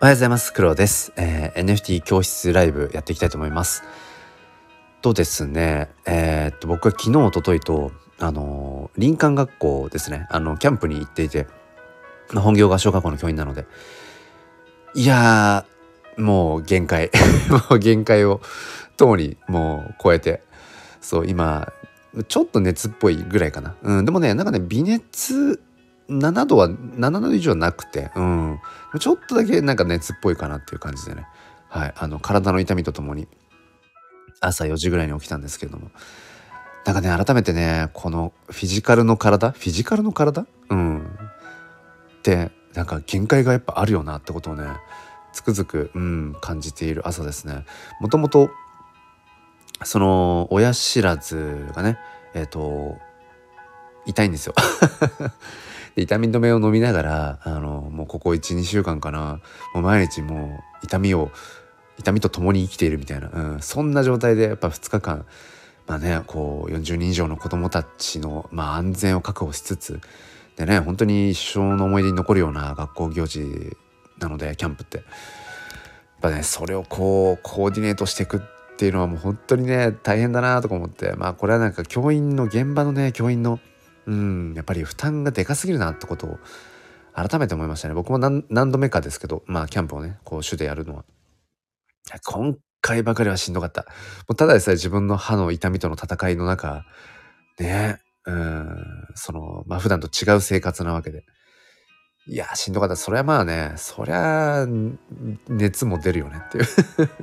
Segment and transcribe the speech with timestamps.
[0.00, 0.52] おはようございます。
[0.52, 3.82] 黒です、えー、NFT 教室ライブやっていきたいと思います。
[5.02, 7.90] とですね、えー、っと僕は昨日、おとといと、
[8.20, 11.48] あのー、林間学校ですね、あの、キャンプに行っていて、
[12.32, 13.66] まあ、本業が小学校の教員なので、
[14.94, 15.66] いや、
[16.16, 17.10] もう限界。
[17.50, 18.40] もう限界を、
[18.96, 20.44] ともにもう超えて、
[21.00, 21.72] そう、今、
[22.28, 23.74] ちょっと熱っぽいぐらいかな。
[23.82, 25.60] うん、でもね、なんかね、微熱
[26.08, 28.60] 7度は7度以上はなくて、うん、
[28.98, 31.26] ちょっとだけなんか熱っぽいかなっていう感じでね、
[31.68, 33.28] はい、あの体の痛みとともに
[34.40, 35.90] 朝4時ぐらいに起きたんですけれども。
[36.84, 39.50] なんかね改めてねこのフィジカルの体？
[39.50, 40.46] フィジカルの体？
[40.70, 41.00] うん。
[41.00, 44.64] ってなんか限界がやっぱあるよなってことをね
[45.34, 47.66] つくづく、うん、感じている朝ですね。
[48.00, 48.48] もともと
[49.84, 51.98] その親知らずがね
[52.34, 52.96] えっ、ー、と
[54.06, 54.54] 痛いんですよ。
[55.98, 59.40] で痛み止めを飲みながらあのもうここ12週間かな。
[59.74, 61.32] もう毎日もう痛みを
[61.98, 65.26] 痛みと共に生きているみたいな、うん、そんな状態でやっぱ2日間
[65.88, 70.00] まあねこう40人以上の子どもたちの、まあ、安全を確保しつつ
[70.54, 73.76] でね本当に一生の思い出に残るような学校行事
[74.20, 74.98] なのでキャンプって。
[74.98, 75.06] やっ
[76.20, 78.40] ぱねそれをこうコーディネートしていくっ
[78.76, 81.12] ていうのはもう本当にね大変だなとか思って。
[81.14, 83.60] まあこれはなんか教員の現場のね教員の
[84.08, 86.38] うんやっぱり負担がでかすぎるなってことを
[87.14, 87.94] 改めて思いましたね。
[87.94, 91.04] 僕も何度目かですけどまあキャンプをねこう主でやるのは。
[92.24, 93.82] 今回ばかりはしんどかった。
[93.82, 93.88] も
[94.30, 96.86] うただでさえ自分の歯の痛みとの戦いの中
[97.58, 101.24] ねうんそのまあ普段と違う生活なわけで。
[102.26, 102.96] いやしんどかった。
[102.96, 104.66] それはまあねそりゃ
[105.48, 106.64] 熱も出るよねっていう。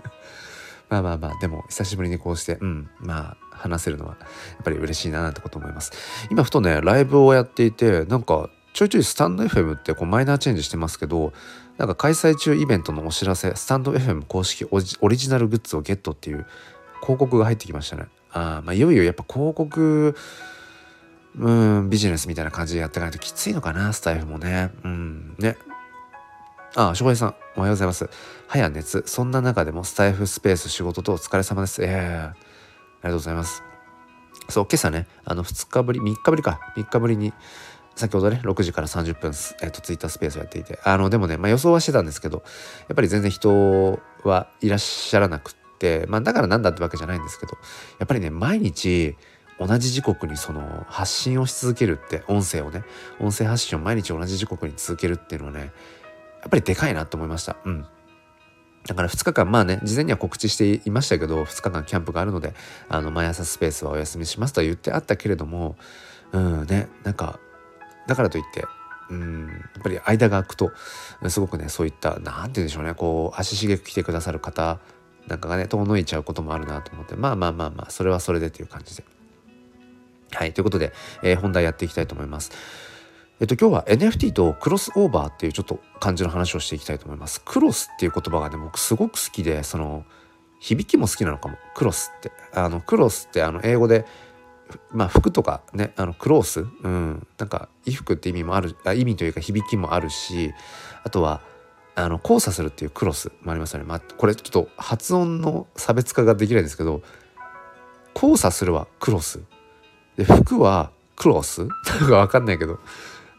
[0.89, 4.28] まあまあまあでも久しぶりにこうしてうんまあ話せるのはや
[4.61, 5.92] っぱり嬉しいななんてこと思います
[6.30, 11.34] 今ふとねライブをやっていてなんかちょいちょいスタンド FM ってこうマイナーチェンジしてますけど
[11.78, 16.45] なんか開催中イベントのお知らせスタンド FM 公式オリジナルグッズをゲットっていう
[17.02, 20.16] 広告が入ってきましたねああまあいよいよやっぱ広告
[21.38, 25.58] うんビジネスみたいな感じでやっていかないときついのかなスタイフもねうんね
[26.78, 28.09] ああ、翔平さん、おはようございます。
[28.50, 29.03] 早熱。
[29.08, 31.81] そんな中でもスタイフスペース仕事とお疲れ様です。
[31.81, 32.34] ええー、
[33.07, 33.63] りがとうございます。
[34.49, 37.33] そう、今朝ね、あの、2日ぶり、3日ぶりか、3日ぶりに、
[37.95, 42.43] 先ほどね、6時から30分、えっ、ー、と、ツイッタースペースをやっていて、あの、でもね、まあ予想はしてたんですけど、
[42.88, 47.53] やっぱり全然人はいらっしゃらなくって、まあだからなんだってわけじゃないんですけど、
[47.99, 49.16] やっぱりね、毎日、
[49.59, 52.83] 同じ時刻にその発信をし続けるって音声をね
[53.19, 57.57] 音声発信を毎日同じ時刻に続けるっていうのはねやっぱりでかいなと思いました。
[57.66, 57.87] うん。
[58.88, 62.53] だから2日間まあね事前には告知していましたけど2日間キャンプがあるので
[62.88, 65.75] あの毎朝スペースはお休みしますとは言ってあったけれども
[66.31, 67.40] うんねなんか
[68.07, 68.66] だからといって
[69.09, 70.72] うんやっぱり間が空くと
[71.29, 74.79] すごくねそういった何て言うんでしょうねこう足しげく来てくださる方
[75.28, 79.03] なんかがね遠のいちゃうこともあるなと思ってまあまあまあまあそれはそれでという感じで。
[80.31, 80.91] はいということで、
[81.23, 82.52] えー、本題やっていきたいと思います。
[83.41, 87.41] えっと、今日は NFT とクロスオーバーっていうちょっと感じの話をしていきたいと思います。
[87.44, 90.06] クロスっていう言葉がね、僕すごく好きで、その、
[90.62, 91.57] 響きも好きなのかも。
[91.75, 92.31] クロスって。
[92.53, 94.06] あの、クロスってあの、英語で、
[94.90, 100.53] まあ、服とかね、あの、クロース、うん、なんか、衣服って意味もある、あ意味というか響きもあるし、
[101.03, 101.41] あとは、
[101.96, 103.85] あの、交差するっていうクロスもありますよね。
[103.85, 107.02] まあ、これちょっと発音の差別化ができないんですけど、
[108.16, 109.41] 交差するはクロス。
[110.16, 111.66] で、服はクロス？
[112.00, 112.79] なんかわかんないけど、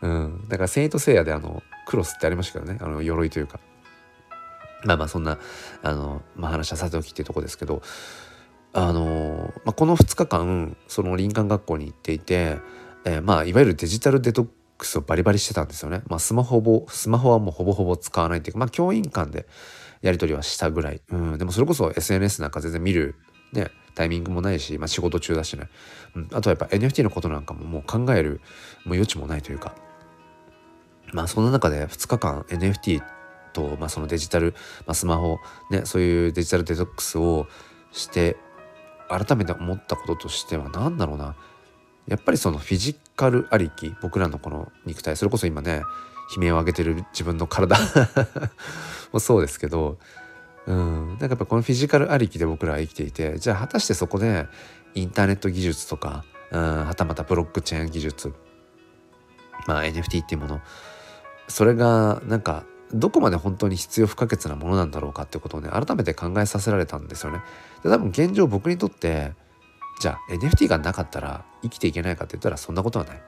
[0.07, 2.79] うん、だから「セイント・セイヤ」であのクロスってありましたけどね。
[2.81, 3.61] あの鎧というか。
[4.85, 5.39] まあまあそんな
[5.83, 7.83] あの、まあ、話はさておきっていうとこですけど。
[8.73, 12.59] あの、まあ、この2日間その林間学校に行っていて、
[13.07, 16.03] えー、まあいわゆるデジタルデトックスをバリバリしてたんですよね。
[16.09, 19.47] まあ、スマホスマホはもうほぼほぼ使わないっていうかまあ教員間で
[20.03, 23.15] やり取りはしたぐらい、うん、でもそれこそ SNS なんか全然見る
[23.53, 25.71] ねタイミングもないし、まあ、仕事中だしね、
[26.15, 28.43] うん、あとはやっぱ NFT のことなんかももう考える
[28.85, 29.75] もう余地もないというか。
[31.17, 33.03] まあその中で2日間 NFT
[33.55, 34.53] と、まあ、そのデジタル、
[34.87, 35.39] まあ、スマホ
[35.71, 37.47] ねそういうデジタルデトックスを
[37.91, 38.37] して
[39.09, 41.35] 改めて思ったこととしては何だろうな。
[42.07, 45.83] やっぱりそのフィジカルありき僕らのこの肉体それこそ今ね
[46.37, 47.77] 悲鳴を上げてる自分の体
[49.11, 49.97] もそうですけど
[50.67, 51.09] うん。
[51.09, 54.47] なんかやっぱこのフィジカルありきで僕らは生きていてじゃあ果たしてそこで
[54.95, 58.35] インターネット技術とかうんはたまたブロックチェーン技術
[59.67, 60.61] まあ NFT っていうもの
[61.49, 67.41] それがなんかどこまで本当に必要不可欠なものなんだろうかってことをね改めて考えさせられたんですよね。
[67.83, 69.33] で多分現状僕にとって
[70.01, 73.23] じゃあ NFT がなかったら生きていけないかって言ったらそんなことはない。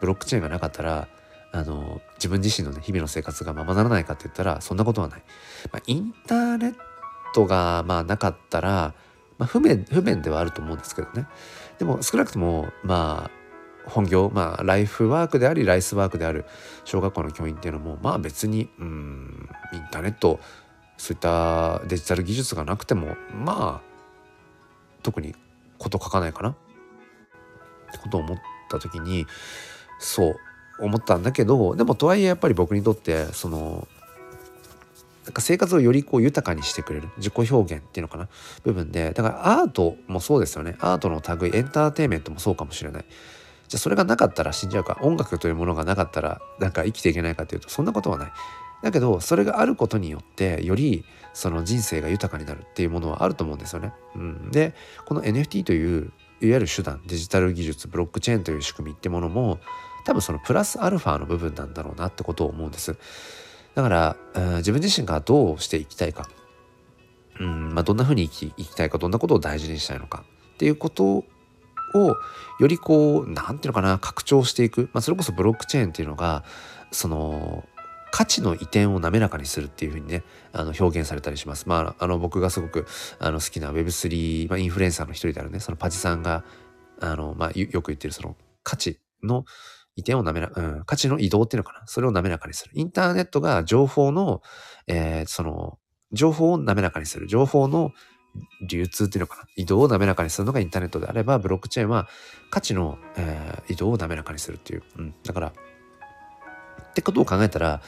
[0.00, 1.08] ブロックチェーンがなかったら
[1.52, 5.22] あの自分自身のね日々の生活がままならないかって言ったらそんなことはない。
[5.72, 6.74] まあ、インターネッ
[7.34, 8.94] トがまあなかったら、
[9.38, 11.26] まあ、不便不便ではあると思うんですけどね
[11.78, 13.39] でも少なくともまあ
[13.90, 16.44] 本業まあライフワークでありライスワークである
[16.84, 20.40] 小学校の教員っていうのもまあ別にうんインターネット
[20.96, 23.90] そういったデジタル技術がなくてもまあ
[25.02, 25.34] 特に
[25.78, 26.50] こと書かないかな。
[26.50, 26.54] っ
[27.92, 28.38] てことを思っ
[28.70, 29.26] た時に
[29.98, 30.36] そう
[30.78, 33.88] 思ったんだけどでもとはいえやっぱり僕にとってその
[35.24, 38.28] なんか生活をよりこう豊かにしてくれる自己表現っていうのかな
[38.64, 40.76] 部分でだからアートもそうですよね。
[40.80, 43.04] アートの類エンターテインメントもそうかもしれない。
[43.70, 48.32] じゃあそれがなかったら死んじゃうか音楽というものがなかったらなんか生きていけないかというとそんなことはない
[48.82, 53.92] だけどそれがあることによってよりその人生が豊かになるっていうものはあると思うんですよね。
[54.16, 54.74] うん、で
[55.06, 59.60] この NFT といういわゆる手段デジタル技術ブロックチェーンという仕組みってものも
[60.04, 62.96] 多分そのプラスアルファの部分なんだろうなってことを思うんです。
[63.76, 66.28] だから、うん、自分自身がどうしていきたいか、
[67.38, 70.24] うんまあ、どんなふうに生き生きたいかどんなことを大事にしたいのか
[70.54, 71.24] っていうこと
[71.94, 72.16] を
[72.58, 76.44] よりこう何て言うのかな拡張していく、まあ、それこそブロックチェーンっていうのが
[76.90, 77.64] その
[78.12, 81.68] 価値の移転を滑らかにするっていうふうにねあの表現されたりします。
[81.68, 82.86] まあ、あの僕がすごく
[83.18, 86.44] あの好きな Web3、まあ、インフルエンサーの一人であるねそのパジさんが
[87.00, 89.44] あの、まあ、よく言ってるその価値の
[89.96, 91.86] 移転を滑ら、うん、価値の移動っていうのかな。
[91.86, 92.72] それを滑らかにする。
[92.74, 94.42] インターネットが情報の、
[94.86, 95.78] えー、その、
[96.12, 97.26] 情報を滑らかにする。
[97.26, 97.92] 情報の
[98.68, 99.44] 流通っていうのかな？
[99.56, 102.08] 移動を滑らかにするのがインターネットであれば、ブロックチェーンは
[102.50, 104.82] 価値の、えー、移動を滑らかにするっていう。
[104.98, 105.14] うん。
[105.24, 107.82] だから、ってことを考えたら、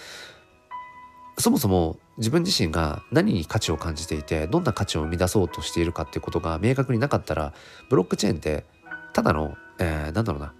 [1.38, 7.54] そもそも自分自身が何に価値を感じていてどんな価値を生み出そうとしているかっていうことが明確になかったら
[7.88, 8.66] ブロックチェーンって
[9.14, 10.52] ただの、えー、なんだろうな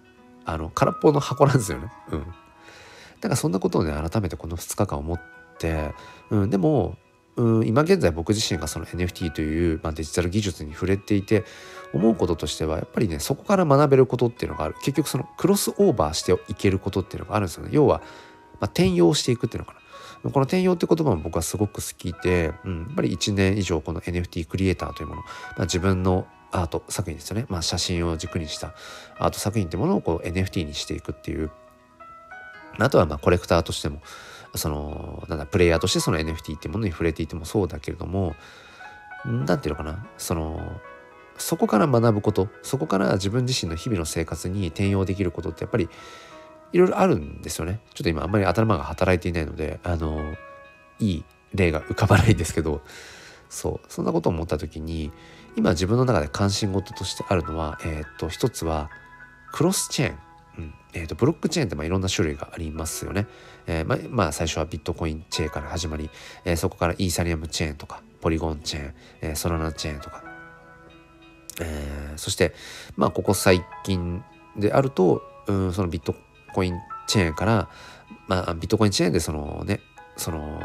[0.45, 1.93] あの空っぽの箱なんですよね。
[2.11, 2.21] うん。
[2.21, 2.25] だ
[3.21, 5.21] からそんなことをね改めてこの2日間思っ
[5.59, 5.93] て、
[6.31, 6.97] うん、でも、
[7.37, 11.45] 今現在僕自身がその NFT という、まあ、デジタル技術に触れていて
[11.95, 14.75] 思うこととしてはやっぱりねそこから学べることっていうのがある。
[14.83, 17.71] 結局そのクロスオーバーしていけることっていうのがあるんですよね。
[17.73, 17.99] 要は、
[18.61, 20.31] まあ、転用していくっていうのかな。
[20.31, 28.73] この転用って言葉も僕はすごく好きで、うん、やっぱり1年以上この NFT クリエイターというもの、まあ、自分のアート作品ですよね、まあ、写真を軸にした
[29.19, 31.51] アート作品ってものをこう NFT にしていくっていう。
[32.79, 34.01] あとはまあコレクターとしても
[34.55, 38.35] そのなんだプレイヤーとしてその NFT ってものに触れていてもそうだけれども
[39.25, 40.81] 何て言うのかなその
[41.39, 45.89] そこから学ぶことそこから自分自身の日々の生活に転用できることってやっぱり
[46.73, 50.35] いろいろあるんですよねちょっと今あんまり頭が働いていないのであの
[50.99, 51.25] いい
[51.55, 52.83] 例が浮かばないんですけど
[53.49, 55.13] そうそんなことを思った時に
[55.57, 58.91] 今自分の中で関心事としてあるのは、えっ、と一つは
[59.53, 60.32] クロスチェーン。
[60.95, 63.27] えーと、ブロックチェーンってまあいろんな種類がありますよね。
[63.67, 66.11] えー、ままあ最初はビットコインチェーンから始まり、
[66.45, 70.23] えー、そこからイーサリアムチェーンとかポリゴンチェーン、えー、ソラナチェーンとか、
[71.61, 72.55] えー、そして
[72.97, 74.23] まあここ最近
[74.57, 76.15] であると、うん、そのビット
[76.55, 77.69] コインチェーンから、
[78.29, 79.81] まあ、ビットコインチェーンでそのね
[80.17, 80.61] その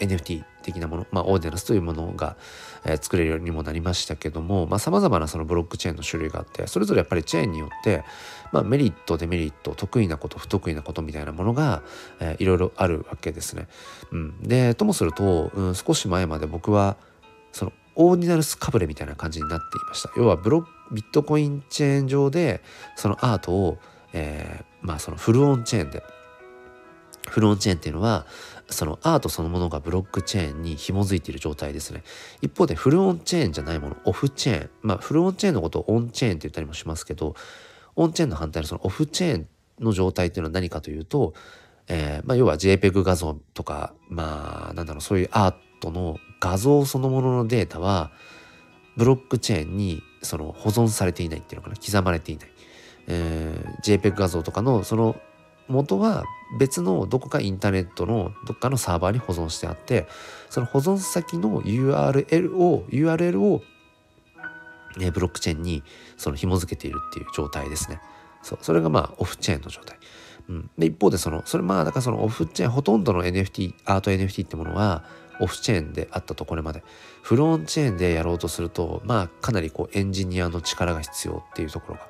[0.00, 2.36] NFT 的なもの、まあ、オーディナスというものが、
[2.84, 8.04] えー、作れるようにもなりましたけどもさまざ、まなそのブロックチェーンの種類があってそれぞれやっぱりチェーンによって、
[8.52, 11.82] まあ、メリットデメリット得意なこと不得意なことみたいなものが、
[12.20, 13.66] えー、いろいろあるわけですね。
[14.12, 16.96] うん、でともすると、うん、少し前まで僕は
[17.50, 20.10] そのオーディナルスかぶれみたいな感じになっていました。
[20.16, 22.62] 要はブロビットコインチェーン上で
[22.96, 23.78] そのアートを、
[24.12, 26.02] えー、まあそのフルオンチェーンで
[27.28, 28.26] フルオンチェーンっていうのは
[28.68, 32.02] そのアートそのものがブロックチェーンに紐づいている状態ですね。
[32.40, 34.70] 一方でフルオンチェーンじゃないもの、オフチェーン。
[34.82, 37.34] まあフルオンチェーンのことをオンチェーンって言ったりもしますけど、
[37.96, 39.48] オンチェーンの反対のそのオフチェーン
[39.80, 41.34] の状態っていうのは何かというと、
[41.88, 48.10] えー、まあ要は JPEG 画像とか、まあなんだろう、そういうアートの画像そのもののデータは、
[48.96, 52.50] ブロックチェーンにその保存されていないっていうのかな、刻まれていない。
[53.08, 55.16] えー、JPEG 画像とかのその
[55.68, 56.24] 元は
[56.58, 60.06] 別のどこかインターネットのどっかのサーバーに保存してあって
[60.50, 63.62] その保存先の URL を URL を、
[64.96, 65.82] ね、ブロックチェーンに
[66.16, 68.00] その紐付けているっていう状態ですね。
[68.42, 69.98] そうそれがまあオフチェーンの状態。
[70.48, 75.04] うん、で一方でそのそれまあだからそのオフチェーンほとんどの NFT アート NFT ってものは
[75.40, 76.82] オフチェーンであったとこれまで
[77.22, 82.08] フロンチェーンでやろうとするとまあかなりこうエンジニアの力が必要っていうところが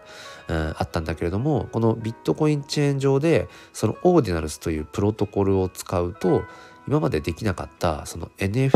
[0.48, 6.42] うん、あったんだけれどもこのビットコインチェーン上でそのオーディナルスというプロトコルを使うと
[6.88, 8.70] 今までできなかったその NFT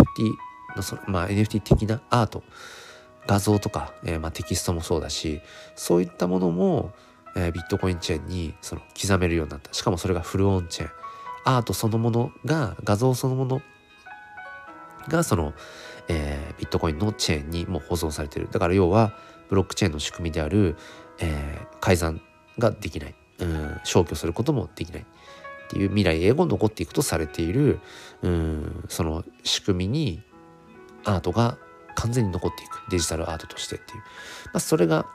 [0.76, 2.42] のその、まあ、NFT 的なアート
[3.26, 5.40] 画像とか、えー、まあ、テキストもそうだし
[5.74, 6.92] そういったものも、
[7.34, 9.72] えー、ビットコインチェーンにその刻めるようになった。
[9.72, 10.90] しかもそれがフルオンチェーン。
[11.44, 13.62] アートそのものが画像そのもの
[15.06, 15.54] がその、
[16.08, 18.48] えー、ビットコインのチェーンにもう保存されてる。
[18.50, 19.12] だから要は
[19.48, 20.76] ブロックチェーンの仕組みである、
[21.20, 22.20] え、改ざん
[22.58, 25.02] ができない、うん、消去することもできない。
[25.02, 27.80] っていう未来永劫残っていくとされている、
[28.22, 30.22] うん、その仕組みに
[31.04, 31.58] アートが
[31.96, 32.82] 完全に残っていく。
[32.88, 34.04] デジタルアートとしてっていう、ま
[34.54, 35.06] あ、それが、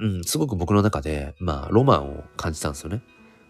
[0.00, 3.02] うん、すごく僕の中で、まあ、ロマンを感じたんですよね。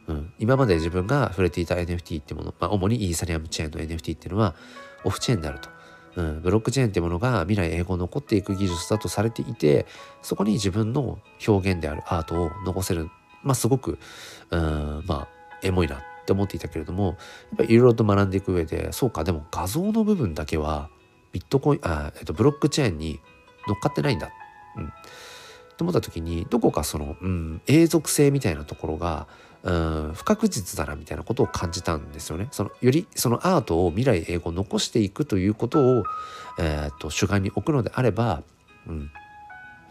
[0.08, 4.56] うん、今まで自分が触れていた NFT ってもの、まあ、主にイーサリアムチェーンの NFT っていうのは
[5.04, 5.68] オフチェーンであると。
[6.16, 9.86] うん、ブロックチェーンってものが未来永劫残っていく技術だとされていて
[10.20, 13.08] そこに自分の表現であるアートを残せる。
[13.42, 13.98] まあすごく
[14.50, 15.28] うんまあ
[15.62, 17.16] エモいなって思っていたけれどもやっ
[17.58, 20.90] ぱりいろいろと学んでいく上でそうかでも画像の部分だけは
[21.32, 23.20] ビットコインあ、えっと、ブロックチェーンに
[23.66, 24.30] 乗っかってないんだ。
[24.76, 24.92] うん、
[25.76, 29.26] と思った時にどこかその、うん、永続性みたいなところが
[29.62, 32.48] うん不確実だなみたいなことを感じたんですよね。
[32.50, 36.04] そのよりそのアートを未来英語残していくということを、
[36.58, 38.42] えーと、主眼に置くのであれば、
[38.88, 39.10] うん、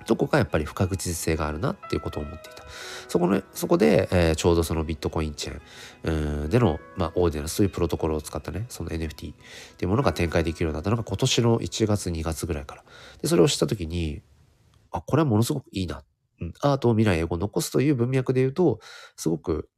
[0.06, 2.66] どこかやっぱり不確実性があるなっていうことを思っていた。
[3.12, 9.36] そこ,、ね、そこで、えー、ちょうどそのビットコインチェーンでの、まあ、オーディナスというプロトコルを使ったねその NFT っ
[9.78, 12.84] ていうものが展開できるようになったのが今年の1月2月ぐらいから。
[13.22, 14.22] でそれを知った時に
[14.92, 16.04] あこれはものすごくいいな
[16.42, 18.80] うん、アートを未来へを残すという文脈で言うと
[19.16, 19.70] すごく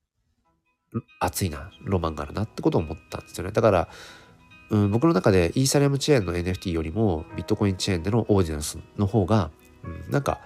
[1.20, 3.90] 熱いなロマンがあるなってことを思ったんですよねだから、
[4.70, 9.52] うん、僕の中でイーサリアムチェーンの NFT よりもビットコインチェーンでのオーディナンスの方が、
[9.84, 10.40] うん、なんか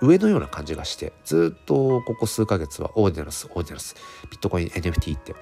[0.00, 3.96] 上のような感じがしてずっとここ数ヶ月はオーディナンスオーディナンス
[4.30, 5.34] ビットコイン NFT って、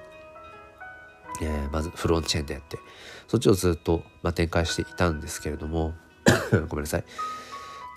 [1.41, 2.77] えー、まずフロンチェーンでやって
[3.27, 5.93] そっちをずっと、まあ、展開していたんですけれども
[6.69, 7.03] ごめんなさい。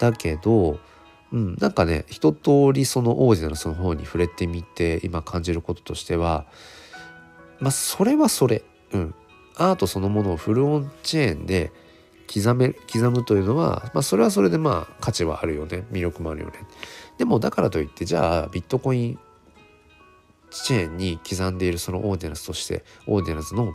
[0.00, 0.78] だけど
[1.30, 6.46] うん、なんかね一通りそのオーディナルスの方に触れてみて今感じることとしては
[7.60, 9.14] まあそれはそれ、うん、
[9.56, 11.72] アートそのものをフルオンチェーンで
[12.32, 15.84] 刻め刻むというのは、まあ、それはそれでまあ価値はあるよね。
[15.90, 16.54] 魅力もあるよね。
[17.16, 19.18] でもだからといってじゃあビットコイン
[20.50, 23.72] チェーンに刻んでいるそのオーディナスとしてオーディナスの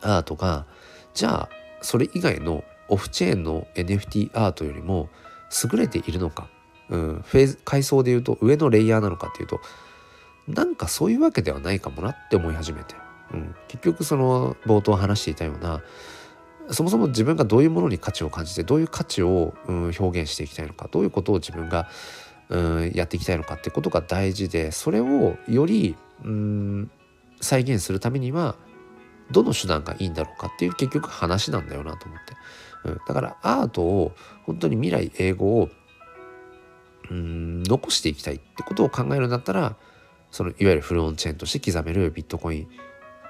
[0.00, 0.66] アートが
[1.14, 1.48] じゃあ
[1.80, 5.08] それ以外のオフチェーンの NFT アートよりも
[5.64, 6.48] 優れているのか、
[6.88, 9.60] うん、フェーズ階層で言うと上のレイヤーなのかっていうと
[10.48, 12.96] なんかそういうわけではないかもなって思い始めて、
[13.32, 15.82] うん、結局その冒頭話していたような
[16.72, 21.88] そもそも自分がどういうものに価値を感じてどういう価値を、うん、表現していきたいのかどういうことを自分が、
[22.48, 26.90] うん、やっていきたいのかってことが大事でそれをより、うん、
[27.40, 28.56] 再現するためには
[29.30, 32.34] どの手段がいいんだろうかっていう結局話なんだよなと思って。
[32.84, 34.12] うん、だからアートを
[34.44, 35.70] 本当に未来英語を
[37.10, 39.76] うん残していきたいってことを考えるんだったら
[40.30, 42.68] そのいわゆるフルオンチェーンとして刻めるビットコイン、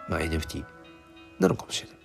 [0.09, 0.65] まあ、NFT
[1.39, 1.99] なのかもしれない。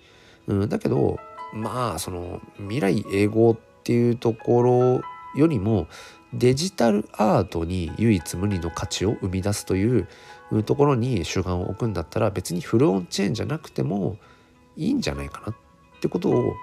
[0.48, 1.18] うん、だけど
[1.52, 5.02] まあその未来英語っていうところ
[5.34, 5.88] よりも
[6.34, 10.08] デジタルアートに唯一無二の価値を生み出すという
[10.64, 14.16] ところに主眼を置くんだったら別にフルオンチェーンじゃなくても
[14.76, 15.54] いいんじゃないかなっ
[16.00, 16.54] てことを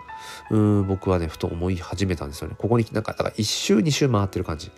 [0.49, 2.55] うん僕はねふと思い始めたんですよね。
[2.57, 4.71] ここになんかだから1周2周回ってる感じ。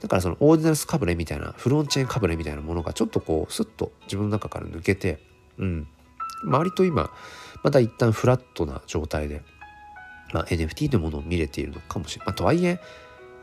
[0.00, 5.18] だからそのオーディナルスかぶれみたいなフロンチェーンかぶれみたいなものがちょっとこうスッと自分の中から抜けて
[5.58, 5.88] うん。
[6.44, 7.10] 割と今
[7.66, 9.42] また一旦フラットな状態で、
[10.32, 12.78] まあ、NFT というものを見れているのかもしれない、まあ、とはいえ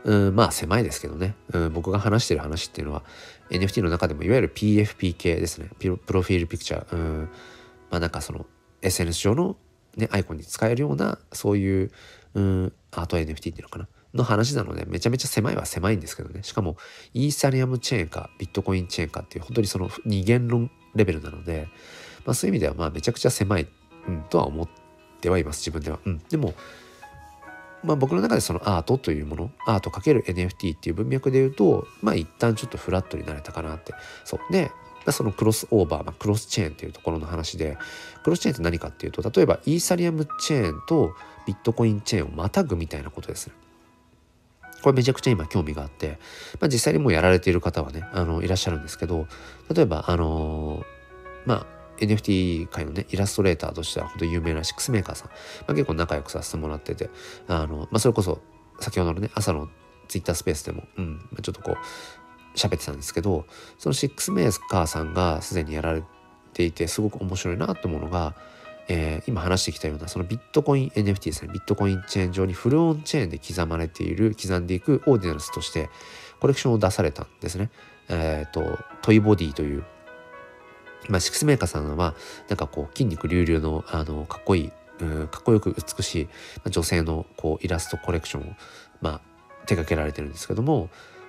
[0.04, 3.02] うんまあ狭いですけどね、うん、僕が話してる話っていうのは
[3.50, 5.68] NFT の中でもいわゆる PFP 系ですね。
[5.78, 7.30] プロフィールピクチャー、うん、
[7.90, 8.46] まあなんかその
[8.80, 9.56] SNS 上の
[9.96, 11.90] ね、アイコンに使えるようなそういう、
[12.32, 13.88] うん、アート NFT っていうのかな。
[14.14, 16.42] の話なのでめちゃめちゃ狭いは狭いんですけどね。
[16.42, 16.76] しかも
[17.12, 21.68] イーサリアムチェーンかビットコインチェーンかっていう本当にその二元論レベルなので、
[22.24, 23.66] まあ、そういう意味ではまあめちゃくちゃ狭い、
[24.08, 24.68] うん、とは思っ
[25.20, 25.98] てはいます自分では。
[26.04, 26.54] うん、でも
[27.84, 33.92] まあ、僕の中でそのアートというものアート ×NFT っていう文脈で言うとまあ一旦ちょっとフラットになれたかなって
[34.24, 34.70] そうで
[35.12, 37.76] そのクロスオーバー、まあ、クロスチェーンっていうところの話で
[38.22, 41.14] クロスチェーンって何かっていうと例えばイーサリアムチェーンと
[41.46, 43.54] ビットコインチェーンをまたぐみたいなことですね。
[44.82, 46.18] これめちゃくちゃ今興味があって、
[46.60, 49.26] まあ、実際にもうやられている方はねあのいらっしゃるんですけど
[49.74, 50.84] 例えばあのー、
[51.46, 51.66] まあ
[52.06, 55.34] NFT 界のねイラストレーターとしては本当有名なシックスメーカーさん、ま
[55.68, 57.10] あ、結構仲良くさせてもらってて
[57.48, 58.40] あの、まあ、それこそ
[58.80, 59.68] 先ほどのね朝の
[60.08, 63.46] ツイッタースペースでも、うん、ちょっとこう喋ってたんですけど
[63.78, 66.02] そのシックスメーカーさんがすでにやられ
[66.52, 68.34] ていてすごく面白いなと思うのが、
[68.88, 75.90] えー、今話してきたようなそのビットコイン NFT ですねビットコインチェーン上にフルオンチェーンで刻まれている刻んでいくオーディナルスとして
[76.40, 77.70] コレクションを出されたんですね。
[78.08, 79.84] えっ、ー、とトイボディという
[81.08, 82.14] まあ、シックスメーカーさんは
[82.48, 86.28] なんかこう筋肉隆々のあのかっこいいうんかっこよく美し
[86.64, 88.54] い女性のこうイラストコレクションを、
[89.00, 89.20] まあ、
[89.66, 90.88] 手掛けられてるんですけども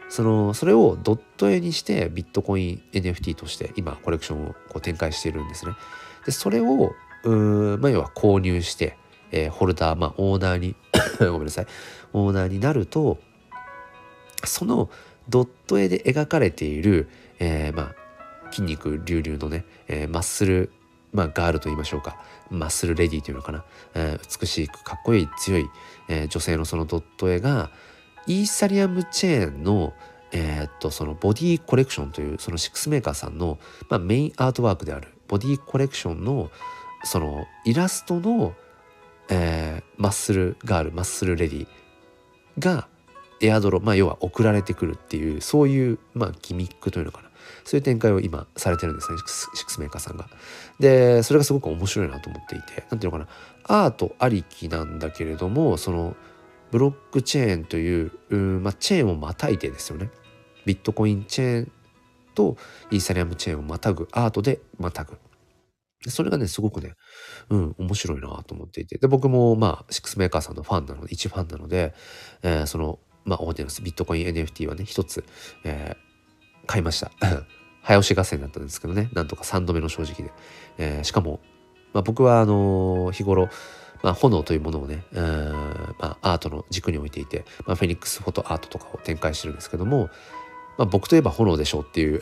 [0.10, 5.74] そのそれをドット絵にしてビットコイン NFT として今コレクションをこう展開しているんですね。
[6.26, 8.98] でそれをうまあ、要は購入して、
[9.32, 10.76] えー、ホルダー、まあ、オーナーに
[11.20, 11.68] ごめんなさい
[12.14, 13.18] オーナーになると
[14.44, 14.92] その
[15.28, 18.05] ドット絵で描かれている、えー、まあ
[18.56, 20.72] 筋肉隆々のね、えー、マッスル
[21.14, 22.18] まあ、ガールと言いましょうか。
[22.50, 25.70] マッスルレディというのかな、えー、美しくかっこいい強い、
[26.10, 27.72] えー、女性のそのドット絵が
[28.28, 29.94] イーサリアムチェーンの
[30.32, 33.58] えー、っとそのボディコレクションというそのシックスメーカーさんの、
[33.90, 36.52] まあ、メインアートワークであるボディコレクションの
[37.04, 38.54] そのイラストの、
[39.30, 41.68] えー、マッスルガールマッスルレディ
[42.60, 42.88] が
[43.42, 47.25] エアドロまあ要は送られてくるっていうそういうまあギミックというのかな。
[47.66, 50.30] そういう展開を今されてるんですねシックスメーカーさんが。
[50.80, 53.26] でそれがすごく面白いなと思っていて何ていうのか
[53.68, 56.16] なアートありきなんだけれどもその
[56.72, 60.10] ブロックチェーンというう、まあ、チェーンをまたいでですよね。
[60.66, 61.72] ビットコインチェーン
[62.36, 62.58] と
[62.92, 65.18] イーサリアムチェーンをまたぐアートでまたぐ。
[66.08, 66.94] それがねすごくね
[67.50, 68.98] うん面白いなと思っていて。
[69.00, 71.96] で僕もまあシックスメーカーさんのファンなので一ファンなので、
[72.44, 75.24] えー、そのまあオーディナンスビットコイン NFT はね一つ、
[75.64, 77.12] えー、買いました。
[77.86, 79.10] 早押し合戦だったんですけどね。
[79.14, 80.34] なんとか3度目の正直で、
[80.78, 81.40] えー、しかも、
[81.94, 83.50] まあ、僕はあの、日頃
[84.04, 85.04] まあ、炎というものをね、
[86.00, 90.10] まあ、アートの軸に置いていて、まあ、フェニックスフォトアートとかを展開してるんですけども、
[90.78, 92.20] まあ、僕といえば炎でしょうっていう。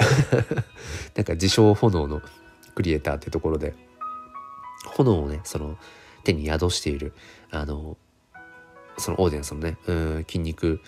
[1.16, 2.22] なんか自称炎の
[2.76, 3.76] クリエイターっていうところで
[4.96, 5.78] 炎をねその
[6.24, 7.14] 手に宿している
[7.52, 7.98] あの
[8.98, 10.82] そのオーディエンスのねうん筋肉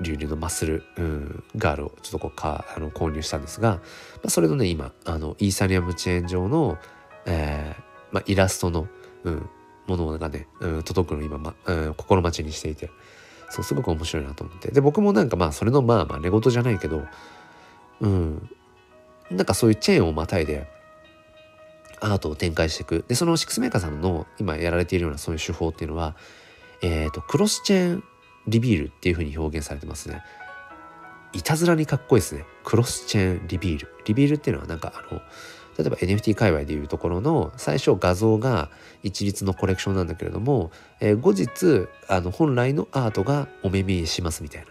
[0.00, 3.80] 流々のマッスル、うん、ガールをちょっとこうかあの購入したんですが、ま
[4.26, 6.78] あ、それのね今あのイーサリアムチェーン上の、
[7.26, 7.82] えー
[8.12, 8.88] まあ、イラストの、
[9.24, 9.48] うん、
[9.86, 12.90] ものがね、うん、届くの今、まうん、心待ちにしていて
[13.50, 14.70] そうすごく面白いなと思って。
[14.70, 17.04] で僕もなんかまあそれのまあまあ寝言じゃないけど
[18.00, 18.50] うん
[19.30, 20.66] なんかそういうチェーンをまたいで
[22.00, 23.04] アートを展開していく。
[23.06, 26.16] でそのシックスメーカーさんの今やられているようなそういう手法っていうのは、
[26.82, 28.04] えーと、クロスチェーン
[28.46, 30.22] リビールっていうふうに表現されてますね。
[31.32, 32.44] いたずらにかっこいいですね。
[32.64, 33.88] クロスチェーンリビール。
[34.04, 35.20] リビールっていうのはなんかあの
[35.78, 38.70] 例えば NFT 界隈でいうところの最初画像が
[39.02, 44.66] 一律のコレクションなんだけれども、えー、後日あの本来のアートがお目見えしますみたい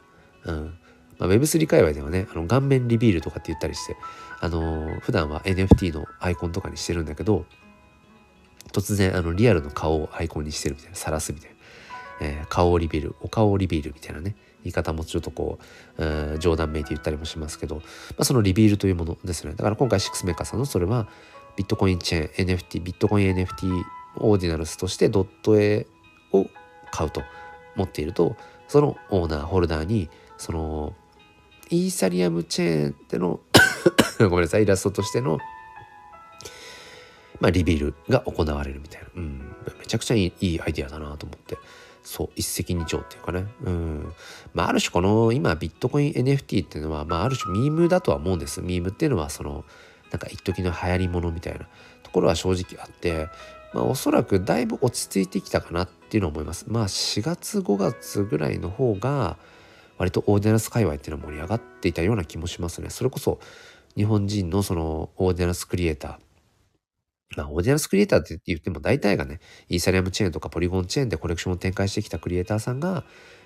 [0.46, 0.54] な。
[0.54, 0.78] うん。
[1.18, 3.96] まあ、Web3 界隈ではねあの顔面リビールとかって言ったりして
[4.40, 7.46] あのー、普段は NFT のアイコンとかにしてるんだけど
[8.72, 11.56] 突然あのリアルの顔をアイコンにしてるみたいな晒すみたいな、
[12.22, 15.64] えー、顔リビルお顔リビルみたいなね言い方もちょっとこう、
[15.98, 17.82] えー、冗談めいて言ったりもしますけど、ま
[18.20, 19.54] あ、そのリビールというものですね。
[19.54, 21.08] だから今回シックスメーカーさんのそれは
[21.58, 23.84] ビットコインチェーン NFT ビットコイン NFT
[24.18, 25.88] オーディナルスとしてドット絵
[26.32, 26.46] を
[26.92, 27.24] 買うと
[27.76, 28.36] 持っていると
[28.68, 30.94] そのオーナーホルダーにその
[31.70, 33.40] イーサリアムチェーンでの
[34.20, 35.40] ごめんなさいイラストとしての
[37.40, 41.58] まあ、リビルが行われるみたいな、うん、めちゃくちゃいいいいアイディアだなと思って。
[42.04, 43.46] そう一石二鳥っていうかね。
[43.64, 44.14] うん。
[44.54, 48.62] まあある種この今ビットコイン NFT っていうのはまあある種ミームだとは思うんです。
[48.62, 49.66] ミームっていうのはその
[50.12, 51.68] なんか一時の流行りものみたいな。
[52.04, 53.30] ところは正直あって
[53.74, 56.66] まあおそらくだいぶ落ち着いてきたかなっていうのは思います。
[56.68, 59.38] まあ4月5月ぐらいの方が
[59.98, 62.90] 割とオーディナルス界隈っていうのは盛り上がっていたような気もしますね。
[62.90, 63.40] それこそ
[63.96, 66.31] 日本人のそのオーディナルスクリエイター
[67.38, 69.40] まあ、オーディナルスクリエイターって言っても大体がね、
[69.70, 73.04] イーサリアムチェーンとかポリゴンチェーンでコレクションを展開してきたクリエイターさんが、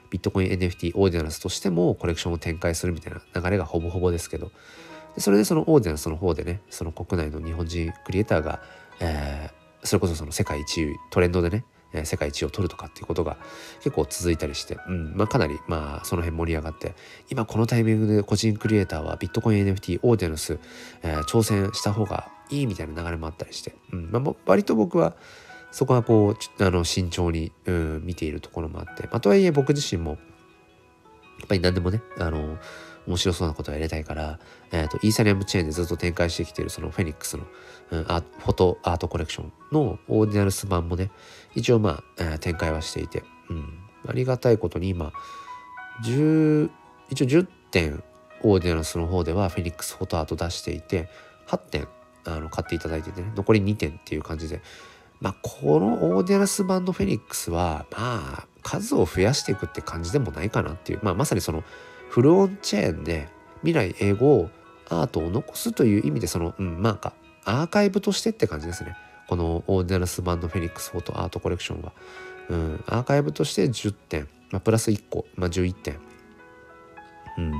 [0.09, 4.51] ビットコイン NFT オーディナルスとしてもコレクションを展開するみたいな流れがほぼほぼですけど、
[5.15, 8.61] でそれでそのオーディナルスの方でね、その国内の日本人クリエイターが、
[8.99, 13.37] えー、それこそその世界一位、トレンドでね、え世界一を取るとかっていうことが
[13.77, 16.95] 結構続いたりして、うんまあ、かなりまあその辺盛り上がって
[17.29, 20.59] 今このタイミングで個人クリエイターはビットコイン NFT オーディナルス、
[21.03, 25.15] えー、挑戦した方がいいみたいな流れもあったりして、うんまあ、割と僕は
[25.71, 30.17] そこはこうあの慎重に、うん、見ているところもあって、まあ、とはいえ僕自身もや
[31.45, 32.57] っぱり何でもねあの
[33.07, 34.39] 面白そうなことをやりたいから、
[34.71, 37.43] えーと、イーサリアムチェーンでずっと展開してきているそのフェニックスの、
[37.91, 41.11] うん、フォトアートコレクションのオーディナルス版もね
[41.55, 45.11] 一応まあ、えー、展開はしていて、うん、ありがたいことに今
[46.03, 46.69] 10
[47.09, 48.03] 一応10点
[48.43, 51.09] オーディナルスの方ではフェニックスフォトアート出していて
[51.47, 51.87] 8点
[52.25, 54.61] あの買っていただいててね残り2点っていう感じで。
[55.21, 60.99] まあこのオーディナルス版のフェニックスはまあ数を増やしていくって感じでもないかなっていう。
[61.03, 61.63] まあまさにその
[62.09, 63.29] フルオンチェーンで
[63.63, 64.49] 未来永劫
[64.89, 67.13] アートを残すという意味でそのうんまあか
[67.45, 68.95] アーカイブとしてって感じですね。
[69.27, 71.93] このオーディナルス版のフェニックスフォトアートコレクションは、
[72.49, 75.99] うん、アーカイブとして10点、まあ、プラス1個、まあ、11点、
[77.37, 77.51] うん。
[77.51, 77.57] ま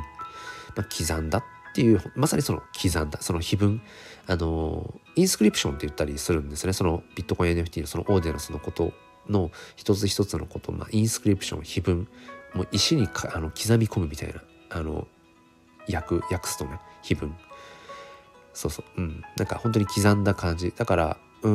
[0.78, 3.82] あ、刻んだっていうまさにその刻んだその碑文。
[4.28, 6.74] あの inscription って言ったりするんですね。
[6.74, 8.94] そのビットコイン NFT のそのオーディナルスのこと
[9.28, 12.08] の一つ一つのこと、まあ、 inscription 碑文。
[12.54, 15.08] もう石にあの刻み込むみたいなあの
[15.92, 17.36] 訳訳すとね碑文。
[18.54, 19.02] そうそう。
[19.02, 19.22] うん。
[19.38, 20.72] なんか本当に刻んだ感じ。
[20.76, 21.52] だからうー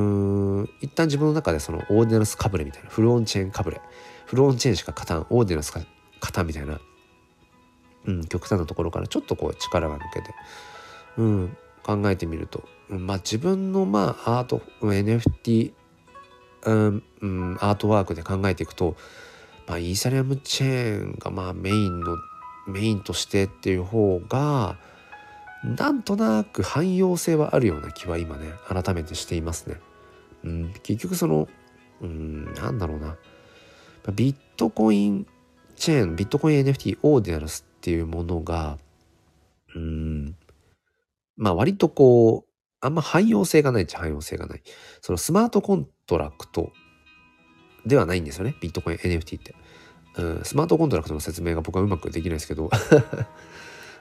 [0.62, 3.80] ん一旦自分の中でそのオーディナルスかぶれみたいなフルオンチェーンかぶれ。
[4.26, 5.80] フルオンチェーンしか勝たんオーディナルスか
[6.20, 6.80] 勝たんみたいな、
[8.06, 10.32] うん、極端なところからちょっとこう力が抜けて、
[11.18, 15.72] うん、考えてみると、まあ自分のまあアート NFT、
[16.66, 18.94] うんうん、アートワークで考えていくと、
[19.66, 22.16] まあ、イーサリアムチェーンがまあメインの
[22.68, 24.78] メインとしてっていう方が
[25.64, 29.76] なんとなく汎用性はあるような気は今ね改めてしていますね。
[30.44, 31.48] うん、結局その
[32.00, 33.16] うんなんだろうな
[34.14, 35.26] ビットコイン
[35.76, 38.78] チェーンビットコイン NFT オーディナルスっていうものが
[39.74, 40.36] うん
[41.36, 44.62] まあ割とこうあんま汎用性がないっちゃ汎用性がない
[45.02, 46.72] そのスマートコントラクト
[47.84, 49.54] ではないんですよねビットコイン NFT って。
[50.16, 52.68] うん、スマートコントラクトの説明が僕はうまくできないですけど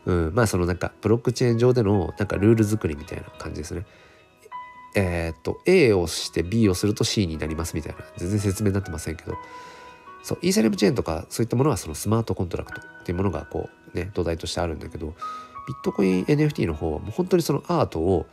[0.06, 3.86] うん、まあそのなんかブロックチェーン上でのなんかルール作りみたいな感じですね。
[4.96, 9.36] えー、っと A をして B をすると C になりますみたいな全然説明になってませんけど
[10.24, 15.16] そうイーサリアムチェーンとかそういったものはそのスマートコントラクトっていうものがこうね土台としてあるんだけどビッ
[15.84, 18.26] トコイン NFT の方はもう本当にそのアートを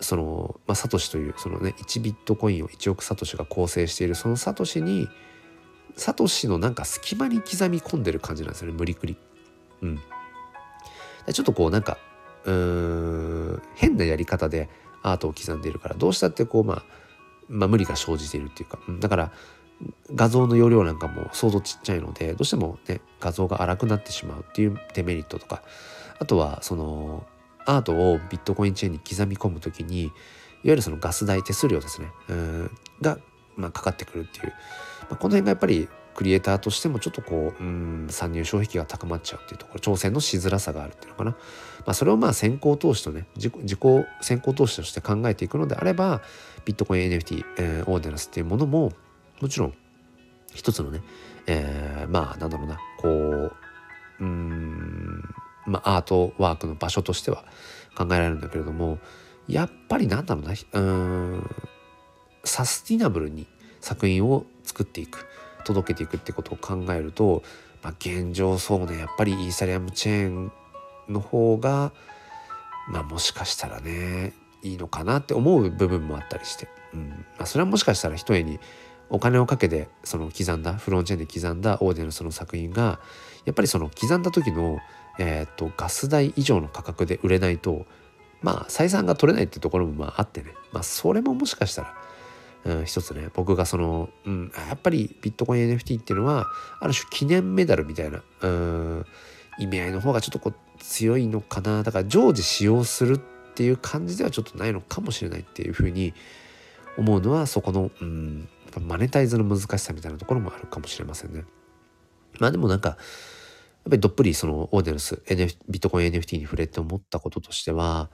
[0.00, 5.08] その、まあ、サトシというそのね1ビットコインを1億サトシが構成しているそのサトシに
[5.96, 9.16] サトシのなんか隙間に刻み込んでる感じなんですよね無理くり。
[9.82, 10.00] うん。
[11.32, 11.98] ちょっとこうなんか
[12.44, 12.54] うー
[13.56, 14.68] ん変なやり方で
[15.02, 16.82] アートを刻んでいるからどうしたってこうまあ
[17.48, 19.32] まあ無理が生じているっていうか、だから
[20.14, 25.62] 画像の容量なんかも相当ちっちゃいのでどうしてもね画像が荒くなってしまうっていうデメリットとか
[26.18, 27.26] あとはその
[27.64, 30.12] アートをビットコインチェーンに刻み込む時にいわ
[30.64, 33.18] ゆるそのガス代手数料ですねうんが、
[33.56, 34.52] まあ、かかってくるっていう、ま
[35.12, 41.36] あ、この辺がやっぱりクリエイターとしてもちょっとこううん参入障壁が高まっちゃうっていうところ挑戦のしづらさがあるっていうのかな、ま
[41.86, 43.80] あ、それをまあ先行投資とね自己自己
[44.20, 46.20] 先行投資として考えていくのであれば
[46.64, 48.90] ビットコイン NFT、えー、オーデナスっていうものも
[49.40, 49.74] もちろん
[50.52, 51.02] 一つのね、
[51.46, 53.52] えー、まあなんだろうなこう
[54.18, 55.22] うん
[55.66, 57.44] まあアートワークの場所としては
[57.96, 58.98] 考えられるんだけれども
[59.46, 61.50] やっぱりなんだろうなうん
[62.42, 63.46] サスティナブルに
[63.80, 65.28] 作品を作っていく。
[65.68, 67.42] 届けていくってことを考えると、
[67.82, 70.52] まあ、現状そうねやっぱりイーサリアムチェーン
[71.08, 71.92] の方が
[72.90, 77.08] まあもしかしたらねいいのかなって思う部分もあったりして、うん。
[77.10, 78.58] まあ、それはもしかしたら一重に
[79.10, 82.98] お金をかけてその刻んだフロンチェーンで刻んだオーディのその作品が
[83.44, 84.80] やっぱりその刻んだ時の、
[85.18, 87.86] えーと、ガス代以上の価格で売れないと
[88.40, 90.54] まあ採算が取れないっていうところもまああってね。
[90.72, 91.94] まあそれももしかしたら
[92.68, 96.46] うん、一つね僕がその、うん、やっぱりビットコイン NFT っていうのは
[96.80, 99.06] ある種記念メダルみたいな、うん、
[99.58, 103.18] 意味合いの方がちょっとこう強いのかなだから常時使用するっ
[103.54, 106.12] ていう感じではちょっとないのかもしれないっていうふうに
[106.98, 108.48] 思うのはそこの、うん、
[108.80, 111.44] マネタイズの難しさみたいなところもあるかもしれませんね。
[112.38, 112.98] まあでもなんかやっ
[113.84, 118.10] ぱりどっぷりそのオーデルス、NF、ビットコイン NFT に触れて思ったこととしては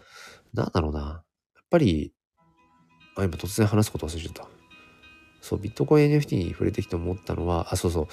[0.52, 2.12] なんだろうなやっぱり
[3.16, 4.48] あ、今突然話すこと忘れちゃった。
[5.40, 8.02] そう、ビットコイン NFT に触れてきて思ったのは、あ、そうそう。
[8.02, 8.10] やっ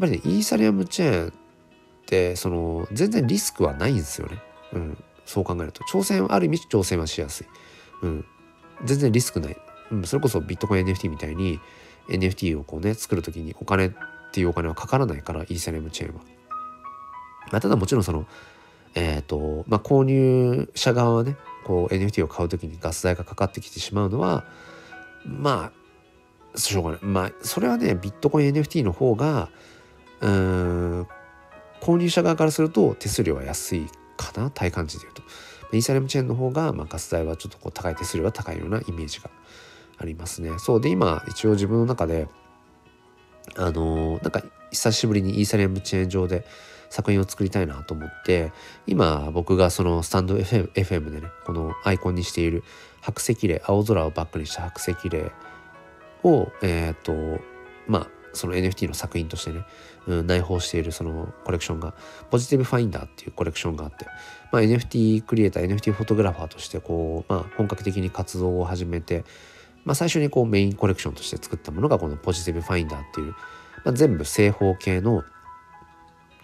[0.00, 1.32] ぱりね、イーサリアムチェーンっ
[2.06, 4.38] て、その、全然リスクはないんですよね。
[4.72, 5.04] うん。
[5.24, 5.82] そう考えると。
[5.84, 7.46] 挑戦、ある意味挑戦はしやすい。
[8.02, 8.24] うん。
[8.84, 9.56] 全然リスクない。
[9.90, 10.04] うん。
[10.04, 11.58] それこそビットコイン NFT みたいに
[12.08, 13.92] NFT をこうね、作る時にお金っ
[14.32, 16.20] ていうお金はかからないから、イーサリアムチェーンは。
[17.50, 18.26] まあ、ただもちろんその、
[18.94, 24.44] えっ、ー、と、まあ、購入者側はね、こう NFT を買う時にガス代がかかってきてしまうのは
[25.24, 25.72] ま
[26.54, 27.00] あしょうがない。
[27.02, 29.50] まあそれはねビットコイン NFT の方が
[30.20, 31.06] うん
[31.80, 35.22] 購入者側からすると手数料は安いかな体感値でいうと。
[35.72, 39.30] イーサリアムチェーンの方が、まあ、ガス代はちょっとこう高い手数料が高いようなイメージが
[39.98, 40.50] ありますね。
[40.58, 40.80] そう。
[40.80, 42.28] で今一応自分の中で
[43.56, 46.46] あのー、なんか久しぶりにイーサリアムチェーン上で
[46.90, 48.52] 作品を作りたいなと思って
[48.86, 52.64] 今僕がそのスタンド FM, FM でねこのアイコンにしている
[53.00, 55.32] 白石霊青空をバックにした白石霊
[56.24, 57.42] をえっ、ー、と
[57.86, 59.64] まあその NFT の作品としてね、
[60.06, 61.94] うん、内包しているそのコレクションが
[62.30, 64.06] ポジティブファインダーっていうコレクションがあって、
[64.52, 69.24] まあ、NFT クリエイター NFT フォトグラファーとしてこう、まあ、本格的に活動を始めて、
[69.84, 73.36] まあ、最初にこうメインコレクションとして作ったものがこのポジティブファインダーっていう、ま
[73.86, 75.24] あ、全部正方形の、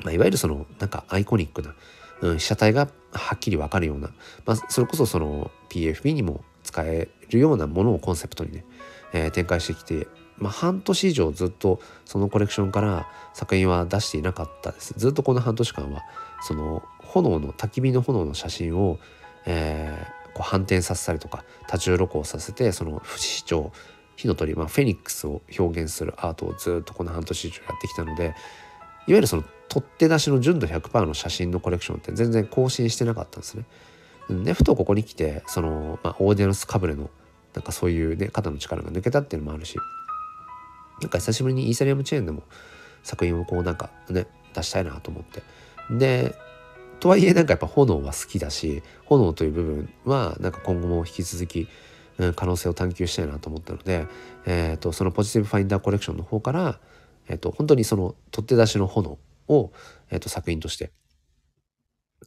[0.04, 1.74] まあ、いわゆるそのなんかアイコニックな、
[2.20, 4.10] うん、被写体がはっきり分かるような、
[4.44, 8.64] まあ、それこそその PFP にも使えるようなものをコンセプトにね、
[9.12, 10.06] えー、展開してきて
[10.38, 14.92] まあ、半年以上ずっとそのコレクションから作品は出していなかったです。
[14.96, 16.02] ずっとこの半年間は
[16.40, 18.98] その炎の焚き火の炎の写真を、
[19.46, 23.70] えー、こう反転させたりとか多重録音させてその不死鳥
[24.16, 28.34] 火の鳥、まあ、フェニックスを表現するアートをずっとこの半年以上やってきたのでいわ
[29.06, 33.64] ゆるその取って出しの純度100%の写真のコレクションって全然更新してなかったんですね。
[34.44, 37.08] でふとここに来てその、まあ、オーディナンスかぶれの
[37.54, 39.78] なんかそういうね肩の力が抜けたっていうのもあるし
[41.00, 42.42] なんか久しぶりにイーサリアムチェーンでも
[43.02, 45.42] 作品をこうなんかね出したいなと思って
[45.90, 46.34] で
[47.00, 51.66] とはいえなんかやっぱ炎は好きだし炎という部分はなんか今後も引き続き、
[52.18, 54.06] うん、可能性を探求したいなと思ったので、
[54.44, 56.78] えーと、そのポジティブファインダーコレクションの方から、
[57.26, 59.18] えーと、本当にその取って出しの炎
[59.52, 59.72] を、
[60.10, 60.92] えーと、作品として、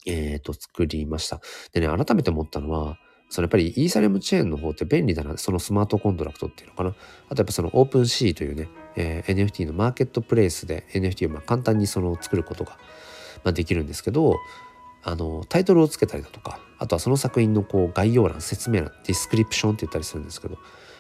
[0.06, 1.42] えー、と作りました。
[1.74, 2.98] でね改めて思ったのは
[3.30, 6.96] そのやっぱりイーサリアムチェーンの方って便利だな、そのスマートコントラクトっていうのかな。
[7.30, 12.78] あとやっぱその OpenSea というね、えー、NFT のマーケットプレイスで NFT をまあ簡単にその作ることが、
[13.44, 14.36] まあ、できるんですけど、
[15.04, 20.58] あの、タイトルをつけたりだとか、あとはその作品のこう概要欄、説明欄、ディスクリプションって言ったりするんですけど、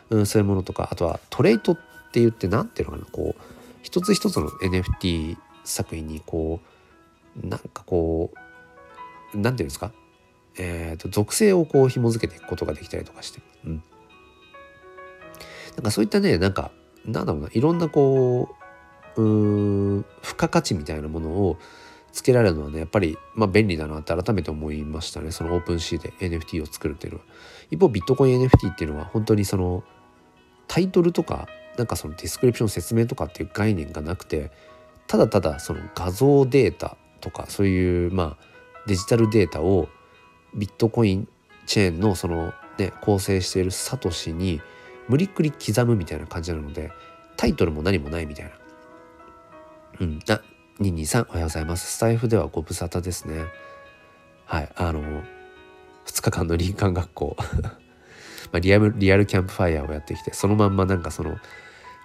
[0.10, 1.76] うん、そういうものとか、あとはトレイトっ
[2.12, 3.42] て言って何ていうのかな、こう、
[3.82, 6.62] 一つ一つの NFT 作品にこ
[7.44, 8.38] う、なんかこう、
[9.34, 9.92] 何て言うんですか？
[10.58, 13.84] えーと、属性をこう紐付けていくことができたりとかして、うん、
[15.76, 16.72] なんかそういったねなんか
[17.04, 18.56] なんだろうないろんなこ
[19.18, 21.58] うう付加価値みたいなものを
[22.14, 25.32] つけられるのはねやっぱり、まあ、便利だなって改めて思いましたね。
[25.32, 27.26] そのオープンシーで NFT を作るっていうのは。
[27.70, 29.84] 一方ビットコイン NFT っていうのは本当にその
[30.70, 34.52] タイトルとかなんかそのディスクリプション説明とかっていう概念がなくて
[35.08, 38.44] ただただその画像データとかそういうまあ
[38.88, 39.90] デジタルデータを
[40.56, 41.28] ビットコイン
[41.66, 44.62] チェーンのそのね構成しているサトシに
[45.08, 46.92] 無理くり刻むみたいな感じなので
[47.38, 48.52] タイトルも何もないみたいな。
[50.00, 50.20] うん。
[50.30, 50.42] あ、
[50.80, 51.96] ニンニンさんおはようございます。
[51.96, 53.46] スタイフではご無沙汰ですね。
[54.46, 54.72] はい。
[54.76, 55.02] あの、
[56.06, 57.38] 2日間の林間学校
[58.52, 61.38] まあ、リアル、リアルキャンプファイヤーをやってきて、そのまんまなんかその、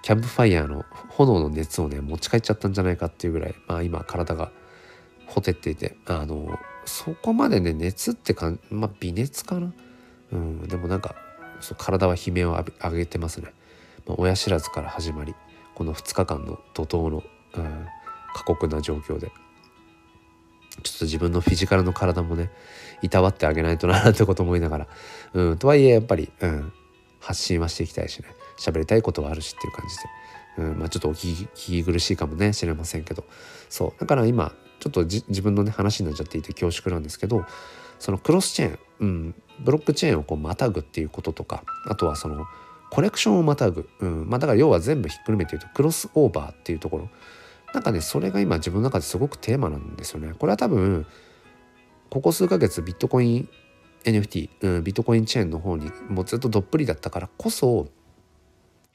[0.02, 4.50] キャンプファイヤーの炎の熱をね、持ち帰っちゃったんじゃないかっていうぐらい、まあ今体が
[5.26, 9.72] ほてっていて、あの、そこまでね熱ってかんまあ微熱かな？
[10.32, 11.14] うんでもなんか
[11.60, 13.52] そう体は悲鳴を上げてますね、
[14.06, 15.34] まあ、親知らずから始まり
[15.74, 17.22] この2日間の怒涛の、
[17.54, 17.86] うん、
[18.34, 19.30] 過酷な状況で
[20.82, 22.50] ちょっと自分のフィジカルの体もね
[23.02, 24.86] いたわってあげないとななんてこと思いながら
[25.34, 26.72] うんとはいえやっぱり、うん、
[27.20, 28.28] 発信はしていきたいしね。
[28.60, 33.24] 喋りたいことはあるしっていう感じで、うんまあ、ちょっとお聞き苦しいかもね知れませんけど。
[33.68, 37.44] そうだから今ちょっと自分のね話になっちゃっていて恐縮なんですけど
[37.98, 42.46] そのクロスチェーン、うん、ブロックチェーンをこうまたぐっていうこととかあとはその
[42.90, 47.08] コレクションをまたぐ、うんまあ、だから要は全部ひっくるめて言うとクロスオーバーっていうところ。
[47.72, 50.34] なんかねそれが今自分の中ですごくテーマなんですよね。
[50.36, 51.06] これは多分
[52.08, 53.48] ここ数ヶ月ビットコイン
[54.04, 57.88] NFT、うん、ビットコインチェーンの方にもうずっとどっぷりだったからこそ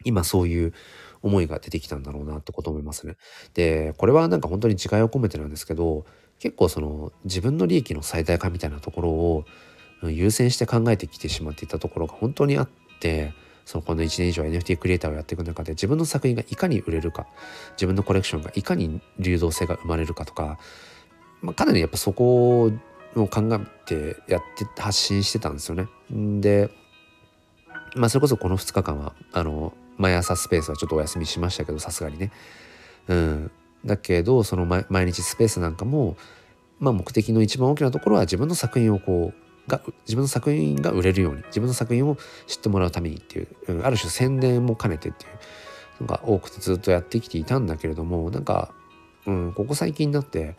[0.06, 0.74] 今そういう
[1.22, 3.18] 思いが出てきたんだろうなってこと思いますね。
[3.54, 6.06] でこれはなんか本当に自戒を込めてなんですけど
[6.40, 9.46] 結構その自分の利益の最大化みたいなところを
[10.04, 13.34] 優先して考えてきてしまっていたところが本当にあって
[13.66, 17.28] そのこの1年以上 NFT クリエイターをやっていく中で自分の作品がいかに売れるか
[17.72, 20.60] 自分のコレクションがいかに流動性が生まれるかとか、
[21.42, 22.66] まあ、かなりやっぱそこ
[23.16, 25.88] を考えてやって発信してたんですよね。
[26.42, 26.70] で
[27.96, 32.32] まあそれこそこの2日間はあの毎朝スペースはちょっとお休みしましたけどさすがにね。
[33.08, 33.52] うん、
[33.86, 36.18] だけどその毎日スペースなんかも、
[36.80, 45.28] まあ、目的の一番大きなところは自分の作品をこうが自分の作品が売れるように自分の作品を知ってもらうためにっていう、うん、ある種宣伝も兼ねてってい
[46.00, 48.74] うのが多くてずっとやってきていたんだけれどもなんか、
[49.26, 50.56] うん、ここ最近になって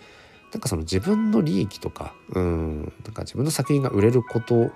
[0.53, 4.71] なんかその自分の利益とか,、うん、なんか自分の作品が売れること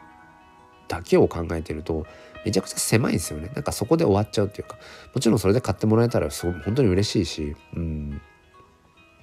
[0.89, 2.07] だけを考えてると
[2.45, 3.51] めちゃくちゃ狭いんですよね。
[3.55, 4.79] なんかそこで終わっちゃうっていうか。
[5.15, 8.21] もちろんそれで買ってもらえたらすごい本当に嬉しいしうん。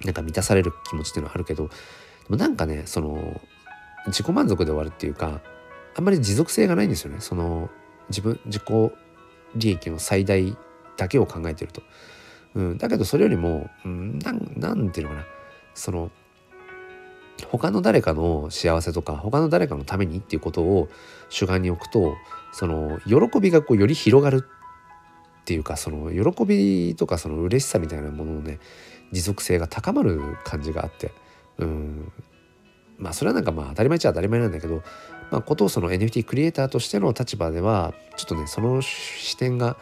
[0.04, 1.68] なんか満たされる気持ちっていうのはあるけど。
[1.68, 1.72] で
[2.30, 3.40] もなんかねその
[4.06, 5.40] 自己満足で終わるっていうか
[5.96, 7.20] あんまり持続性がないんですよね。
[7.20, 7.70] その
[8.08, 8.62] 自分自己
[9.56, 10.56] 利益の最大
[10.96, 11.82] だけを考えてると。
[12.54, 15.26] うん、だけどそれよりも、うん、なんなんていうのかな。
[15.74, 16.10] その
[17.46, 20.88] 他の誰かの幸せとか他の誰かのためにっていうことを
[21.28, 22.16] 主眼に置くと
[22.52, 28.58] その喜びがこうより広がるっていうかその喜びとかその嬉しさみたいなもののね
[29.12, 31.12] 持続性が高まる感じがあって
[31.58, 32.12] うん。
[32.98, 34.82] まあそれはなんかまあ当たり前っちゃ当たり前なんだけど、
[35.30, 39.72] まあ、ことをその NFT クリエイターとしての立場ではちょっとねその視点がや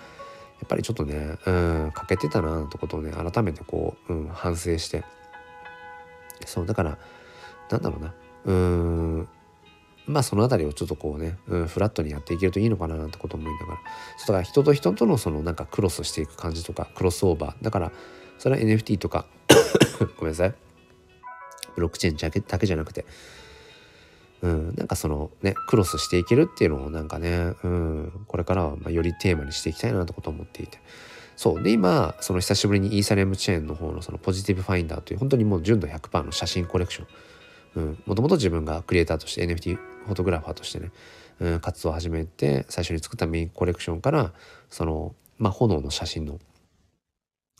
[0.65, 5.05] っぱりちょっとね、うん、欠けてたなってことをね改めてこう、うん、反省して。
[6.45, 6.99] そうだから
[7.71, 8.15] なんだろうな。
[8.45, 9.29] うん。
[10.07, 13.81] まあその辺りをちょっとこうね、うん、フラットにやっていけるといいのかななんてこと思いながら
[14.17, 17.65] そうだから人と人とのそのなんかクロスしていく感じとかクロスオーバー。
[17.65, 17.93] だから
[18.39, 19.27] それは NFT とか
[20.19, 20.55] ごめんなさい。
[21.75, 23.05] ブロックチェーンだけじゃなくて
[24.43, 30.79] うん、なんかそのねクロスしていけるっていうのをなんかね、うん、これからはまよりテーマにしていきたいなってことを思っていて。
[31.37, 31.63] そう。
[31.63, 37.07] で今その久しぶりにイーサリアムチェーンの方のそのポジティブファインダーという本当にもう純度100%の写真コレクション。
[38.07, 40.91] もともと自分がクリエイターとして NFT フォトグラファーとしてね、
[41.41, 44.33] うん、活動を始めて最初に作ったメインコレクションから
[44.71, 46.39] その、まあ、炎の写真の、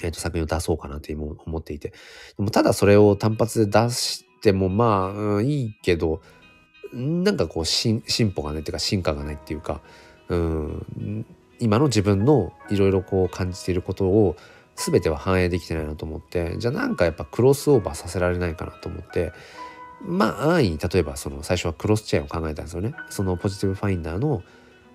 [0.03, 1.91] えー、と作品を出そうかなと今思っていて。
[2.37, 6.21] でもただそれを単発で出してもまあ、うん、いいけど
[6.93, 8.03] なんかこう進
[8.35, 9.83] 歩がないっていうか進化がないっていうか、
[10.29, 11.27] うん、
[11.59, 14.37] 今の自分のいろいろこう感じていることを
[14.77, 19.33] 全ては反映できてないなと思ってじゃあなんかやっぱクロスオーバーさせられないかなと思って
[20.03, 22.95] まあ安易に例えばその最初はクロスチェーンを考えたんですよね。
[23.11, 24.43] そのポジティブファインダーの、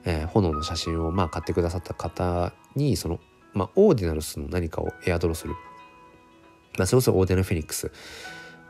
[0.06, 3.20] えー、炎の写真をまあ買ってくださった方にその、
[3.54, 5.56] まあ、オーディナルスの何かをエアドロする。
[6.78, 7.92] まあ、それこそオーディナルフェニックス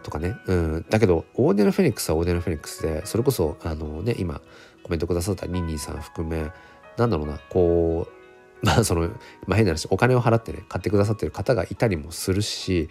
[0.03, 0.35] とかね。
[0.47, 0.85] うん。
[0.89, 4.41] だけど、オーディナルフェニックスはオーディナルフェニックスで、それこそ、あのね、今、
[4.83, 6.51] コメントくださったニンニンさん含め、
[6.97, 8.21] なんだろうな、こう、
[8.65, 9.07] まあその、
[9.47, 12.89] まあ変な話、お金を払ってね、買ってくださってる方がいたりもするし、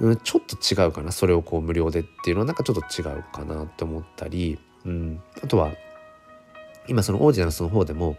[0.00, 5.72] うん、ちょっと違うかなそれをこう無料でっていうのはなんかちょっと違うかなって思ったり、うん、あとは
[6.86, 8.16] 今そのオーディナルスの方でも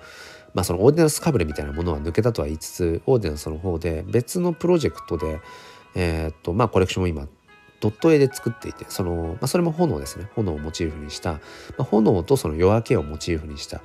[0.54, 5.40] まあそのオーディナルスかぶれみたいなものは抜けたとは言いつつオーディナルスの方で別のプロジェクトで
[5.96, 7.28] えー、っとまあコレクションを今
[7.80, 10.30] ドット絵で作っていてその、まあ、それも炎ですね。
[10.36, 11.40] 炎をモチーフにした、ま
[11.80, 13.82] あ、炎とその夜明けをモチーフにした、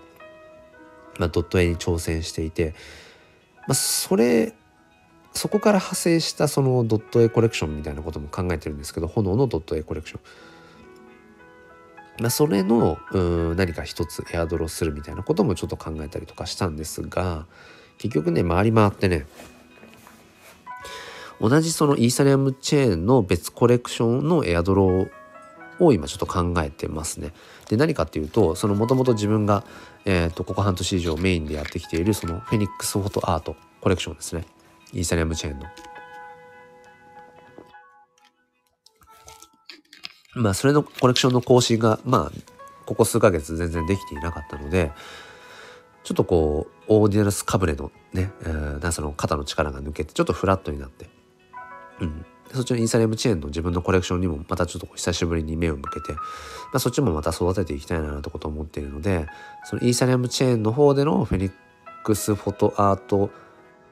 [1.18, 2.74] まあ、ドット絵に挑戦していて、
[3.68, 4.54] まあ、それ
[5.34, 10.20] そこから派生したそのドット絵コレクションみたいなことも考えてるんですけど炎のドット絵コレクション。
[12.20, 17.46] まあ、それのうん何か一つエアドロするみたいなこともちょっと考えたりとかしたんですが
[17.98, 19.26] 結局ね回り回ってね
[21.40, 25.08] 同じそのイーサリアムチェーンの別コレクションのエアドロ
[25.80, 27.32] を今ちょっと考えてますね。
[27.68, 29.64] で何かっていうとそのもともと自分が、
[30.04, 34.44] えーとここ半年以上メインでやってきているそのフェニックスフォトアートコレクションですね。
[34.92, 35.66] イーサリアムチェーンの。
[40.34, 42.54] まあそれのコレクションの更新がまあ
[42.86, 44.92] ここ数ヶ月全然できていなかったので
[46.02, 51.08] ちょっとこうオーディナルスかぶれのね、えー、その肩の力が抜けてちょっとフラットになって、
[52.00, 56.20] うん、そっちのイーサリアムチェーンの自分のコレクションにもまたちょっと久しぶりに目を向けて、ま
[56.74, 59.26] あ、そっちもまた育てていきたいなとことを思っているので
[59.64, 61.52] そのイーサリアムチェーンの方でのフェニッ
[62.02, 63.30] クスフォトアート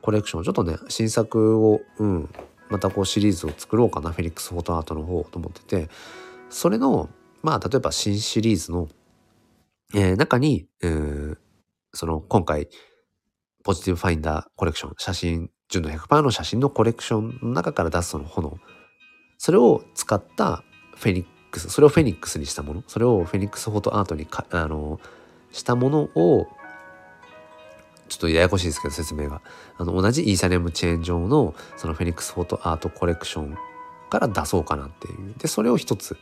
[0.03, 2.29] コレクションちょっとね新作をうん
[2.69, 5.89] またこうシリーズを作ろうかなフェニックスフォトアートの方と思ってて
[6.51, 7.09] それの
[7.43, 8.89] まあ例えば新シリーズの、
[9.95, 11.37] えー、中に、えー、
[11.93, 12.69] その今回
[13.65, 18.59] ポジティブファインダーコレクション写真純度100%の写真のコレクションの中から出すその炎。
[19.39, 20.63] それを使った
[20.97, 22.85] フェニックスそれをフェニックスにしたもの。
[22.87, 25.01] それをフェニックスフォトアートにかあの
[25.51, 26.47] したものを
[28.13, 29.41] ちょっとややこしいですけど説明が。
[29.79, 33.57] あの同じイーサリアムチェーン上のそのフェニックスフォートアートコレクション
[34.11, 35.35] から出そうかなっていう。
[35.39, 36.17] でそれを一つ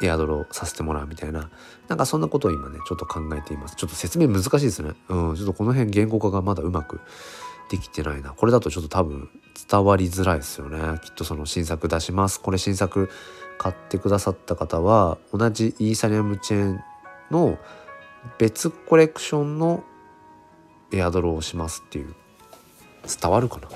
[0.00, 1.50] エアドロさせてもらうみたいな。
[1.88, 3.76] なんかそんなことを今ねちょっと考えています。
[3.76, 4.92] ちょっと説明難しいですね。
[5.08, 7.00] うんちょっとこの辺言語化がまだうまく
[7.70, 8.30] できてないな。
[8.30, 9.28] これだとちょっと多分
[9.70, 10.98] 伝わりづらいですよね。
[11.02, 12.40] きっとその新作出します。
[12.40, 13.10] これ新作
[13.58, 16.80] 買ってくださった方は同じイーサリアムチェーン
[17.30, 17.58] の
[18.38, 19.84] 別コレクションの
[20.92, 22.14] エアドロをしますっていう。
[23.20, 23.68] 伝わるかな？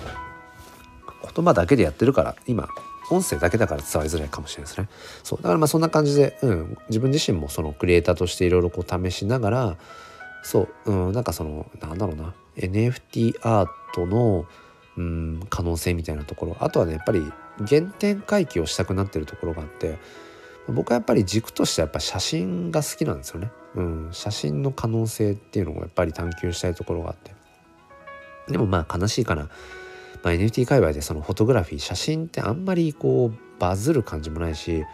[1.34, 2.68] 言葉だけでやってるから今
[3.10, 4.88] 音声だけだから伝わりづらいかもしれないですね。
[5.24, 9.76] そうだからまあそんな感じで、うん、自分自身もそのクリエイターとしていろいろこう試しながら
[10.44, 14.46] そう、うん、なんかそのなんだろうな NFT アートの、
[14.96, 17.20] うん、可能性みたいなところあとはねやっぱり
[17.66, 19.98] 原点回帰をしたくなってるところがあって
[20.68, 23.50] 僕はやっぱり軸としてはやっぱ写真が好きなんですよね。
[23.74, 27.34] うん、写真の可能性っていうのをやっぱり探求したいところがあって。
[28.48, 29.48] でもまあ悲しいかな、
[30.22, 34.84] まあ、NFT 界隈でそのフォトグラフィー写真ってあんまりこうバズる感じもないし、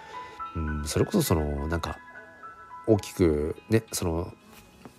[0.57, 1.99] うん、それこそそのなんか
[2.87, 4.33] 大きくねその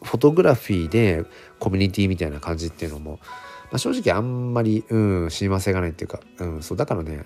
[0.03, 1.26] フォトグラフィーで
[1.59, 3.19] コミュニティみたいな感じっていうのも、
[3.71, 7.26] まあ、正直あんまり、うん、親和性がないっていうか、うん、そうだからね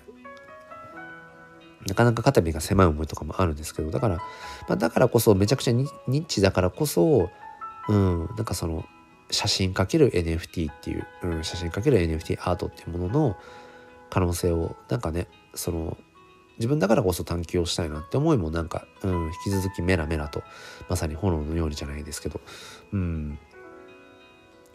[1.86, 4.24] なかなか肩身が狭い思いとかもあるんですけどだから、ま
[4.70, 7.30] あ、だからこそめちゃくちゃニッチだからこそ、
[7.88, 8.84] うん、なんかその
[9.30, 13.36] 写真かける NFT っていう、うん、写真かける NFT アートっていうものの
[14.10, 15.96] 可能性をなんかねその
[16.58, 20.42] 自分だからこそ探求をしたいなって思いもなんか、うん、引き続きメラメラと
[20.88, 22.40] まさに炎のようにじゃないですけど、
[22.92, 23.38] うん、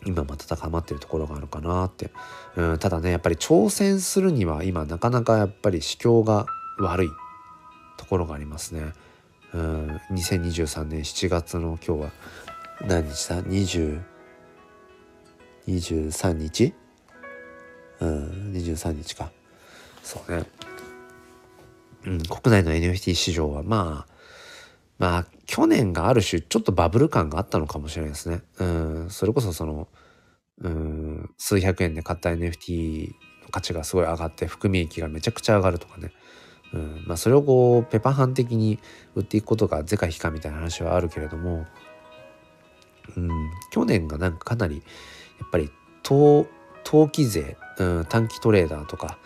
[0.05, 2.11] 今また高まってるところがあるかなって、
[2.55, 6.45] うん、ただねやっぱり挑戦するには今なかなかやっぱり市況が
[6.79, 7.09] 悪い
[7.97, 8.93] ところがありますね。
[9.53, 12.11] うん、2023年7月の今日は
[12.87, 14.01] 何日だ？20
[15.67, 16.73] 23日？
[17.99, 19.31] うん23日か。
[20.03, 20.45] そうね。
[22.05, 24.13] うん国内の NFT 市場はまあ
[24.99, 28.41] まあ去年がある種ちょっとバブル感があったのかもしれないですね。
[28.59, 29.87] うんそれこそその
[30.61, 33.07] うん数百円で買った NFT
[33.43, 36.11] の価値がすごい上がって含み益がめちゃくちゃ上がるとかね。
[36.73, 37.03] うん。
[37.07, 38.79] まあ、それをこうペパハン的に
[39.15, 41.65] 売っていくことが是か非かみたいな話はあるけれども、
[43.15, 43.29] うん、
[43.71, 44.83] 去年がなんかかなり
[45.39, 45.69] やっぱり
[46.03, 46.47] 投
[47.11, 49.17] 機税、うん、短期トレーダーとか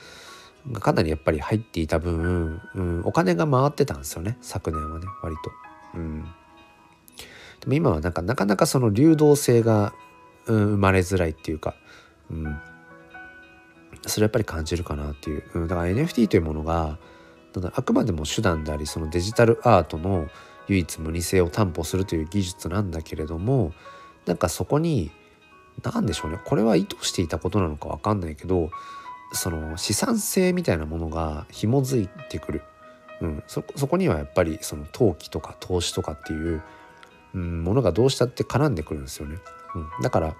[0.71, 4.37] がかなりやっぱり入っていた分、うん、お金が回ってたんですよね。
[4.41, 5.51] 昨年はね割と。
[5.95, 6.23] うん、
[7.61, 9.93] でも今はなんかなかなかその流動性が、
[10.45, 11.75] うん、生まれづらいっていうか、
[12.29, 12.59] うん、
[14.05, 16.99] それやっぱり感じるかなっていう、うん、だから NFT というものが
[17.75, 20.27] あくまでも手段でありそのデジタルアートの
[20.67, 23.73] 唯一無二性を担保するという技術なんだけれども
[24.25, 25.11] なんかそこに
[25.83, 26.39] 何でしょうね。
[26.43, 28.69] これは意図していたことなのか分かんないけど
[29.31, 32.61] その資産性みたいなものが紐づいてくる、
[33.21, 36.63] うん、そこにはやっぱりその投機とか投資とかっていう、
[37.33, 39.37] うん、ものがどうしたって絡んでくるんですよね。
[39.75, 40.35] うん、だから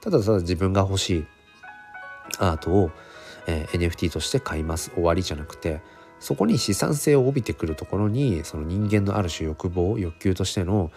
[0.00, 1.26] ただただ自分が欲しい
[2.38, 2.90] アートを、
[3.46, 4.90] えー、NFT として買います。
[4.90, 5.80] 終わりじゃなくて
[6.20, 10.90] そこに資産性を帯びてくるところにその人間のある種欲望欲求としての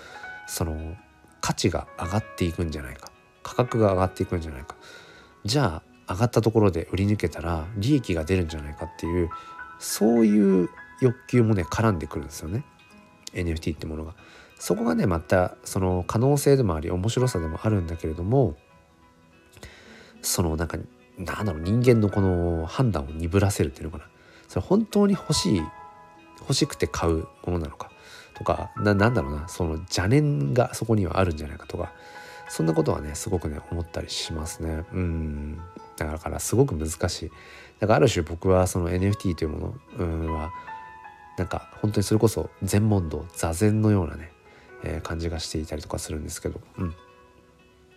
[0.48, 0.96] その
[1.42, 3.12] 価値が上がっていくんじゃないか。
[3.44, 4.76] 価格が上がっていくんじゃないか。
[5.46, 9.30] じゃあ上がったところで売り抜けたら利益が出るんじゃないかっていう
[9.80, 10.70] そういう
[11.02, 12.64] 欲求もね絡んでくるんですよね。
[13.34, 14.14] NFT ってものが。
[14.60, 18.56] そこがねまたその可能性でもあり面白さでもあるんだけれども
[20.22, 20.78] そのなんか
[21.18, 24.06] なんだろう人間のこの判断を鈍らせるっていうのかな。
[24.52, 25.62] それ本当に欲しい
[26.41, 27.89] 欲しくて買うものなのか
[28.34, 31.93] とかななんだろうなその邪念がそこにはあるんじゃないかとか
[32.49, 34.84] そんなことはねすごくね思ったりしますね。
[34.91, 35.62] うん。
[35.95, 37.32] だからすごく難しい。
[37.80, 40.52] だからある種僕はその NFT というものは
[41.38, 44.34] なんか本当にそれこそ禅問答座禅のようなね、
[44.84, 46.95] えー、感じがしていたりとかするんですけどうん。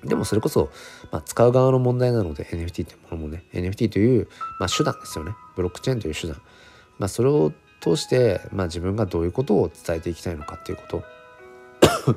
[0.05, 0.71] でもそれこそ、
[1.11, 4.29] まあ、使う側の問題なので NFT ってものもね NFT という、
[4.61, 5.33] まあ、手段ですよね。
[5.57, 6.37] ブロックチェーンという手段、
[6.99, 11.05] まあ、それを通して、まあ、自分がどういうことを伝えていきたいのかっていうこと。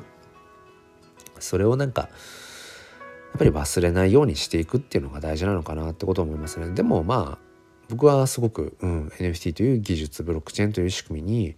[1.40, 6.70] それをなんかやっぱり忘れないようにしていくっていうのが大事なのかなってことを思いますね。
[6.70, 7.48] でもまあ
[7.88, 11.54] 僕はすごく、うん、NFT という技術ブロックチェーンという仕組みにやっ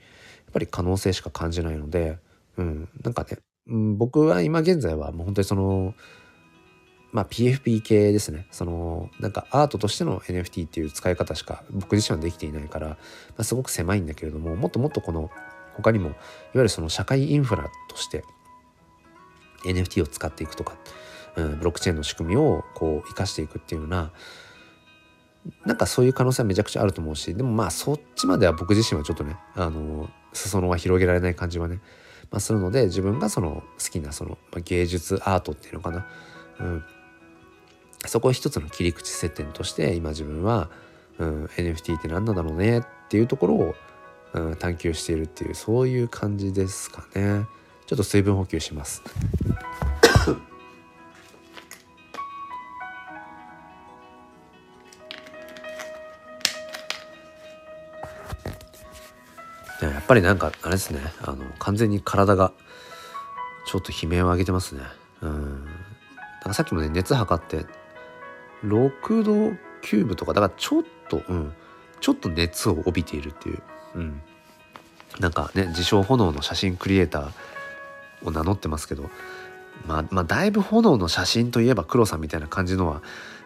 [0.52, 2.18] ぱり可能性しか感じないので、
[2.56, 5.94] うん、なんかね、うん、僕は今現在はもう本当にその
[7.12, 8.46] まあ PFP 系ですね。
[8.50, 12.96] そのなんかアートとしての NFT っていう使い方しか僕自身はできていないから、ま
[13.38, 15.30] あ、すごく狭いんだけれどももっともっとこの
[15.74, 16.16] 他にもいわ
[16.54, 18.24] ゆるその社会インフラとして
[19.64, 20.76] NFT を使っていくとか、
[21.36, 24.12] うん、ブロックチェーンの仕組みをこう生かしていくっていうような
[25.64, 31.80] なんかそういう可能性はめちゃくちゃあると思うしでもまあそっちまでは僕自身はちょっとねあの裾野は広げられない感じはね、
[32.30, 36.06] まあ、するので自分がその好きなその、まあ、芸術アートっていうのかな、
[36.60, 36.84] うん、
[38.06, 40.70] そこを一つの切り口接点として今自分は、
[41.18, 43.74] うん、NFT って何なんだろうねっていうところを、
[44.34, 47.46] うん、探求しているっていうそういう感じですかね。
[47.86, 49.02] ちょっと水分補給します。
[59.82, 61.00] やっぱりなんかあれですね。
[61.22, 62.52] あの完全に体が
[63.66, 64.82] ちょっと悲鳴を上げてますね。
[65.22, 65.64] うん。
[65.64, 65.74] なん
[66.44, 67.66] かさっきもね熱測って
[68.64, 71.52] 6度9分とかだからちょっとうん。
[72.00, 73.62] ちょっと熱を帯びているっていう、
[73.94, 74.22] うん、
[75.20, 79.10] なんかね自称炎の写真クリエイターを名乗ってますけど
[79.86, 83.02] まあ、まあだいぶ炎の写真といえば黒さんみたいな感じのは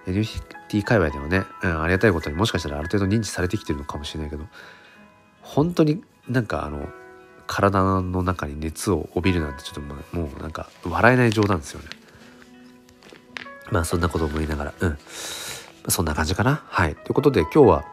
[0.07, 4.45] NFT 界隈ではね、うん、ありがたいことにもしかしたらある程度認知されてきてるのかもしれないけど
[5.43, 6.89] 本当になんかあの
[7.47, 11.87] 体の中に熱を帯びるなんてちょっともうもうなんか笑えない冗談ですよね。
[13.75, 14.99] まあそんなこと思いながらうん
[15.89, 16.63] そんな感じかな。
[16.67, 16.95] はい。
[16.95, 17.85] ということで今日は、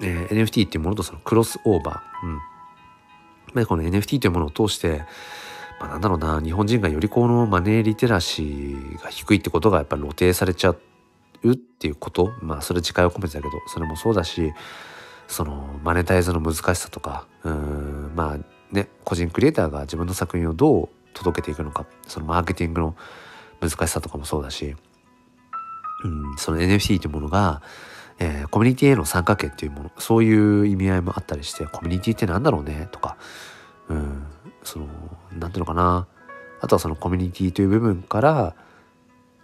[0.00, 2.26] えー、NFT っていうものとそのクロスオーバー。
[2.26, 2.38] うん。
[3.52, 5.02] まあ、この NFT というものを通して、
[5.80, 10.70] まあ、なんだろうな日本人がよりこのマネーリテラシーが低いってことがやっぱり露呈されちゃ
[11.42, 14.52] うっていうことまあそれ自戒を込めてだけどそれもそうだし
[15.26, 22.96] そのマネタイズの難しさとかうんまあね個人クリエイターが自分の作品をどう届けていくのかそのマーケティングの
[23.68, 24.76] 難しさとかもそうだし、
[26.04, 27.62] うん、その NFT というものが、
[28.18, 33.16] えー、コミュニティへの参加権っていうものそういう意味合いもあったりしてコミュニティって何だろうねとか、
[33.88, 34.26] うん、
[34.62, 34.86] その
[35.32, 36.08] 何ていうのかな。
[36.60, 38.56] あとはそのコミュニティという部分から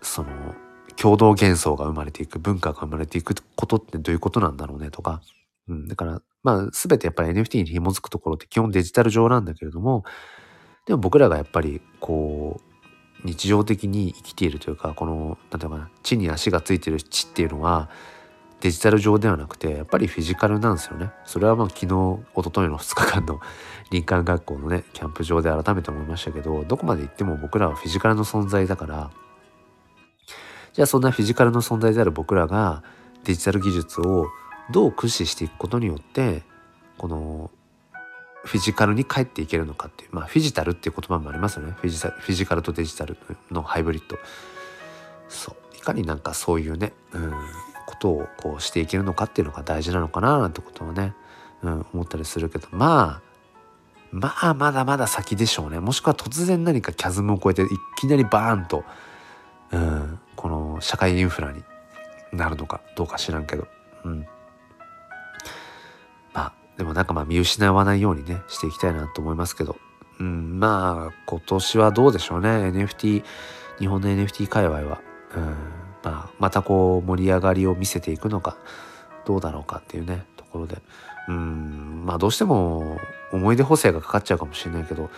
[0.01, 0.29] その
[0.97, 5.21] 共同幻想が生まれていく文化が生まれていくことってどういうことなんだろうねとか、
[5.69, 10.05] うん、だからまあ全てやっぱり NFT に紐づくところって基本デジタル上なんだけれども
[10.87, 12.70] でも僕らがやっぱりこう
[13.25, 17.89] 日常的に生きているというかこの何ていうかな地に足がついてる地っていうのは
[18.61, 21.11] デジタル上ではなくてやっぱりフィジカルなんですよね。
[21.25, 23.41] それはまあ昨日一昨日の2日間の
[23.91, 29.11] 林間学校のねキャンプ場で改めて思いましたけどどこまで行っても僕らはフィジカルの存在だから
[30.73, 32.85] じゃあそんなフィジカルの存在である僕らが
[33.25, 34.29] デジタル技術を
[34.71, 36.45] どう駆使していくことによって
[36.99, 37.51] この
[38.45, 41.73] フィジカルに帰っていけるのかっていうまあフィジタルっていう言葉もありますよね。
[41.81, 43.17] フィジフィジカルとデジタル
[43.51, 44.19] のハイブリッド。
[45.29, 45.77] そう。
[45.77, 47.33] いかになんかそういうね、うん、
[47.87, 51.15] ことをこうしていけるのかっていうのが大事なのかななんてことをね、
[51.63, 52.69] うん、思ったりするけど。
[52.73, 53.31] まあ
[54.13, 55.79] まあまだまだ先でしょうね。
[55.79, 57.67] もしくは突然何かキャズムを超えてい
[57.97, 58.85] きなりバーンと、
[59.71, 61.63] うん、この社会インフラに
[62.33, 63.69] なるのかどうか知らんけど、
[64.05, 64.27] うん、
[66.81, 69.77] でもなんかまあ見失わないようにねしていきたいなと思いますけど、
[70.19, 72.49] うん、まあ今年はどうでしょうね。
[72.49, 73.23] NFT
[73.79, 75.03] 日本の NFT 界隈は、
[75.37, 75.45] うん
[76.03, 78.57] まあ、またこう盛り上がりを見せていくのか
[79.27, 80.79] どうだろうかっていうねところで。
[81.29, 82.99] うんまあどうしても
[83.31, 85.11] 思い出補正がかかっちゃうかもしれないけど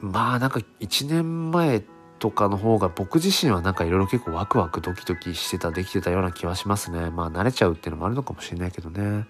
[0.00, 1.84] まあなんか1年前
[2.18, 7.10] とかの方が僕自身はなんかいろいろ結構ワクワクドキドキしてたできてたような気はしますね。
[7.10, 9.26] まあ慣れちゃうっていうのもあるのかもしれないけどね。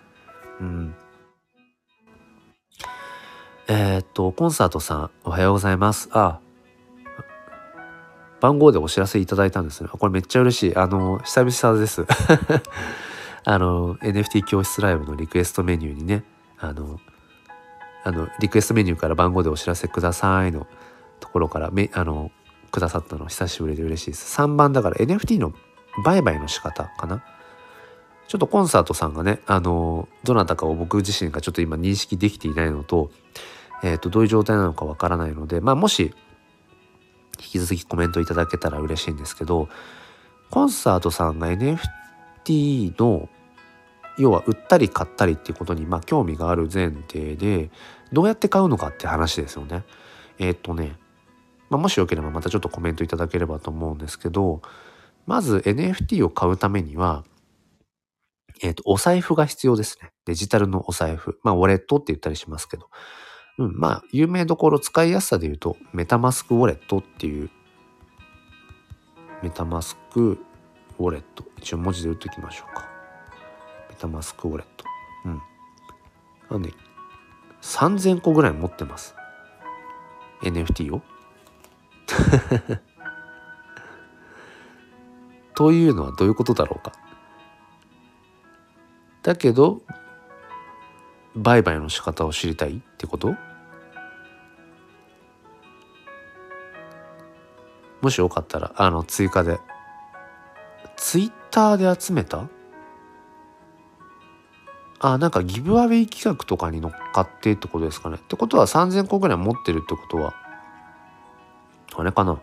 [0.59, 0.95] うん。
[3.69, 6.09] えー、っとコンサートさんおはようございます。
[6.13, 6.41] あ
[8.41, 9.89] 番号でお知らせいただいたんですね。
[9.89, 10.77] これめっちゃ嬉しい。
[10.77, 12.05] あの久々です。
[13.45, 16.25] あの NFT 教室ライブのリクエストメニューにね
[16.59, 16.99] あの
[18.05, 20.67] あのリクエストメニューから番号でお知らせくださいの
[21.21, 22.33] ところからめあの
[22.73, 24.41] くださったの久しぶりで嬉しいです。
[24.41, 25.53] 3番だから NFT の
[26.05, 27.23] 売買の仕方かな。
[28.29, 33.11] ちょっとコンサートさんがねあのどなたかを僕自身がちょっと今認識できていないのと,、
[33.83, 36.15] えー、とどういう状態なのかわからないのでまあもし
[37.39, 39.69] 引き続きコメントいただけたら嬉しいんですけど
[40.51, 43.29] コンサートさんが NFT の
[44.19, 47.71] 要は売ったり買ったりっていうことにまあ興味がある前提で
[48.13, 49.85] どうやって買うのかって話ですよね。
[50.39, 50.97] えー、っとね、
[51.71, 54.61] まあ、もしよければまたちょっとコメントいただければと思うんですけど
[55.27, 57.25] まず NFT を買うためには
[58.63, 60.13] えー、っとお財布が必要ですね。
[60.25, 61.39] デジタルのお財布。
[61.43, 62.89] まあウォレットって言ったりしますけど。
[63.59, 67.51] うん、まあ有名どころ使いやすさで言うとメタマスクウォレットっていう
[69.43, 70.39] メタマスク
[70.99, 72.89] ウォレット一応文字で打っておきましょうか。
[73.89, 74.85] メタマスクウォレット。
[75.25, 75.43] うん。
[76.51, 76.73] なんで、
[77.63, 79.15] 3000個ぐらい持ってます。
[80.43, 81.03] NFT を。
[85.55, 86.93] というのはどういうことだろうか。
[89.23, 89.83] だけど、
[91.35, 93.35] 売買の仕方を知りたいってこと？
[98.01, 99.61] もしよかったら、あの、追加で。
[100.97, 102.49] ツイッターで集めた？
[105.05, 108.19] あなんかギブアウェイ企画とかに乗っかってってことですかね。
[108.21, 110.35] ってことは3000個ぐらい持ってるってことは
[111.97, 112.41] あれかな？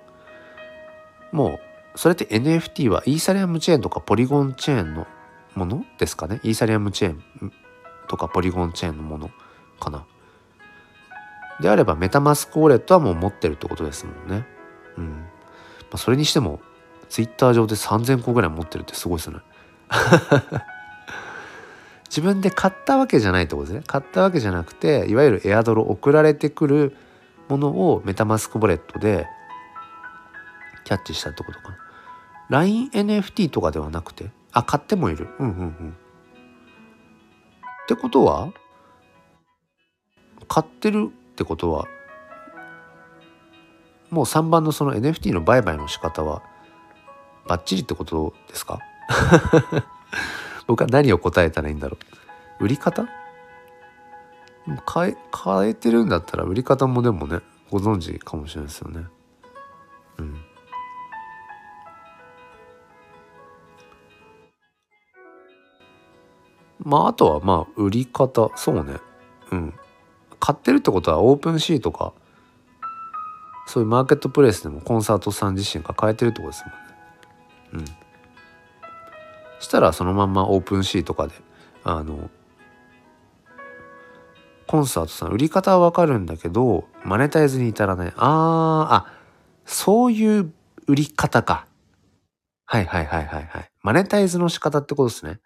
[1.32, 1.60] も
[1.96, 5.08] うそれって NFT はイーサリアムチェーンとかポリゴンチェーンの
[5.56, 5.86] もの？
[5.98, 6.40] ですかね？
[6.44, 7.54] イーサリアムチェーン
[8.08, 9.30] とかポリゴンチェーンのもの
[9.80, 10.06] かな
[11.62, 14.46] であればメタマスクウォレットはもう持ってるってことですもんね。
[14.98, 15.10] うん。
[15.10, 15.26] ま
[15.94, 16.62] あ、それにしても
[17.10, 19.38] ツイッター上で3000個ぐらい持ってるってすごいですね。
[22.10, 26.96] 自分で買ったわけじゃないってことですね買ったわけじゃなくていわゆるエアドロ送られてくる
[27.48, 29.28] ものをメタマスクボレットで
[30.86, 31.70] キャッチしたってことか
[32.50, 35.28] な LINENFT とかではなくてあ買ってもいる。
[35.40, 35.90] うんうんうん。
[35.92, 38.52] ってことは
[40.48, 41.86] 買ってるってことは
[44.10, 46.42] もう3番のその NFT の売買の仕方は
[47.48, 48.80] バッチリってことですか？
[50.68, 51.98] 僕は何を答えたらいいんだろ
[52.60, 52.66] う。
[52.66, 53.08] 売り方？
[54.94, 57.40] 変え変えてるんだったら売り方もでもね
[57.72, 59.06] ご存知かもしれないですよね。
[60.20, 60.42] うん。
[66.80, 68.50] まああとはまあ売り方。
[68.56, 68.98] そうね。
[69.52, 69.74] うん。
[70.40, 72.14] 買ってるってことは OpenSeaとか
[73.68, 76.64] そういうマーケットプレイスでもコンサートさん自身が買えてるってことです
[77.74, 77.90] もんね。
[77.90, 77.96] うん。
[79.60, 81.34] したらそのまんま OpenSeaとかで
[81.84, 82.30] あの
[84.66, 88.14] コンサートさん売り方はわかるんだけどマネタイズに至らない。
[88.16, 89.14] あーあ
[89.66, 90.54] そういう
[90.88, 91.68] 売り方か。
[92.66, 93.72] はいはいはいはいはい。
[93.82, 95.40] マネタイズの仕方ってことですね。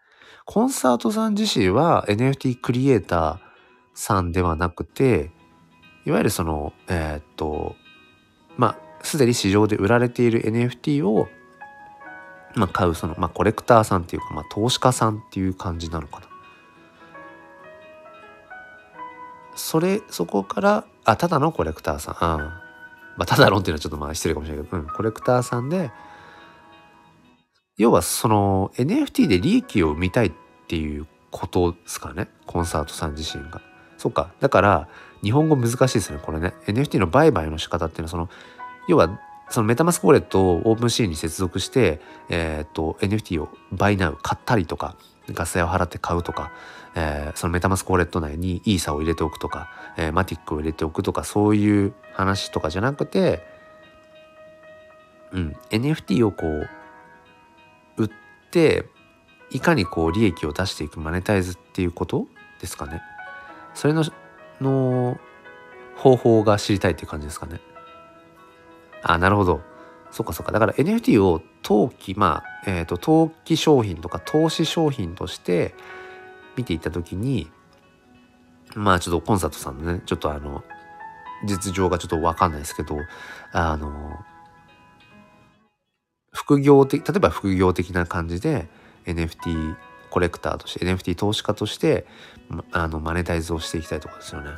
[0.45, 3.37] コンサートさん自身は NFT クリエイター
[3.93, 5.31] さんではなくて
[6.05, 7.75] いわゆるそのえー、っと
[8.57, 11.27] まあすでに市場で売られている NFT を
[12.55, 16.27] まあ、買うその、まあ、コレクターさんっていうか、まあ、投資家さんっていう感じなのかな。
[19.55, 22.37] それそこからあただのコレクターさんあ
[23.17, 25.91] まあただのっていうのはちょっとまあ失礼かもしれないけど、うん、コレクターさんで
[27.77, 30.31] 要はその NFT で利益を生みたいっ
[30.67, 32.27] ていうことですかね。
[32.45, 33.61] コンサートさん自身が。
[33.97, 34.31] そうか。
[34.39, 34.87] だから
[35.23, 36.53] 日本語難しいですねこれね。
[36.67, 38.29] NFT の売買の仕方っていうのはその
[38.87, 39.19] 要は
[39.49, 44.95] そのメタマスクウォレットをオープンシーンに接続して、えー、っと NFT をバイナウ買ったりとか
[45.29, 46.51] ガス代を払って買うとか、
[46.95, 53.41] えー、そのメタマスクウォレット内にイーサを入れておくとか、えー、マティックを入れておくとかそういう話とかじゃなくて、
[55.31, 56.69] うん、NFT をこう
[58.53, 58.85] って
[59.49, 62.27] いかにこう利益を出していくマネタイズっていうこと
[62.61, 63.01] ですかね。
[63.73, 64.05] それの
[64.61, 65.17] の
[65.97, 67.59] 方法が知りたいっていう感じですかね。
[69.01, 69.61] あ、なるほど。
[70.11, 70.51] そっかそっか。
[70.51, 75.73] だから NFT を投機、まあ、えっ、ー、と、投機商品とか投資商品として
[76.55, 77.49] 見ていった時に、
[78.75, 80.63] まあちょっとコンサートさんのね、ちょっとあの、
[81.45, 82.97] 実情がちょっとわかんないですけど、
[83.51, 84.23] あの、
[86.33, 88.67] 副業的、例えば副業的な感じで
[89.05, 89.75] NFT
[90.09, 92.05] コレクターとして NFT 投資家として
[92.71, 94.51] あのマネタイズをしていきたいとこですよね。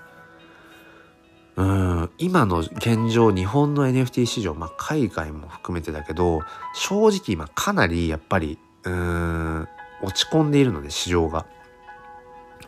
[1.55, 6.41] うん今の現状日本の NFT 市場、まあ、海外も含めてだけど
[6.73, 9.67] 正直今かなりやっぱりうん
[10.01, 11.45] 落ち込んでいるので市場が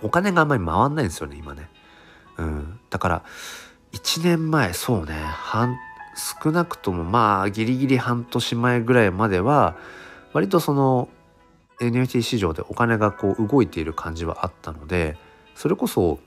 [0.01, 1.69] お金があんまり回んないんですよね今ね
[2.37, 3.23] うんだから
[3.91, 5.75] 1年前そうね半
[6.17, 9.77] 少なくともまあギリギリ半年前ぐらいまでは
[10.33, 11.09] 割とその
[11.79, 15.15] NFT 市場でお金がこう動いている感じはあったので
[15.55, 16.19] それこそ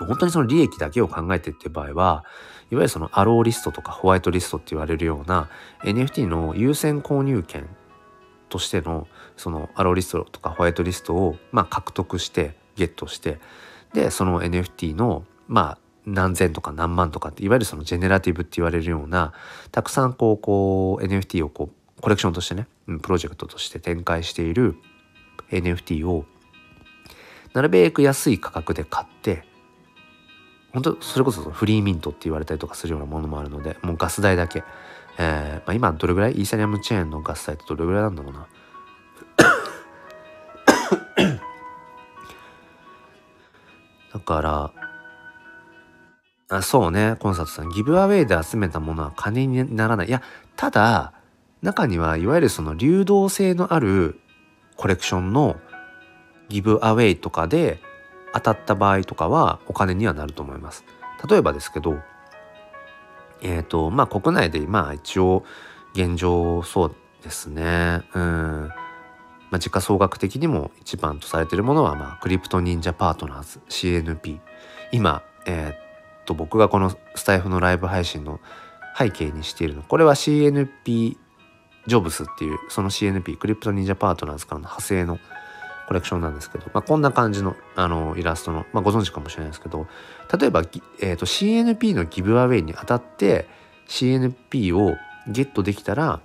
[0.00, 2.24] 本当にその利益だけを考えてっていう場合は
[2.70, 5.50] いわゆるそのアローリストとかホワイトリストって言われるような
[5.84, 7.68] NFT の優先購入権
[8.48, 9.06] としての
[9.36, 13.38] そのアローリストとかホワイトリストをまあ獲得してゲットして
[13.92, 19.32] でその NFT のまあ何千とか何万とかっていわゆるそのジェネラティブって言われるような
[19.72, 22.66] たくさんこうこう NFT をこうコレクションとしてね
[23.02, 24.76] プロジェクトとして展開している
[25.50, 26.26] NFT を
[27.54, 29.44] なるべく安い価格で買って
[30.72, 34.64] 本当それこそフリーミントって言われたりとかするようなものもあるのでもうガス代だけ、
[35.18, 36.32] えーまあ、今どれぐらい？
[36.32, 38.46] イーサリアムチェーンのガス代ってどれぐらいなんだろうな。
[44.14, 44.72] だから
[46.56, 50.22] あそうねコンサートさんギブアウェイで集めたものは金にならないいや
[50.56, 51.12] ただ
[51.62, 54.20] 中にはいわゆるその流動性のある
[54.76, 55.56] コレクションの
[56.48, 57.80] ギブアウェイとかで
[58.34, 60.84] 当たった場合とかはお金にはなると思います。
[61.28, 62.00] 例えばですけど、
[63.40, 65.44] えっ、ー、と、まあ国内でまあ一応
[65.94, 68.02] 現状そうですね。
[68.14, 68.70] うん。
[69.50, 74.40] まあ、時価総額的にも一番とされているものは、まあ、クリプト忍者パートナーズ CNP。
[74.90, 75.83] 今、えー、っ
[76.24, 78.40] と、僕がこのスタイフのライブ配信の
[78.98, 79.82] 背景にしているの。
[79.82, 81.16] これは CNP
[81.86, 85.18] ジョブスっていう、その CNP、クリプト忍者パートナーズからの派生の
[85.86, 89.86] コレクションなんですけど、まあ、こんな感じのあのイラストの、まあ、ご存知かもしれないですけど
[90.38, 90.62] 例えば、
[91.00, 93.46] えーと、CNP のギブアウェイに当たって
[93.88, 94.96] CNP を
[95.28, 96.20] ゲットできたら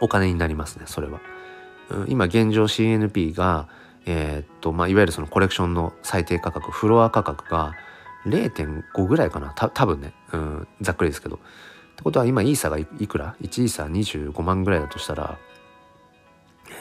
[0.00, 1.20] お金になりますねそれは。
[2.08, 3.68] 今現状 CNP が、
[4.06, 7.74] えーとまあ、いわゆるそのコレクションの最低価格フロア価格が
[8.26, 9.52] 0.5ぐらいかな。
[9.54, 11.36] た多分ね、うん、ざっくりですけど。
[11.36, 11.38] っ
[11.96, 15.38] てことは今イーサがいくら ?1 イーサ25万ぐらいだとしたら、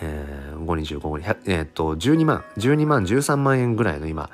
[0.02, 4.30] えー、525後に、えー、っと12万12万13万円ぐらいの今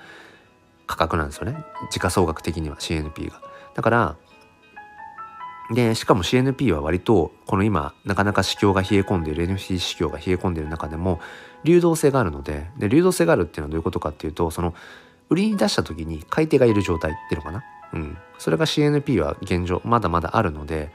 [0.87, 1.63] 価格なんですよね。
[1.91, 3.41] 時価総額的には CNP が。
[3.75, 4.15] だから
[5.73, 11.19] でしかも CNP は割とこの今なかなか市況が冷え込んでいる NFT 市況が冷え込んでいる中でも
[11.63, 14.73] 流動性があるのでで流動性があるっていうのはどういうことかっていうとその
[15.31, 17.63] 売りに出した時に買い手がいる状態っていうのかな？
[17.93, 18.17] うん。
[18.37, 20.91] それが CNP は現状まだまだあるので、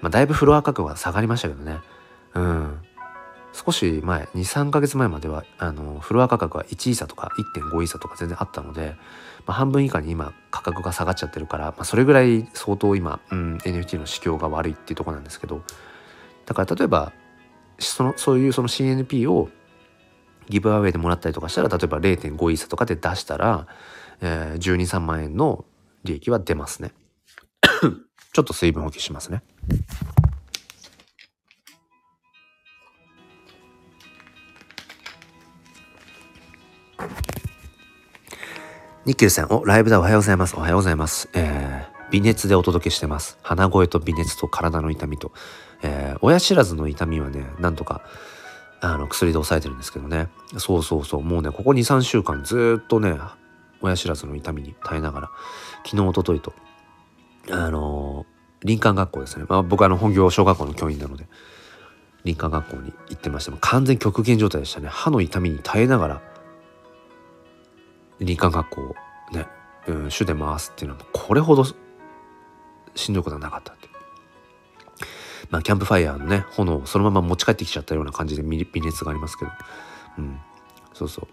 [0.00, 1.80] まあ、だいぶフロア価格は下がりましたけどね。
[2.34, 2.78] うん。
[3.52, 8.96] 少し前、2、3ヶ月前までは、あの、フロア価格は1イーサとか1.5イーサとか全然あったので、
[9.46, 15.62] まあ、半分以下に今価格が下がっちゃってるから、まあ、それぐらい相当今、うん、NFT の市況が悪いっていうとこなんですけど、
[16.46, 17.12] だから例えば、
[17.78, 19.50] その、そういうその CNP を
[20.52, 23.66] ギブアウェイでもらったりとかしたら例えば0.5イーサとかで出したら、
[24.20, 25.64] えー、123万円の
[26.04, 26.92] 利益は出ますね
[28.34, 29.42] ちょっと水分補給しますね
[39.04, 40.54] ニッケルさん、お、ライブだ、おはようございます。
[40.54, 41.28] おはようございます。
[41.32, 43.36] えー、微熱でお届けしてます。
[43.42, 45.32] 鼻声と微熱と体の痛みと、
[45.82, 48.02] えー、親知らずの痛みはね、なんとか、
[48.82, 50.28] あの薬で抑えてるんですけどね。
[50.58, 51.22] そうそうそう。
[51.22, 53.16] もうねここ23週間ずっとね
[53.80, 55.30] 親知らずの痛みに耐えながら
[55.84, 56.52] 昨日おとといと
[57.50, 58.26] あの
[58.62, 61.26] 林間学校ですね、まあ、僕あの本業小学校の教員なので
[62.24, 64.88] 林間学校に行ってましても完全極限状態でしたね。
[64.88, 66.22] 歯の痛みに耐えながら
[68.18, 68.94] 林間学校を
[69.32, 69.46] ね、
[69.88, 71.64] うん、主で回すっていうのはこれほど
[72.94, 73.88] しんどいことはなかったって
[75.52, 79.50] まあ、キャンプファイヤーのね炎をそのまま持ち帰ってきちゃったような感じで微熱がありますけど、
[80.18, 80.40] うん、
[80.94, 81.28] そうそう。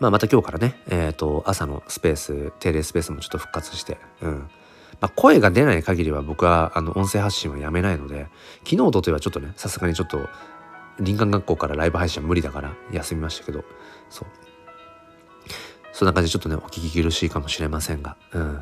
[0.00, 4.50] まあ、また今日からね、えっ、ー、と朝のスペース定例スペースもちょっと復活して、うん。
[5.00, 8.26] まあ、声が出ない限りは僕はあの音声発信はやめないので
[8.64, 10.28] 昨日とといはちょっとねさすがにちょっと
[10.98, 13.64] 林間学校からライブ配信は無理だから休みましたけど。
[14.08, 14.28] そう。
[15.92, 18.60] そんな感じでちょっとねお聞き苦しいかもしれませんが、うん、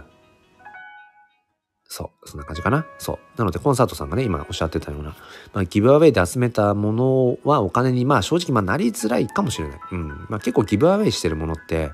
[1.88, 2.28] そう。
[2.28, 2.86] そんな感じかな。
[2.98, 3.18] そう。
[3.38, 5.16] なので、コンサートさんがね、今おっしゃってたような、
[5.54, 9.80] まあ、ギブアウェイで集めたものはお金に、まあ、正直、まあ、なりづらいかもしれない。
[9.92, 10.08] うん。
[10.28, 11.90] まあ、結構ギブアウェイしてるものって、いわ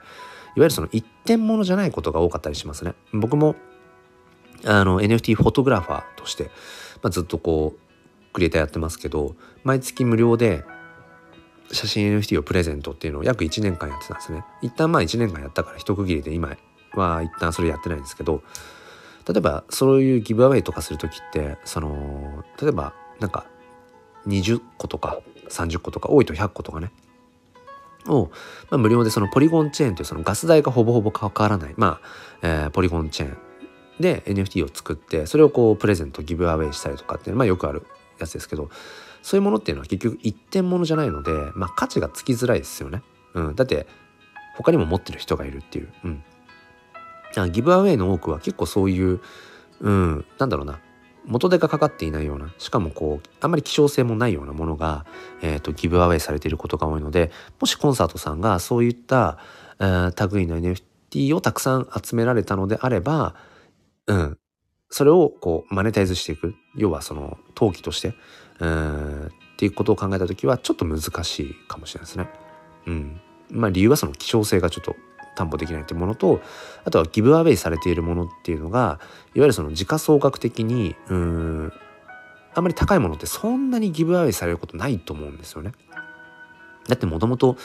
[0.56, 2.94] ゆるその一点物じゃないことが多かったりしますね。
[3.12, 3.54] 僕も、
[4.64, 6.50] あの、NFT フォトグラファーとして、
[7.02, 10.64] まあ、ずっとこう、クリエイターやってますけど、毎月無料で、
[11.70, 14.44] 写真 NFT をプレゼントっていうのを約1年間やってたんですね。
[14.60, 16.56] 一旦まあ1年間やったから一区切りで今
[16.94, 18.42] は一旦それやってないんですけど、
[19.26, 23.46] 例えばそういうギブアウェイとかする時ってその例えばなんか
[24.26, 26.90] 20個とか30個とか多いと100個とかね。
[28.06, 28.30] を、
[28.70, 32.08] まあ、無料でそのポリゴンチェーンというそのガス代がほぼほぼ変わらない、まあ
[32.42, 33.38] えー、ポリゴンチェーン。
[34.00, 37.86] で NFT を作ってそれをこうプレゼントギブアウェイしたりとかっていうのは、まあ、よくある
[38.18, 38.68] やつですけど
[39.22, 43.02] そういうものっていうのは結局一点物じゃないので、まあ、価値がつきづらいですよね。
[43.32, 43.86] うん、だって
[44.56, 45.92] 他にも持ってる人がいるっていう。
[46.04, 46.24] うん、
[47.48, 49.20] ギブアウェイの多くは結構そういう、
[49.80, 50.80] うん、なんだろうな、
[51.26, 55.06] 元手がかかっていないような、しかもこう、あんまり希少性もないようなものが、
[55.42, 57.30] え、ー、と、ギブアウェイされていることが多いので、
[57.60, 59.38] もしコンサートさんがそういった、
[59.80, 63.34] えー、類の NFT をたくさん集められたのであれば、
[64.06, 64.38] うん、
[64.90, 66.54] それをこう、マネタイズしていく。
[66.76, 68.14] 要はその、陶器として、
[68.60, 72.28] うん、っていうことを考えた時は、ちょっと難しいかもしれないですね。
[72.86, 73.20] うん。
[73.50, 74.96] まあ理由はその希少性がちょっと
[75.34, 76.40] 担保できないというものと
[76.84, 79.00] あとはギブアウェイされているものっていうのが
[79.34, 81.72] いわゆるその時価総額的にうん
[82.54, 85.72] あんまり高いものってそんなにギブアウェイされることないと思うんですよね。
[86.88, 87.56] だってもともと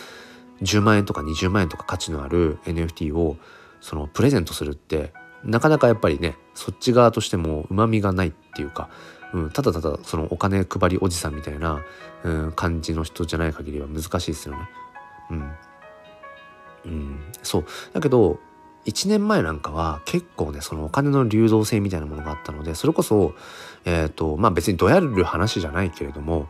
[0.61, 3.38] 10万円とか20万円とか価値のある NFT を
[3.82, 5.13] そのプレゼントするって
[5.43, 8.89] なかなかやっぱりねそっち側としてもうまみがないっていうか、
[9.34, 11.82] うん、ただただそのお金配りおじさんみたいな、
[12.24, 14.70] うん、感じの人じゃない限りは難しいですよね。
[15.32, 15.51] うん、
[16.86, 17.66] うん、そう。
[17.94, 18.40] だけど
[18.86, 23.34] 1年前なんかは結構ねそのお金の流動性みたいなものがあったのでそれこそ
[23.86, 26.48] えっ、ー、とまあ別にどやる話じゃないけれども、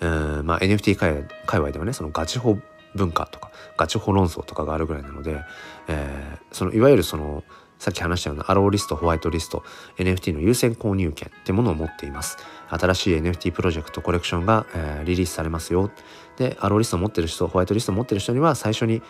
[0.00, 2.58] えー、まあ、NFT 界界隈ではねそのガチホ
[2.94, 5.40] 文化とかガチホ論争とかがあるぐらいなので、
[5.88, 7.42] えー、そのいわゆるその
[7.78, 9.64] さっき話したようなアローリストホワイトリスト
[9.96, 12.36] NFT の優先購入権ってものを持っています。
[12.68, 15.90] 新しい NFT プロジェクトコレクションが、えー、リリースされますよ。
[16.36, 19.02] でアローリスト持ってる人ホワイトリスト持ってる人には最初に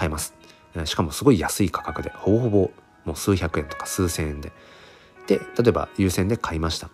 [0.00, 0.34] 買えます。
[0.86, 2.70] しかもすごい安い価格で、ほぼほぼ
[3.04, 4.50] もう数百円とか数千円で。
[5.26, 6.88] で、例えば優先で買いました。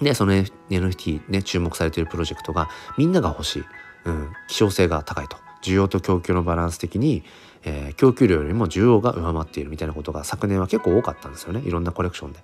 [0.00, 3.64] で、その NFT ね、注目されているプロジェクトがみんなが欲しい、
[4.06, 5.36] うん、希少性が高いと。
[5.62, 7.24] 需要と供給のバランス的に、
[7.62, 11.60] えー、供給量よりも需要が上回っているみたいなことが昨年は結構多かったんですよね。
[11.60, 12.40] いろんなコレクションで。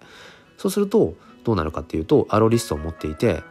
[0.59, 3.42] そうするとどうなるかっていうとアロリストを持っていて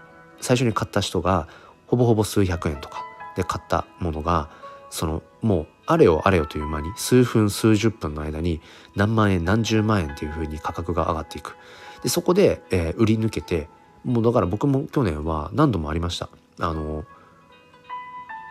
[0.41, 1.47] 最初に買った人が
[1.87, 3.03] ほぼほぼ数百円とか
[3.35, 4.49] で買ったものが
[4.89, 8.61] そのもうあれよあれよという間に数分数十分の間に
[8.95, 11.55] 何万円何十万円っていう風に価格が上がっていく
[12.03, 13.69] でそこで、えー、売り抜けて
[14.03, 16.29] もうだから僕も去年は何度もありました
[16.59, 17.05] あの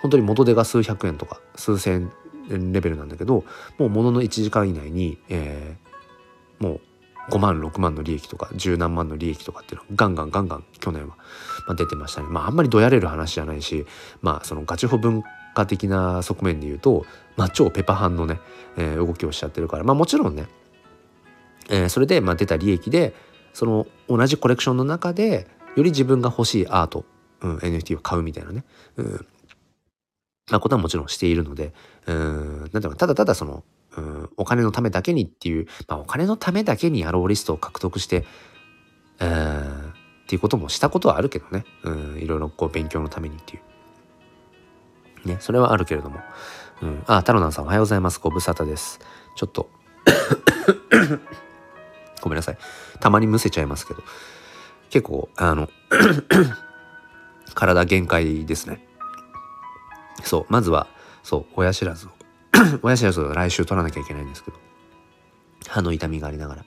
[0.02, 2.10] 本当に元手が数百円とか数千
[2.50, 3.44] 円レベルなんだけど
[3.78, 6.80] もうものの1時間以内に、えー、もう
[7.30, 11.16] 5万6万の利益とか十何万の利益とかっていうのがガンガンガンガン去年は、
[11.74, 12.28] 出てましたね。
[12.28, 13.84] まああんまりどやれる話じゃないし
[14.22, 15.24] まあそのガチホ文
[15.54, 17.04] 化的な側面で言うと、
[17.36, 18.40] まあ、超ペパハンのね、
[18.76, 20.46] えー、動きをしちゃってるからまあもちろんね、
[21.68, 23.14] えー、それでまあ出た利益で
[23.52, 27.04] その同じコレクションの中でより自分が欲しいアート、
[27.42, 28.64] うん、NFT を買うみたいなね、
[28.96, 29.26] うん
[30.50, 31.72] まあ、ことはもちろんしているので、
[32.06, 33.64] うん、なんていうか、ただただその、
[33.96, 38.24] うん、お金のためだけにっていう、まあ、お金のためだけにアローリストを獲得して、
[39.18, 39.62] うん、っ
[40.28, 43.60] ていうこともしたことはあるけどね、うん、いろいろこう勉強のためにってい
[45.24, 45.28] う。
[45.28, 46.20] ね、それはあるけれども。
[46.82, 48.20] うん、あ、タロナンさんおはようございます。
[48.20, 49.00] ご無沙汰です。
[49.34, 49.68] ちょっと
[52.20, 52.58] ごめんなさい。
[53.00, 54.02] たまにむせちゃいますけど、
[54.90, 55.68] 結構、あの
[57.54, 58.86] 体限界ですね。
[60.22, 60.86] そう、まずは、
[61.22, 62.10] そう、親知らずを
[62.82, 64.58] 親知らずを来週取らなきゃいけないんですけど、
[65.68, 66.64] 歯の痛みがありながら、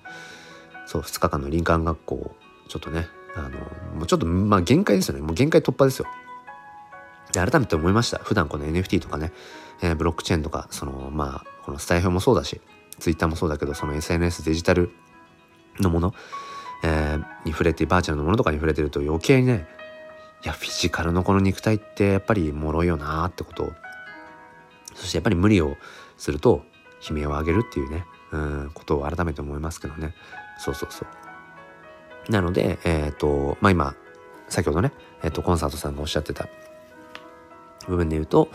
[0.86, 2.36] そう、2日間の林間学校を、
[2.68, 3.49] ちょっとね、あの、
[3.95, 5.22] もうちょっと、まあ限界ですよね。
[5.22, 6.07] もう限界突破ですよ。
[7.32, 8.20] で、改めて思いました。
[8.20, 9.32] 普段この NFT とかね、
[9.82, 12.61] えー、ブロックチェーンとか、その、まあ、このスタイフもそうだし、
[12.99, 14.91] ツイッターもそうだけど、その SNS デジタル
[15.80, 16.13] のもの、
[16.84, 19.67] えー、に触れて、バーチャルのものとかに触れてると余計にね、
[20.43, 23.71] いやフィジカルのこの肉体ってやっぱり脆いよなってことを。
[24.95, 25.75] そしてやっぱり無理を
[26.17, 26.63] すると
[27.07, 30.13] 悲鳴を上げるっていうねうんことを改めて思いますけどね。
[30.57, 31.05] そうそうそ
[32.27, 32.32] う。
[32.32, 33.95] なのでえっ、ー、とまあ今
[34.47, 34.91] 先ほどね、
[35.23, 36.47] えーと、コンサートさんがおっしゃってた
[37.88, 38.49] 部分で言うと、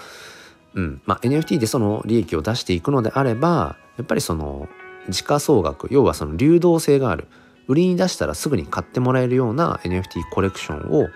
[0.75, 4.69] うんまあ、NFT でその利益を出していくのであればやっぱりその
[5.09, 7.29] 時価総額要はその流動性がある
[7.69, 11.09] 売りに出したらすぐに買ってもらえるような NFT コレクションを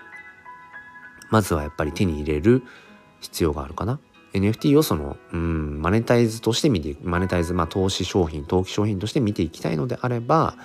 [1.29, 2.63] まずはやっぱり手に入れる
[3.19, 3.99] 必要があるかな。
[4.33, 10.55] NFT をその、うん、マネタイズとして見てマネタイズ、まあ、投資商品、投機商品として見ていきたいのであれば、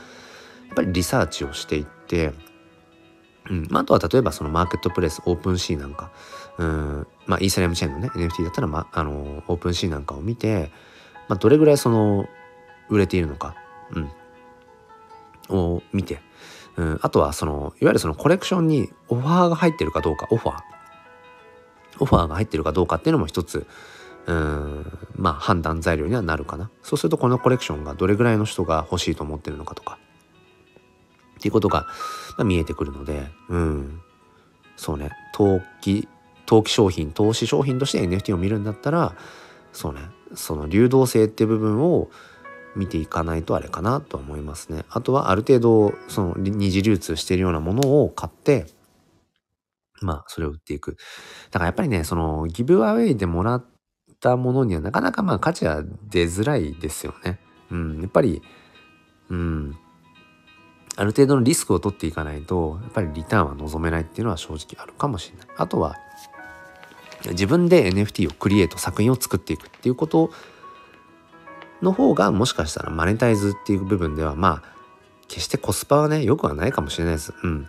[0.69, 2.33] やっぱりリサーチをしていって、
[3.51, 3.69] うん。
[3.77, 6.11] あ、とは例えばそのマーケットプレイス、 OpenSeaなんか、
[6.59, 10.71] うん、まあ、イーサリアムチェーンのね、NFT だったら、まあ、あの、 OpenSeaなんかを見て、
[11.29, 12.27] まあ、どれぐらいその、
[12.89, 13.55] 売れているのか、
[13.93, 14.11] うん、
[15.57, 16.21] を見て、
[16.77, 20.27] うん、あとはそのいわゆるそのコレクションにオファーが入ってるかどうか。
[20.31, 20.61] オファー。
[22.01, 23.67] オファーが入ってるかどうかっていうのも一つ。
[24.27, 24.99] うん。
[25.15, 26.71] まあ判断材料にはなるかな。
[26.83, 29.99] そうするとこのコレクションがどれぐらいの人が欲しいと思ってるのかとか。
[31.45, 31.87] っていうことが、
[32.39, 34.01] ま、見えてくるのでうん
[34.77, 36.09] そうね投機
[36.47, 39.15] 投機商品投資商品として NFT を見るんだったら
[39.75, 40.01] そうね
[40.35, 42.09] その流動性っていう部分を
[42.75, 44.85] 見ていかないとあれかなと思いますね。
[44.89, 48.67] あとはある程度その二次流通しているようなものを買って
[50.01, 50.97] まあそれを売っていく。
[51.51, 53.65] だからやっぱりねそのギブアウェイでもらっ
[54.19, 57.39] たものにはなかなかまあ価値は出づらいですよね。
[57.71, 58.43] うん、やっぱり
[59.29, 59.79] うん
[60.97, 65.47] ある程度のリスクを取っていかないとやっぱりリターンは望めないっていうのは正直あるかもしれない。
[65.57, 65.97] あとは
[67.31, 70.31] 自分で NFT をクリエイト作品を作っていくっていうこと
[71.83, 74.75] の方がもしかしたらマネタイズっていう部分ではまあ
[75.29, 77.33] 決してコスパはね良くはないかもしれないです。
[77.43, 77.69] うん。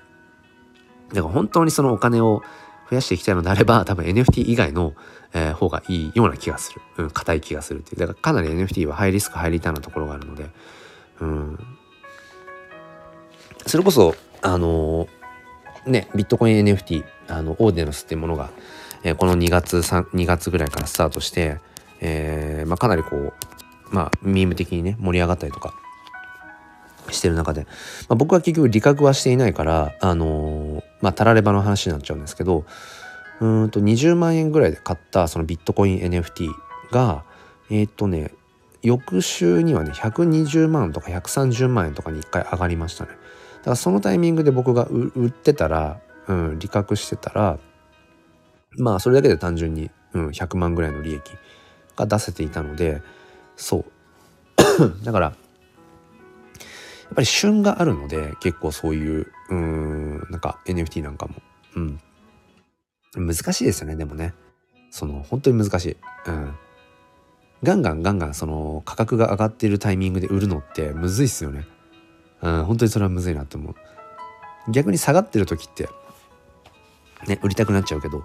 [1.10, 2.42] だから本当にそのお金を
[2.90, 4.94] 増やしていきたいのであれば多分 NFT 以外の、
[5.34, 6.82] えー、方がいいような気がする。
[6.98, 8.00] うん、硬い気がするっていう。
[8.00, 10.50] だからかなり NFT はハイリスクハイリターンなところがあるので、
[11.22, 11.60] うん。
[13.68, 18.52] それこそ、あのー、ね、ビットコイン NFT、あの、オーデナスっていうものが、
[19.04, 21.58] えー、この2月、3、2月ぐらいからスタートして、
[22.00, 23.34] えー、まあ、かなりこう、
[23.92, 25.74] まあ、ミーム的にね、盛り上がったりとか
[27.10, 27.62] してる中で、
[28.08, 32.66] まあ、僕は結局理覚はしていないから、あのー、まあ、たらればの話になっちゃうんですけど、
[33.42, 36.52] うんと20万円ぐらいで買ったそのビットコイン NFT
[36.92, 37.26] が、
[37.70, 38.32] えっ、ー、とね、
[38.82, 43.12] 翌週にはね、120万とか130万円とかに1回上がりましたね。
[43.66, 47.58] だからそのタイミングで僕が売ってたら、うん、利確してたら、
[48.78, 51.24] まあそれだけで単純に、うん、100万ぐらいの利益
[51.96, 53.02] が出せていたので、
[53.56, 53.86] そう。
[55.04, 55.36] だからやっ
[57.16, 61.34] ぱり旬があるので結構そういううんなんか NFT なんかも。
[61.76, 62.00] うん。
[63.16, 64.36] 難しいですよねでもね。
[64.92, 65.98] その本当に難しい。
[66.28, 66.54] うん。
[67.64, 71.66] ガンガンガンガンその価格が上がっているタイミングで売るのってむずいっすよね。
[72.46, 73.76] うん、本当にそれはむずいなって思う。
[74.72, 75.90] 逆に下がってる時って
[77.28, 78.24] ね売りたくなっちゃうけど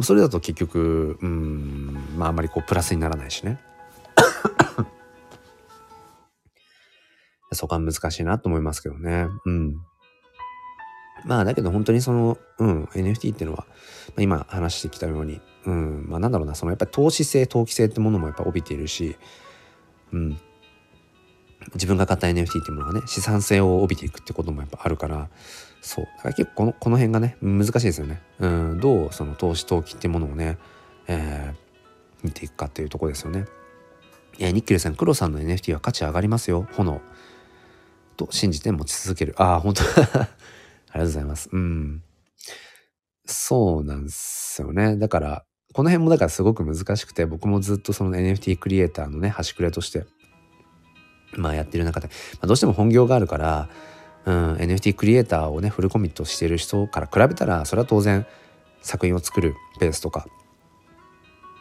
[0.00, 3.58] それだと結局うんまああんまりこうプラスにならないしね。
[7.54, 9.26] そこは難しいなと思いますけどね。
[9.44, 9.76] うん。
[11.26, 13.66] まあだけど本当にその、うん、NFT っていうのは、
[14.08, 19.16] まあ、今話してきたように、うん、まあなんだろうな、そのやっぱり投資性、投機性ってものもやっぱ帯びているし、
[20.12, 20.40] うん、
[21.74, 25.28] 自分が買った NFT っていうものがね、資産性を帯びていくってこともやっぱあるから、
[25.80, 26.04] そう。
[26.04, 28.22] だから結構この、この辺がね、難しいですよね。
[28.38, 30.58] うん、どうその投資、投機っていうものをね、
[31.08, 31.56] えー、
[32.22, 33.46] 見ていくかっていうとこですよね。
[34.38, 37.00] えー、ニッケルさん、黒さんの NFT は価値上がりますよ、炎。
[38.16, 39.34] と信じて持ち続ける。
[39.38, 40.26] ああ、本当 ありが
[40.94, 41.48] とうございます。
[41.52, 42.02] うん。
[43.26, 44.96] そうなんですよね。
[44.96, 50.04] だから、この辺もだからすごく難しくて、僕もずっとその NFT クリエイターのね、端くれとして、
[51.36, 52.12] まあやってる中で、ま
[52.42, 53.68] あ、どうしても本業があるから、
[54.24, 58.26] うん、NFT クリエイターをね、フルコミットしてる人から比べたら、それは当然
[58.82, 60.26] 作品を作るペースとか、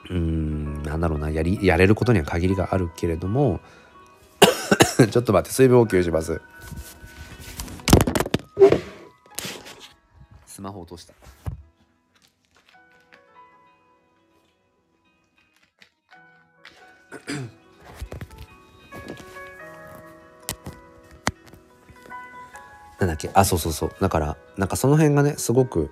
[0.10, 3.62] うん、なんだろうな、やり、やれることには限りがあるけれども、
[5.10, 6.42] ちょっと待って、水分補給します。
[10.46, 11.14] スマホ落とした
[23.02, 23.30] なんだっけ？
[23.34, 23.92] あそうそうそう。
[24.00, 25.92] だからなんかその辺がねすごく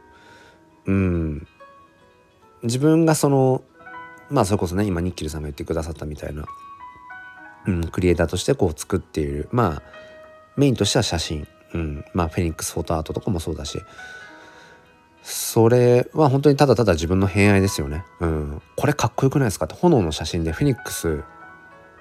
[0.86, 1.48] うん。
[2.64, 3.64] 自分がその
[4.30, 6.46] まあそれこそね今ニッキルさんが言ってくださったみたいな、
[7.68, 9.84] うん、クリエイターとしてこう作っているまあ
[10.58, 13.82] メインとしては写真、うん、まあフェニックスフォトアートとかもそうだし。
[15.22, 18.04] それは本当にただただ自分の偏愛ですよね。
[18.20, 18.62] うん。
[18.76, 19.76] これかっこよくないですかって。
[19.76, 21.24] 炎の写真でフェニックス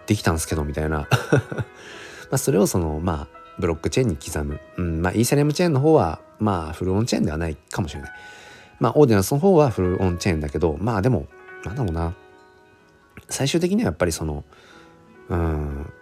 [0.06, 1.00] できたんですけどみたいな。
[2.30, 4.60] まあそれをそのまあブロックチェーンに刻む。
[4.76, 5.02] うん。
[5.02, 8.12] まあイーサリアムチェーンの方はまあフルオンチェーンではないかもしれない。
[8.80, 11.26] まあオーディナンスの方はフルオンチェーンだけどまあでも
[11.64, 12.14] なんだろうな。
[13.28, 14.44] 最終的にはやっぱりその
[15.28, 15.92] うん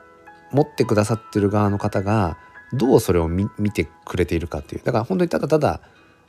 [0.52, 2.38] 持ってくださってる側の方が
[2.72, 5.80] どうそれを見てくれているかっていうだから本当にただただ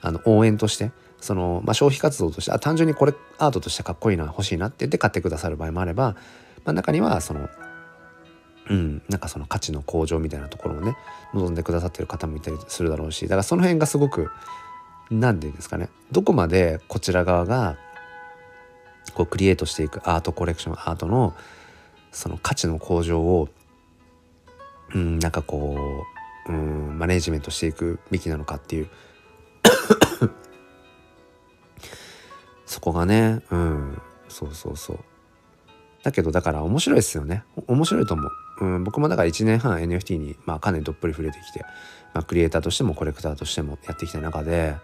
[0.02, 6.16] あの応援としてその、まあ、消費活動としてあ単純にこれアートとしてかっこいいな欲しいなって言って買ってくださる場合もあれば、
[6.64, 7.50] まあ、中にはその
[8.70, 10.96] うんなんかその価値の向上みたいなところをね
[11.34, 14.30] 望んでくださってる方もいたりするだろうしだからその辺がすごく
[15.10, 17.78] 何て言うんですかねどこまでこちら側が
[19.14, 21.34] こうクリエイトしていくアートコレクションアートの
[22.12, 23.50] その価値の向上を
[24.94, 25.78] うんなんかこ
[26.48, 28.90] ううんマネージメントしていくべきなのかっていう。
[32.66, 35.00] そこがねうんそうそうそう。
[36.04, 37.44] だけどだから面白いですよね。
[37.68, 41.66] 面白いと思う、うん、僕もだから1年半 NFT にまあかなりどっぷり触れてきて、
[42.14, 44.76] まあ、クリエイターとしてもコレクターとしてもやってきた中で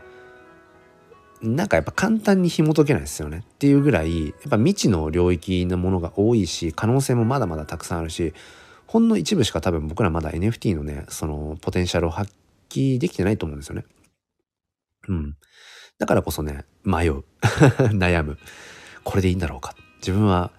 [1.41, 8.33] なんかやっぱ簡単に紐解けないですよねっていうぐらいやっぱ未知の領域のものが多いし可能性もまだまだたくさんあるし
[8.87, 12.31] ほんの一部しか多分僕らまだ NFT のねそのポテンシャルを発
[12.69, 13.85] 揮できてないと思うんですよね。
[15.07, 15.35] うん。
[15.99, 17.23] だからこそね、迷う。
[17.93, 18.37] 悩む。
[19.03, 19.75] これでいいんだろうか。
[19.99, 20.51] 自分は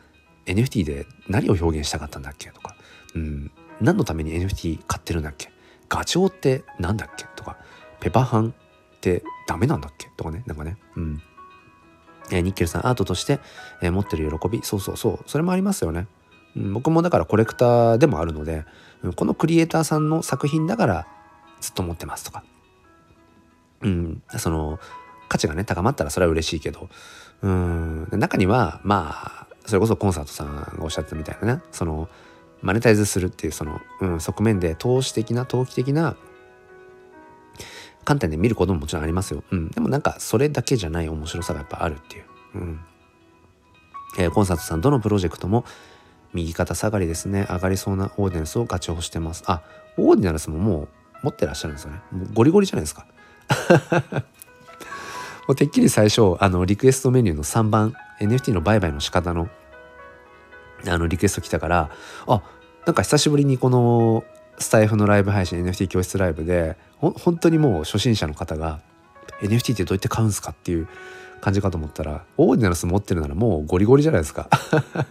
[0.47, 2.74] NFT で何を表現したかったんだっけとか、
[3.15, 3.51] うん、
[3.81, 5.51] 何のために NFT 買ってるんだっけ？
[5.89, 7.25] ガチョウって何だっけ？
[7.37, 7.57] とか、
[8.01, 8.55] ペパハン
[8.97, 10.09] ってダメなんだっけ？
[10.17, 11.23] とかね、なんかね、うん。
[12.31, 13.39] えー、ニッケルさん、アートとして、
[13.83, 16.07] えー、持ってる喜び、そうそうそう、それもありますよね。
[16.57, 18.65] うん、僕もだからコレクターでもあるので、
[19.03, 21.07] うん、このクリエイターさんの作品だから
[21.61, 22.45] ずっと持ってますとか、
[23.83, 24.79] うん、その
[25.29, 26.89] 価値がね高まったらそれは嬉しいけど
[27.43, 28.09] うん。
[28.13, 31.63] 中にはまあそれこそコンサートさんがおっしゃってたみたいなね。
[31.73, 32.09] その
[32.65, 36.17] マネタイズするっていうその、うん、側面で投資的な投機的な
[38.05, 42.81] 観点で見ることももちろんありますよ、うん、でもなんかそれだけじゃない面白さがやっぱあるっていう、うん。
[44.17, 45.65] えー、コンサートさんどのプロジェクトも
[46.33, 47.47] 右肩下がりですね。
[47.51, 49.45] 上がりそうなオーディナンスをガチホしてます。
[49.47, 49.63] あ
[49.97, 50.89] オーディナンスももう
[51.25, 52.01] 持ってらっしゃるんですよね。
[52.33, 53.07] ゴリゴリじゃないですか。
[55.47, 59.49] もうてっきり最初あのリクエストメニューの3番 NFT の売買の仕方の
[60.87, 61.91] あのリクエスト来たから
[62.27, 62.43] あ
[62.87, 64.25] なんか久しぶりにこの
[64.59, 68.81] スタイフのライブ配信 NFT 教室ライブで本当にもう初心者の方が
[69.41, 70.89] NFT ってどうやって買うんすかっていう
[71.41, 74.49] 感じかと思ったらオーディナルス持ってるならもうゴリゴリじゃないですか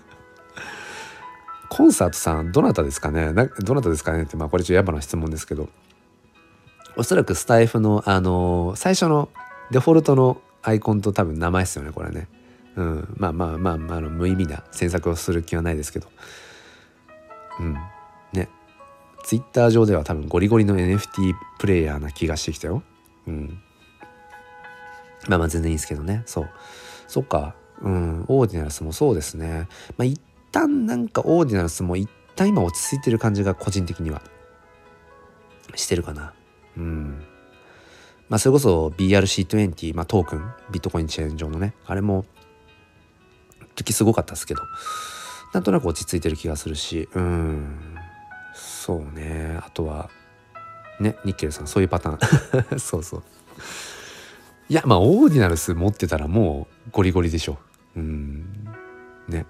[1.69, 3.33] コンサートさんどなたですかね？
[3.33, 5.69] どなたですかねってまあこれちょっとやばな質問ですけど
[6.95, 9.29] おそらくスタイフのあの最初の
[9.71, 12.27] デフォルトのアイコンと多分名前ですよねこれね。
[12.75, 16.07] うん、まあまあまあ、まあ、あの無意味な詮索をする気はないですけど。
[17.59, 17.77] うん。
[18.33, 18.49] ね。
[19.23, 22.83] ツイッター上では多分ゴリゴリの NFT プレイヤーな気がしてきたよ。
[23.27, 23.61] うん。
[25.27, 26.23] まあまあ全然いいですけどね。
[26.25, 26.49] そう。
[27.07, 27.55] そっか。
[27.81, 28.25] うん。
[28.27, 29.67] オーディナルスもそうですね。
[29.97, 30.19] まあ一
[30.51, 34.21] 旦なんかオーディナルスも一旦今落ち着いてる感じが個人的には
[35.75, 36.33] してるかな。
[36.77, 37.23] うん。
[38.29, 42.25] まあそれこそ BRC20、まあトークン、ビットコインチェーン上のね、あれも
[43.75, 44.61] 時すごかったですけど、
[45.53, 47.95] なんとなく落ち着いてる気がするし、うん。
[48.53, 49.59] そうね。
[49.63, 50.09] あとは、
[50.99, 52.79] ね、ニッケルさん、そういうパターン。
[52.79, 53.23] そうそう。
[54.69, 57.59] いや、まあ、オーディナルス持ってたらもうゴリゴリでしょ。
[57.95, 58.67] うん。
[59.27, 59.45] ね。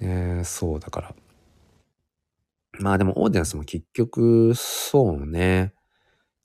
[0.00, 1.14] ねそうだから。
[2.78, 5.72] まあでもオーディナルスも結局、そうね。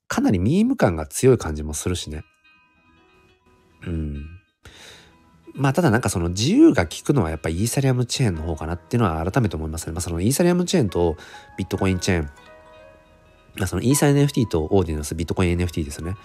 [0.07, 2.23] かなりミーム感が強い感じもするしね。
[3.85, 4.36] うん。
[5.57, 9.93] まあただなんかその自由が利くのはやっぱりイーサリアムチェーンの方かなっていうのは改めて思いますね。
[9.93, 11.17] まあそのイーサリアムチェーンと
[11.57, 12.29] ビットコインチェーン、
[13.57, 16.15] まあそのイーサ NFT とオーディナンス、ビットコイン NFT ですね。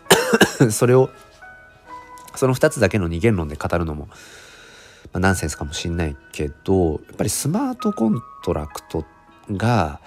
[0.70, 1.10] それを、
[2.34, 4.14] その2つだけの二元論で語るのも、ま
[5.14, 9.04] あ、ナンセンスかもしんないけど、やっぱりスマートコントラクト
[9.50, 10.00] が、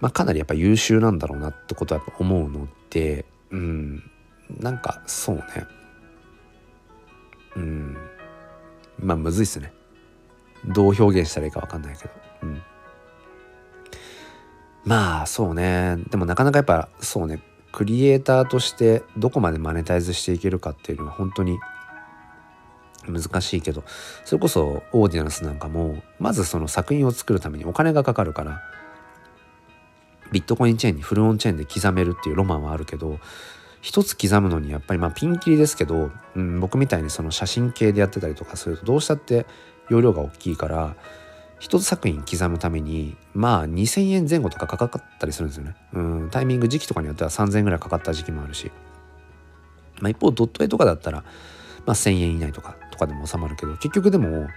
[0.00, 4.02] まあかなりやっぱ優秀なんだろうなってことはやっぱ思うので、うん、
[4.60, 5.42] なんかそうね。
[7.56, 7.96] うん。
[8.98, 9.72] まあむずいっすね。
[10.66, 12.10] どう表現したらいいか分かんないけど。
[12.42, 12.62] うん。
[14.84, 15.96] まあそうね。
[16.10, 17.42] でもなかなかやっぱそうね。
[17.72, 21.58] クリエイターとしてどこまでマネタイズしていけるかっていうのは本当に
[23.06, 23.84] 難しいけど。
[24.24, 28.62] それこそオーディナンスなんかもまずその作品を作るためにお金がかかるから
[30.32, 33.18] ビットコインチェーンにフルオンチェーンで刻めるっていうロマンはあるけど
[33.80, 39.46] 一つ刻むのにやっぱりまあピンキリですけど、うん、僕みたいにその写真系でやってたりとかするとどうしたって
[39.88, 40.96] 容量が大きいから
[41.58, 45.74] 一つ作品刻むためにまあ2,000円前後とかかかったりするんですよね。
[45.92, 48.70] うんタイミング時期とかによっては3,000円ぐらいかかった時期もあるし、
[50.00, 51.22] まあ、一方ドット絵とかだったら、
[51.86, 54.48] まあ、1,000円以内とかとかでも収まるけど結局でも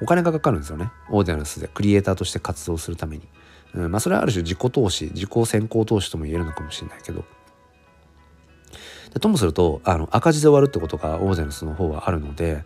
[0.00, 3.28] お金がかかるんですよねオーディナルスでクリエイターとして活動するために。
[3.72, 7.24] うんまあ、それはある種自己投資自己先行投資とも言えるのかもしれないけど。
[9.12, 12.64] でともするとあの赤字で終わるってことがオーゼンスの方はあるので、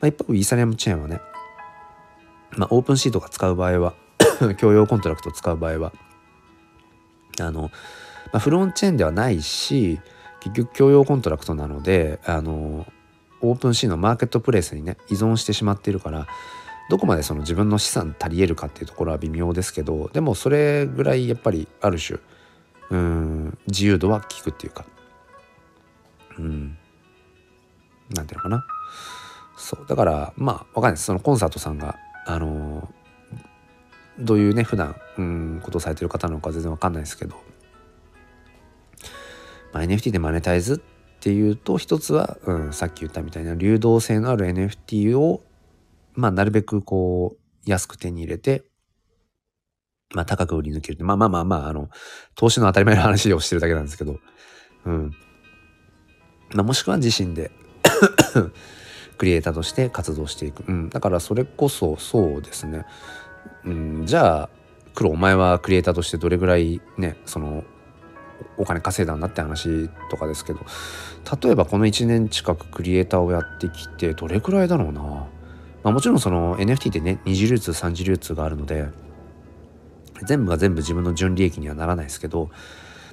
[0.00, 1.20] まあ、一方イーサリアムチェーンはね、
[2.56, 3.94] まあ、オープンシートが使う場合は
[4.58, 5.92] 共用コントラクトを使う場合は
[7.40, 7.70] あの、ま
[8.34, 10.00] あ、フルオンチェーンではないし
[10.40, 12.86] 結局共用コントラクトなのであの
[13.40, 16.26] OpenSea のマーケットプレイスにね依存してしまっているから
[16.90, 22.18] どこまでその自分の資産足りえるかっていうところは微妙ですけどでもそれぐらいやっぱりある種
[22.90, 24.84] うん自由度は効くっていうか
[26.38, 26.76] うん。
[28.14, 28.66] なんていうのかな。
[29.56, 31.04] そうだからまあわかんないです。
[31.04, 32.92] そのコンサートさんがあの
[34.18, 37.36] どういうね普段うんことをされてる方なのか全然わかんないですけど、
[39.72, 45.42] まあ、NFT でマネタイズっていうと一つは、うん、さっき言ったみたいな流動性のある NFT を
[46.14, 48.64] まあなるべくこう安く手に入れて
[50.14, 51.04] まあ高く売り抜ける。
[51.04, 51.88] まあまあまあまああの
[52.34, 54.18] 投資の当たり前の話をしてるだけなんですけど。
[54.84, 55.12] うん。
[56.54, 57.50] まあ、もしくは自身で
[59.18, 62.86] クリエイターとして活動していく、うん、だからそれこそそうですね、
[63.64, 64.48] うん、じゃあ
[64.94, 67.64] 黒お前はクリエイターとしてどれぐらいねその
[68.56, 70.60] お金稼いだんだって話とかですけど
[71.42, 75.28] 例えばこの1年近くクリエイターをやってきてどれくらいだろうな、ま
[75.84, 78.88] あ、もちろんその NFT ってね二次流通三次流通があるので
[80.22, 82.50] 全部が全部自分の純利益にはならないですけど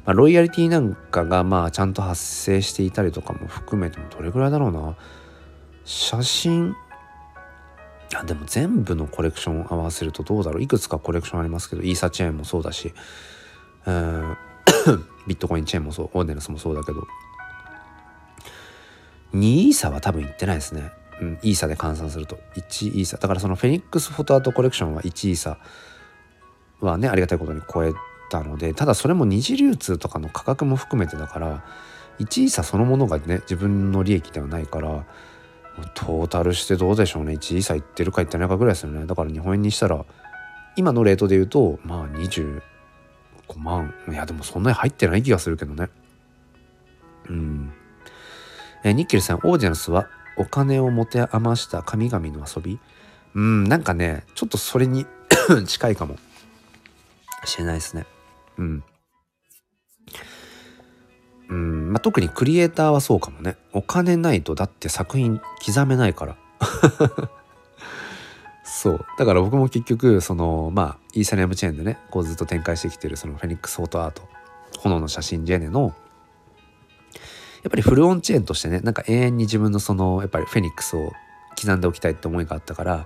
[0.05, 4.95] まあ、ロイヤリティなんかがまあちゃんと発生していたりとかも含めてもどれぐらいだろうな。
[5.85, 6.75] 写真？
[8.15, 10.63] あでも全部のコレクションを合わせるとどうだろう。
[10.63, 12.93] いくつかコレクションありますけどイーサチェーンもそうだし、
[13.85, 14.35] えー、
[15.27, 17.07] ビットコインチェーンもそうオーデナスもそうだけど。
[19.33, 20.91] 2イーサは多分いってないですね、
[21.21, 22.37] うん、イーサで換算すると。
[22.55, 23.17] 1イーサ。
[23.17, 25.57] だからそのフェニックスフォトアートコレクションは1イーサ
[26.81, 27.93] はねありがたいことに超え
[28.31, 31.63] たのでただそれも二次流通とかの価格も含めてだから
[32.19, 35.05] 1位差そのものがね自分の利益ではないから
[35.93, 37.33] トータルしてどうでしょうね。
[37.33, 39.05] 1位差いってるかいってないかぐらいですよね。
[39.05, 40.05] だから日本円にしたら
[40.75, 42.61] 今のレートで言うとまあ25
[43.57, 43.93] 万。
[44.09, 45.89] いやでもそんなに入ってない気がするけどね。
[47.29, 47.73] うん。
[48.83, 52.79] えニッケルさんオーディナンスはお金を持て余した神々の遊び？
[53.33, 55.05] うんなんかねちょっとそれに
[55.65, 56.17] 近いかも。
[57.45, 58.05] しれないですね。
[58.57, 58.83] うん。
[61.49, 63.57] うん、まあ、特にクリエイターはそうかもね。
[63.73, 66.37] お金ないとだって作品刻めないから。
[68.63, 74.23] そうだから僕も結局そのまあイーサリアムチェーンでねこうずっと展開してきてるそのフェニックスフォートアート
[74.79, 75.93] 炎の写真ジェネの
[77.63, 81.11] やっぱりフルオンチェーンとしてねなんか永遠に自分のそのやっぱりフェニックスを
[81.59, 83.05] 刻んでおきたいって思いがあったから、ま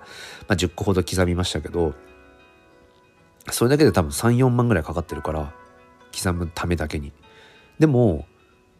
[0.49, 1.93] あ、10個ほど刻みましたけど
[3.51, 5.53] それだけで多分34万ぐらいかかってるから
[6.13, 7.11] 刻むためだけに。
[7.80, 8.26] でも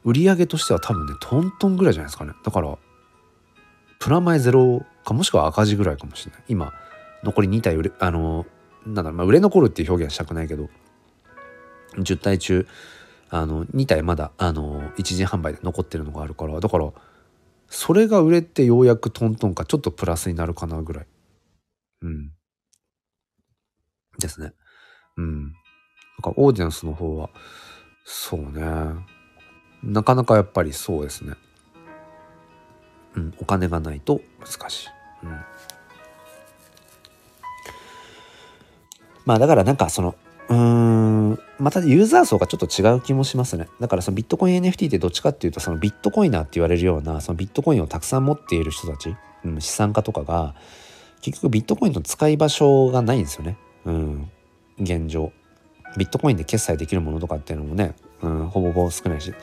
[0.04, 2.34] 売り上げとしては多分ねトントンぐらいじゃないですかね。
[2.44, 2.78] だから
[4.00, 6.44] プラマイゼロかもしくは赤字ぐらいかもしれない。
[6.48, 6.74] 今
[7.24, 8.46] 残り2体売れあの
[8.86, 10.70] なんだろう、まあ、売れ残るっていう表現はしたくないけど
[11.98, 12.68] 10体中
[13.30, 16.92] あの2体まだあの一時販売で残ってるのがあるからだから
[17.68, 21.08] それが売れてようやくトントンかちょっとプラスになるかなぐらい。
[22.04, 22.32] うん。
[24.20, 24.54] ですね。
[25.18, 25.44] うん。
[25.44, 25.54] なん
[26.22, 27.30] かオーディエンスの方は
[28.04, 28.64] そうね。
[29.84, 31.34] なかなかやっぱりそうですね。
[33.16, 34.90] うんお金がないと難しい。
[35.24, 35.40] うん。
[39.26, 40.16] まあだからなんかその
[40.50, 43.68] うーんまたユーザー層がちょっと違う気もしますね。
[43.80, 50.56] だからそのビットコイン NFT ってどっちかっていうとそのビットコイナーって言われるようなそのビットコインをたくさん持っている人たち、うん、資産家とかが
[51.22, 54.32] 結局ビットコインの使い場所がないんですよね、うん、
[54.80, 55.32] 現状。
[55.98, 59.34] ビットコインで決済できるものとかっていうのもね、うん、ほぼほぼ少ないし。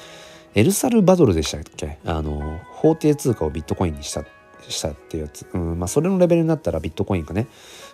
[0.54, 1.98] エルサルバドルでしたっけ？
[2.04, 4.24] あの法定通貨をビットコインにした
[4.68, 7.46] したっていうやつ、うんまあ、それのレベルになったらビットコインがね。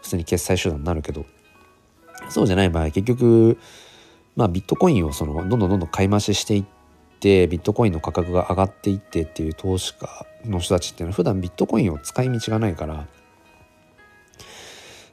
[0.02, 1.24] 普通に決済手段になるけど。
[2.28, 3.58] そうじゃない場合結局、
[4.34, 6.64] まあ、ビットコインをそのどんどんどんどん買い増ししていっ
[7.20, 13.06] てビットコインの価格が上がっていってっていう投資家の人たちっていうのは普段ビットコインを使い道がないから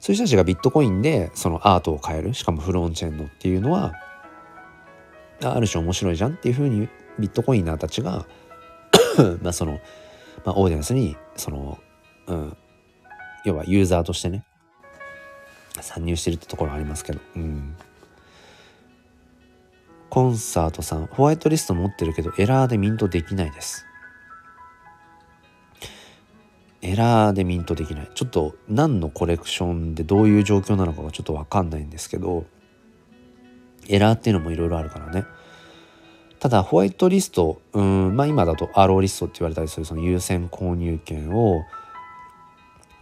[0.06, 3.96] そういう人たちがビットコインでそのアートを買えるしかもフロンチェーンのっていうのは
[5.42, 6.88] ある種面白いじゃんっていうふうに
[7.18, 8.28] ビットコインナーたちが
[9.42, 9.80] まあその、
[10.46, 11.80] まあ、オーディエンスにその、
[12.28, 12.58] うん、
[13.46, 14.46] 要はユーザーとしてね
[15.82, 17.76] 参入してるってところありますけど、うん、
[20.12, 23.88] コンサートさんホワイトリスト持ってるけどエラーでミントできないです。
[26.86, 28.10] エラーでミントできない。
[28.14, 32.46] ちょっと何のコレクションでどういう状況なのかがちょっと分かんないんですけど
[33.88, 35.26] エラーっていうのもいろいろあるからね。
[36.40, 41.64] ただホワイトリストうんまあ今だと RO リストって言われたりするその優先購入権を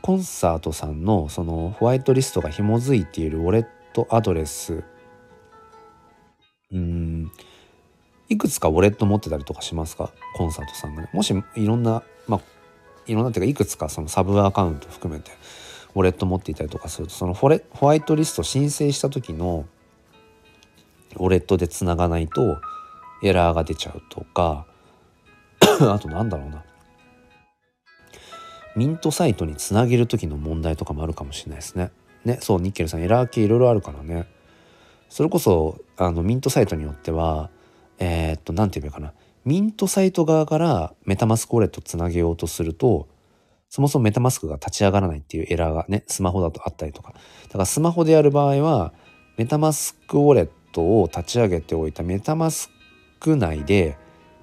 [0.01, 4.83] コンサートさんのそのホワイトリストが紐づいているウォレットアドレス。
[6.71, 7.31] うん。
[8.29, 10.11] いくつかウォレット持ってたりとかしますか？
[10.35, 11.09] コンサートさんがね。
[11.13, 12.41] もしいろんなまあ
[13.05, 15.31] いろんなっていうかいくつかそのサブアカウント含めて
[15.95, 19.65] ウォレット持っていたりとかするとそのホレホワイトリスト申請した時の
[21.15, 22.57] ウォレットでつながないと
[23.21, 24.65] エラーが出ちゃうとか
[25.61, 26.63] あとなんだろうな
[28.75, 31.91] ミントサイトにつなげる時の問題とかもあるかもしれないですね。
[32.25, 34.27] ね、そう、ニッケルさん、エラー系いろいろあるからね。
[35.09, 37.49] それこそ、あの、ミントサイトによっては、
[37.99, 39.13] えー、っと、なんて言えばいいかな。
[39.45, 43.07] ミントサイト側からメタマスクウォレットつなげようとすると、
[43.69, 47.13] そもそもメタマスクが立ち上がらないっていうエラーがね、スマホだとあったりとか。
[47.47, 48.93] だからスマホでやる場合は、
[49.37, 52.69] メタマスクウォレットを立ち上げておいたメタマス
[53.19, 53.97] ク内で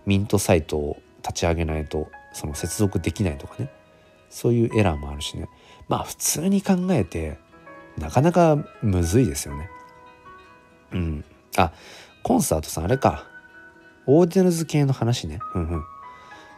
[0.04, 3.70] ミントサイトを立ち上げないと、その接続できないとかね。
[4.30, 5.48] そういうエラーもあるしね
[5.88, 7.38] まあ普通に考えて
[7.98, 9.68] なかなかむずいですよね
[10.92, 11.24] うん
[11.56, 11.72] あ
[12.22, 13.26] コンサートさんあれか
[14.06, 15.40] オーディナルズ系の話ね。
[15.54, 15.84] うんうん。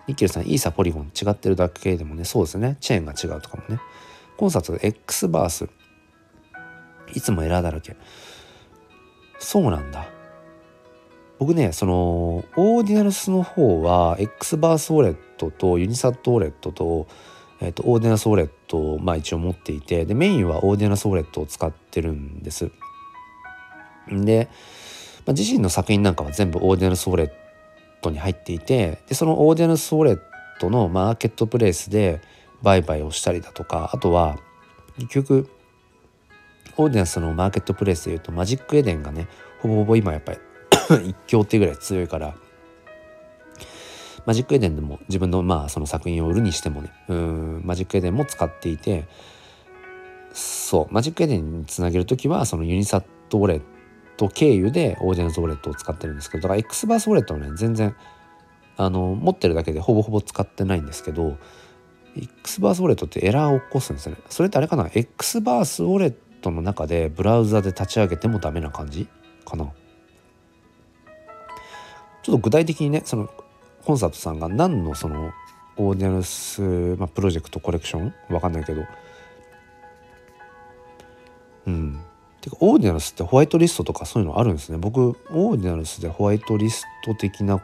[0.09, 1.05] ニッケルさんイーサポリゴン。
[1.11, 2.77] 違ってるだけでもねそうですね。
[2.81, 3.81] チェーンが違うとかもね。
[4.37, 5.69] コンサートで X バース。
[7.15, 7.97] いつもエラーだらけ。
[9.39, 10.07] そうなんだ。
[11.39, 17.09] 僕ねそのオーディナルスの方は X バースウォレットとユニサットウォレットと
[17.65, 22.73] えーと、オーディナルスウォレットを、まあ、一応持っていてでメインはオーディナルスウォレットを使ってるんです。
[24.11, 24.49] んで、
[25.25, 27.31] まあ、自身の作品なんかは全部オーディナルスウォレッ
[28.01, 30.21] トに入っていてでそのオーディナルスウォレッ
[30.61, 32.21] トのマーケットプレイスで
[32.63, 34.39] 売買をしたりだとかあとは
[34.97, 35.49] 結局
[36.77, 39.29] オーディナルスのマーケットプレイスでいうと Magic Eden がね
[39.61, 40.39] ほぼほぼ今やっぱり
[41.09, 42.35] 一強っていうぐらい強いから
[44.25, 49.07] Magic Eden でも自分のまあその作品を売るにしてもねうん Magic Eden も使っていて
[50.33, 53.63] そう Magic Eden につなげる時はそのユニサットウォレッ
[54.17, 57.95] ト経由でオーディナルスウォレットを使ってるんですけどだから X バースウォレットはね全然
[58.77, 61.37] あの持ってるだけでほぼほぼ使ってないんですけど
[62.17, 64.21] X バースウォレットってエラーを起こすんですよね。
[64.29, 69.09] それってあれかな？X バースウォレットの中でブラウザで立ち上げてもダメな感じ
[69.47, 69.73] かな？
[72.23, 73.31] ちょっと具体的にねその
[73.85, 75.33] コンサートさんが何のその
[75.77, 76.61] オーディナルス、
[76.99, 78.15] まあ、プロジェクトコレクション？
[78.29, 78.83] わかんないけど。
[81.67, 82.01] うん。
[82.43, 84.77] てかオーディナルスってホワイトリストとかそういうのあるんですね。
[84.77, 85.01] 僕
[85.31, 87.63] オーディナルスでホワイトリスト的な、ま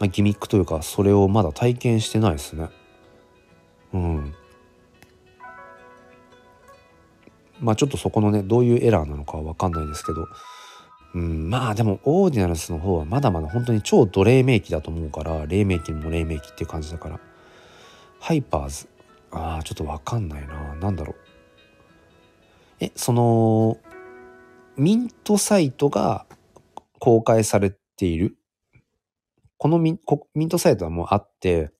[0.00, 2.68] あ、ギミックというかそれをまだ体験してないですね。
[3.94, 4.34] うん。
[7.60, 10.26] まあちょっとそこのねどういうエラーなのかは分かんないですけど。
[11.14, 11.48] うん。
[11.48, 17.20] まあでもオーディナルスの方はまだまだ本当に超黎明期だと思うから黎明期も黎明期っていう感じだから。
[18.18, 18.88] ハイパーズ。
[19.30, 20.74] ああちょっと分かんないな。
[20.80, 21.21] 何だろう。
[22.82, 23.78] えその
[24.76, 26.26] ミントサイトが
[26.98, 28.36] 公開されている？
[29.56, 30.00] このミ
[30.34, 31.70] ミントサイトはもうあって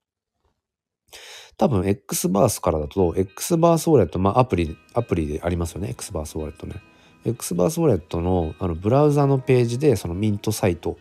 [1.57, 6.77] 多分 Xverse からだと X バースウォレットまあアプリアプリでありますよね Xverse ウォレットね。
[7.25, 10.97] X バースウォレットのあのブラウザのページでそのミントサイト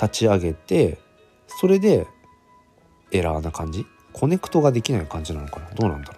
[0.00, 0.98] 立ち上げて
[1.46, 2.08] それで
[3.12, 3.86] エラーな感じ？
[4.12, 5.70] コネクトができない感じなのかな？
[5.70, 6.17] どうなんだろ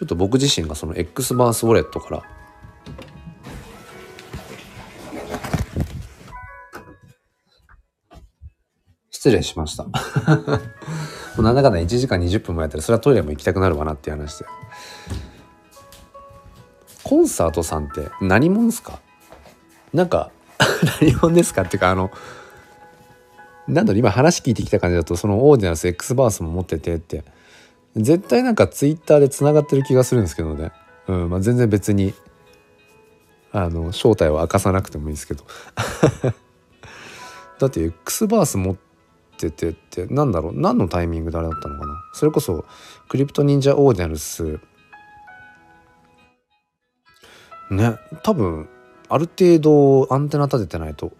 [0.00, 2.22] ちょっと僕自身がその Xverse ウォレットから
[9.10, 9.84] 失礼しました。
[9.84, 9.90] も
[11.38, 14.46] うなんだかんだ1時間20分もやったらそれはトイレも行きたくなるわなっていう話で。
[17.04, 19.00] コンサートさんって何者ですか？
[19.92, 20.30] なんか
[21.02, 22.10] 何者ですかっていうかあの
[23.68, 27.22] なんだろう今話聞いてきた感じだとそのオーディナルス X バースも持っててって
[27.96, 30.72] 絶対なんかツイッターでつながってる気がするんですけどね、
[31.08, 32.14] うんまあ、全然別に
[33.52, 35.44] あの正体を明かさなくてもいいですけど。
[37.58, 38.76] だって X バース持っ
[39.36, 41.94] ててってなんだろう何のタイミングであれだったのかな。
[42.14, 42.64] それこそ
[43.08, 44.60] クリプト忍者オーディナルス。
[47.70, 48.68] ね多分
[49.08, 51.12] ある程度アンテナ立ててないと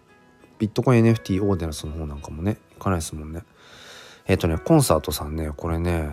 [0.57, 3.43] ビットコイン NFT オーディナルスの方なんかもねいかないですもんね。
[4.25, 6.09] えっ、ー、とねコンサートさんねこれね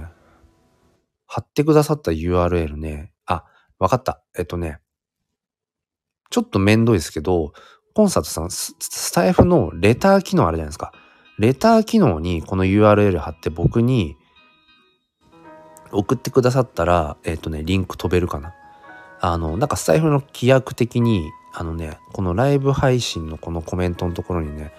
[1.29, 3.45] 貼ってくださった URL ね、あ、
[3.79, 4.23] わかった。
[4.37, 4.81] えっとね、
[6.31, 7.53] ちょっとめんどいですけど、
[7.95, 10.93] コンサートさん、スタイフのレター機能あるじゃないですか。
[11.39, 14.17] レター機能にこの URL 貼って僕に
[15.93, 18.55] 送ってくださったら、えっとね、リンク飛べるかな。
[19.21, 24.73] あの、なんかスタイフの規約的に、あのね、このライブ配信のこのコメントのところにね、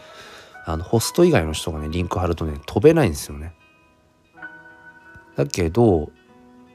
[0.66, 3.54] あの、ホスト以外の人がね、リンク貼るとね、飛べないんですよね。
[5.36, 6.10] だけど、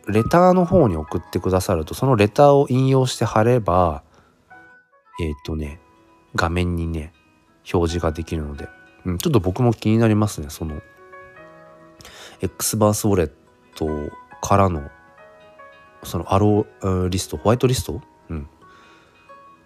[0.08, 4.02] レターの方に送ってくださるとそのレターを引用して貼れば
[5.20, 5.80] えっ、ー、とね
[6.34, 7.12] 画面にね
[7.72, 8.68] 表示ができるので、
[9.04, 10.82] うん、ちょっと僕も気になりますねその
[12.40, 13.30] X バースウォレッ
[13.76, 13.86] ト
[14.42, 14.90] からの
[16.02, 18.48] そのアローリストホワイトリスト、うん、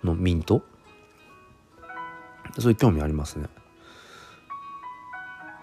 [0.05, 0.63] のミント？
[2.59, 3.49] そういう興味ありますね。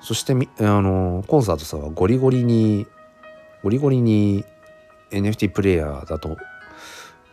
[0.02, 0.38] そしてあ
[0.82, 2.86] のコンサートさんはゴリゴリに
[3.64, 4.44] ゴリゴリに
[5.12, 6.38] NFT プレイヤーだと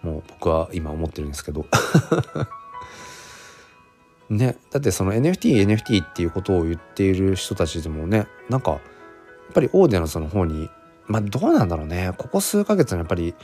[0.02, 1.66] もう僕は今思ってるんですけど。
[4.30, 8.80] ねだってその NFTNFT NFT っていうことを言っている人たちでもねなんかやっ
[9.52, 10.70] ぱりオーディナルスの方に
[11.06, 12.12] まあどうなんだろうね。
[12.16, 13.34] ここ数ヶ月のやっぱり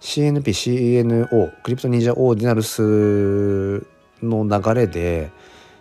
[0.00, 3.86] CNPCNO クリプト忍者オーディナルス
[4.22, 5.30] の流れで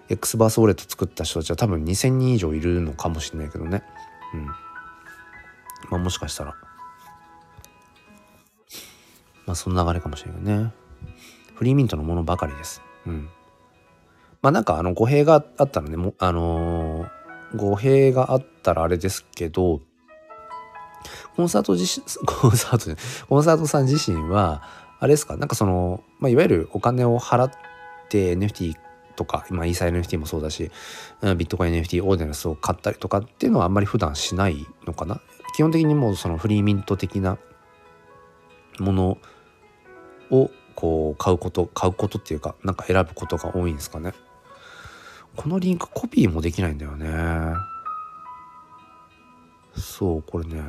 [0.10, 3.84] X バースウォレット作った人たちは多分2,000人以上いるのかもしれないけどね。
[4.34, 4.46] うん。
[4.46, 4.56] ま
[5.94, 6.56] あもしかしたら。
[9.52, 10.72] まあその流れかもしれないね。
[11.56, 12.82] フリーミントのものばかりです。
[13.06, 13.30] うん。
[14.42, 19.82] まあなんかあの語弊があったらね、もあのー、語弊があったらあれですけど、
[21.36, 22.96] コンサート自身、 コンサートじゃ
[23.28, 24.64] コンサートさん自身は、
[25.02, 27.52] あれですか、なんかその、まあ、いわゆるお金を払っ
[28.08, 28.76] て NFT
[29.18, 30.72] とか、今、イーサ NFT もそうだし、
[31.22, 35.20] ビットコイン NFT、オーディナスを買ったりとかっていうのはあんまり普段しないのかな？
[35.56, 37.38] 基本的にもうそのフリーミント的な
[38.80, 39.18] もの
[40.32, 44.14] をこう買うこと買うことっていうかなんか選ぶことが多いんですかね。
[45.36, 47.08] このリンクコピーもできないんだよね。
[49.76, 50.62] そうこれね。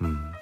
[0.00, 0.32] うん。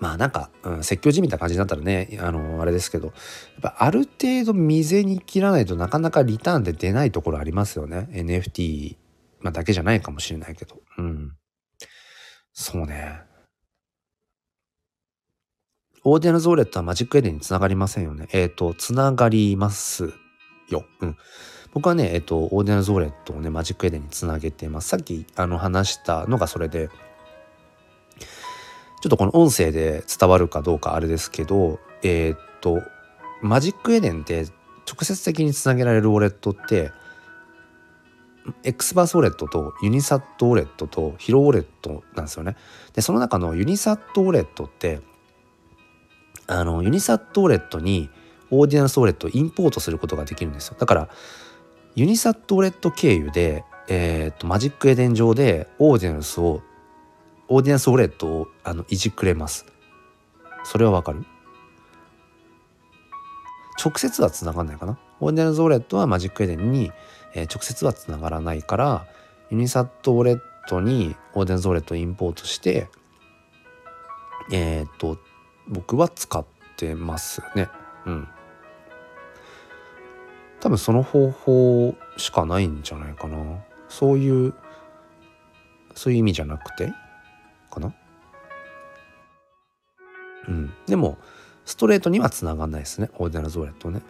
[0.00, 3.14] まあなんか、うん、説教じみた感じになったらねあのあれですけどやっ
[3.62, 8.08] ぱある程度身銭切らないとなかなかリターンで出ないところありますよね。
[8.12, 8.96] NFT、
[9.40, 10.80] まあ、だけじゃないかもしれないけど。
[10.98, 11.32] うん。
[12.52, 13.27] そうね。
[16.10, 18.28] オーディナルズウォレットは Magic Eden につながりませんよね。
[18.32, 20.14] えっ、ー、と、つながります
[20.68, 20.84] よ。
[21.00, 21.16] うん。
[21.72, 24.88] 僕はね、えっ、ー、と、オーディナルズウォレットをね、 Magic Eden につなげてます。
[24.88, 26.88] さっき、あの、話したのがそれで、
[29.00, 32.82] ちょっとこの音声で伝わるかどうかあれですけど、えっ、ー、と、
[33.42, 34.46] Magic Eden って
[34.86, 36.90] 直接的につなげられるウォレットって、
[38.62, 42.56] X バースウォレットとユニサットウォレットとヒロウォレットなんですよね。
[42.94, 45.00] でその中の UniSat ウォレットって
[46.48, 48.10] あの UniSat ウォレットに
[48.50, 50.76] Ordinals ウォレットをインポートすることができるんですよ。
[50.78, 51.08] だから
[51.94, 56.62] UniSat ウォレット経由で、えーと、 Magic Eden 上で Ordinals を
[57.48, 59.66] Ordinals ウォレットをあのいじくれます。
[60.64, 61.24] それはわかる？
[63.82, 64.98] 直接はつながんないかな？
[65.20, 66.90] Ordinals ウォレットは Magic Eden に、
[67.34, 69.06] えー、直接はつながらないから
[69.50, 72.88] UniSat ウォレットに Ordinals ウォレットをインポートして
[74.50, 75.18] えっ、と
[75.68, 76.44] 僕は使っ
[76.76, 77.68] てますね。
[78.06, 78.28] うん。
[80.60, 83.38] 多分その方法しかないんじゃないかな。
[83.88, 84.54] そういう
[85.94, 86.92] そういう意味じゃなくて
[87.70, 87.94] かな。
[90.48, 90.72] うん。
[90.86, 91.18] でも
[91.64, 94.00] ストレートにはつながんないですねオーディナルズウォレットね。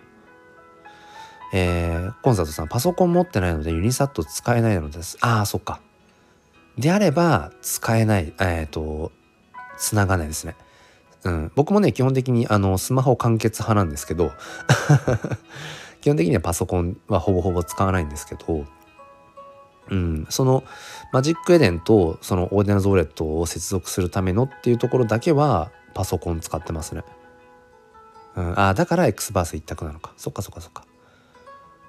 [1.52, 5.16] えー、コンサートさんパソコン持ってないのでユニサット使えないのです。
[5.20, 5.80] ああそっか。
[6.76, 9.10] であれば使えないえっ、ー、と
[9.78, 10.56] つながないですね。
[11.24, 14.30] うん、僕もね基本的にあのスマホ完結派なんですけど
[16.00, 18.64] 基本的にはパソコンはほぼほぼ使わないんですけど、
[19.90, 20.62] うん、その
[21.12, 27.02] Magic Eden とその Ordinals ウォレットを接続するためのっていうところだけはパソコン使ってますね。
[28.36, 30.12] うん、あだから X バース一択なのか。
[30.16, 30.84] そっかそっかそっか。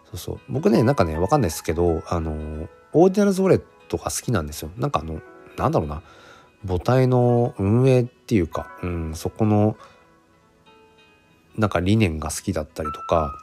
[0.05, 0.39] そうそう。
[0.49, 4.71] 僕ねなんかねわかんないですけどあの Ordinals ウォレットが好きなんですよ。
[4.77, 5.21] なんかあの
[5.57, 6.01] なんだろうな。
[6.67, 9.75] 母体の運営っていうか、うん、そこの
[11.57, 13.33] なんか理念が好きだったりとか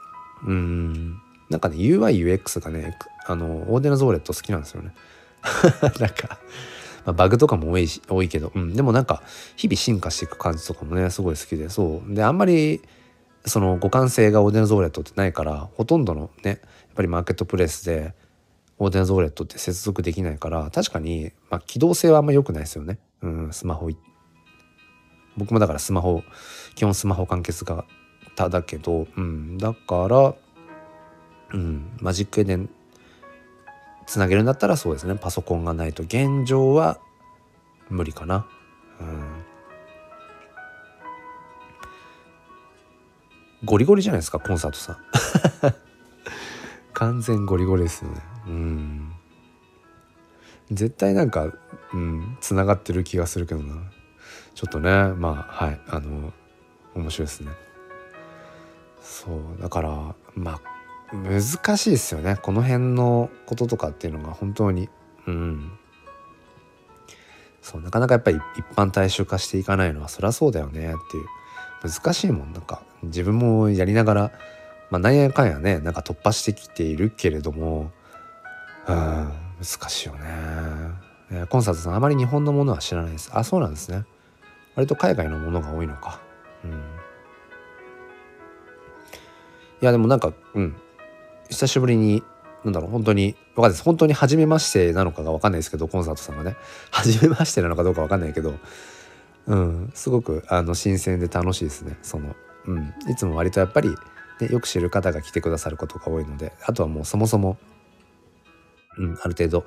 [0.45, 4.93] うんなんかね UIUX がねあの Ordinals ウォレット好きなんですよね。
[5.99, 6.39] なんか
[7.05, 9.23] まあ、バグとかも多いし多いけど、うん、でもなんか
[9.57, 12.15] 日々進化していく感じとかもねすごい好きでそう。
[12.15, 12.81] であんまり
[13.45, 16.59] その互換性が Ordinals ウォレットってないからほとんどのねやっ
[16.95, 18.13] ぱりマーケットプレイスで
[18.77, 23.89] Ordinals ウォレットって接続できないから確かに、まあ、機動性はあんま良くないですよね、うん、スマホ
[25.37, 26.23] 僕もだからスマホ
[26.75, 30.35] 基本スマホ完結型だけど、うん、だから、
[31.53, 32.69] うん、マジックエデン
[34.07, 35.15] つなげるんだったらそうですね。
[35.15, 36.97] パソコンがないと現状は
[37.89, 38.47] 無理かな。
[39.01, 39.43] うん。
[43.65, 44.97] ゴリゴリじゃないですかコンサートさん。
[46.93, 48.21] 完全ゴリゴリですよね。
[48.47, 49.11] うん。
[50.71, 51.53] 絶対なんか
[51.93, 52.37] うん。
[52.39, 53.75] つながってる気がするけどな。
[54.57, 56.33] ちょっとねまあはいあの
[56.95, 57.51] 面白いですね。
[58.99, 62.37] そうだからまあ難しいですよね。
[62.41, 64.89] この辺のこととかっていうのが本当に
[65.27, 65.77] うん。
[67.61, 70.87] そうなかなかやっぱり一般大衆化していかないのはそりゃそうだよね。
[70.87, 71.25] っていう。
[71.83, 72.51] 難しいもん。
[72.51, 74.31] なんか自分もやりながら
[74.89, 77.91] まあなんやかんやねなんか突破してきているけれども
[78.87, 78.95] うん
[79.59, 83.29] 難しいよね、コンサートさんあまり日本のものは知らないです。
[83.33, 84.05] あそうなんですね。
[84.77, 86.21] 割と海外のものが多いのか。
[86.63, 86.71] うん。
[86.71, 86.75] い
[89.81, 90.75] やでもなんかうん。
[91.49, 92.23] 久しぶりに
[92.63, 93.83] なんだろう本当に分かんないです。
[93.83, 96.55] 本当に初めましてなのかが分かんないですけどコンサートさんがね。
[96.91, 98.53] 初めましてなのかどうか分かんないけど
[99.47, 99.91] うん。
[99.95, 101.97] すごくあの新鮮で楽しいですね。
[102.03, 102.35] その、
[102.67, 107.57] うん、いつも割とやっぱり、ね、よく知る方が来てくださることが多いのであとはもうそもそも、
[108.99, 109.65] うん、ある程度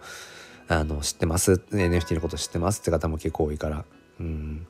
[0.69, 1.55] あの知ってます。
[1.73, 3.85] NFT のこと知ってますって方も結構多いから、
[4.20, 4.69] うん。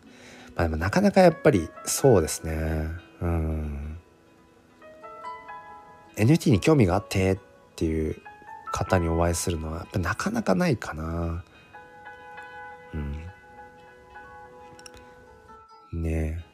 [0.61, 2.89] まあ、でもなかなかやっぱりそうですね
[3.23, 3.97] うん
[6.17, 7.39] NFT に興味があってっ
[7.77, 8.17] ていう
[8.73, 11.43] 方にお会いするのはやっぱなかなかないかな。
[12.93, 12.97] う
[15.97, 16.03] ん。
[16.03, 16.45] ねえ。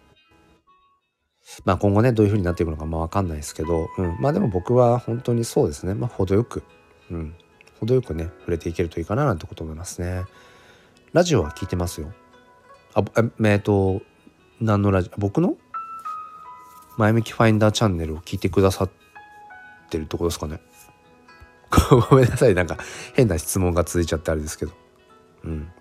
[1.65, 6.63] まあ今後ねどういう風になっていくのかまあ分かんないですけど、うん、まあでも僕は本当にそうですねまあ程よく、
[7.11, 7.35] うん、
[7.81, 10.23] 程よくね触れていけるといいかななんてこと思いますね。
[11.13, 12.13] ラジオは聞いてますよ。
[12.97, 14.03] あえっ、ー、と
[14.61, 15.57] 何のラジオ僕の？
[16.97, 19.07] 前向きファインダーチャンネルを聞いてくださって
[19.87, 20.61] ってるとこですかね。
[22.11, 22.55] ごめんなさい。
[22.55, 22.77] なんか
[23.15, 24.73] 変な質問が続いちゃってあれですけど。
[25.45, 25.73] うん。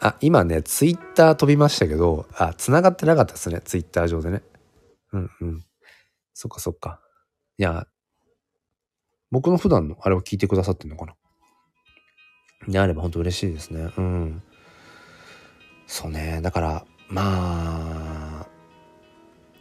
[0.00, 3.60] あ今ねツイッター飛びましたけどあ繋がってなかったですね。
[3.60, 4.42] ツイッター上でね。
[5.12, 5.64] うんうん。
[6.32, 7.00] そっかそっか。
[7.58, 7.86] いや
[9.30, 11.14] 僕の普段のあれを聞いてくださってんのかな。
[12.68, 13.90] であれば本当嬉しいですね。
[13.96, 14.42] うん。
[15.86, 16.40] そうね。
[16.42, 18.46] だからまあ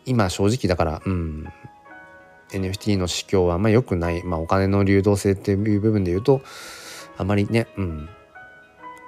[0.05, 1.47] 今正直だからうん。
[2.53, 6.41] NFT の市況はあんま良くない、まあ、お金の流動性っていう部分で言うと
[7.17, 8.09] あまりね、うん、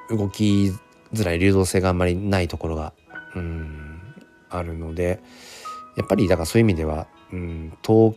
[0.09, 0.71] 動き
[1.13, 2.93] づらい流動性があんまりないところが、
[3.35, 4.01] うん、
[4.49, 5.21] あるので
[5.95, 8.15] やっぱりだからそういう意味では、うん、投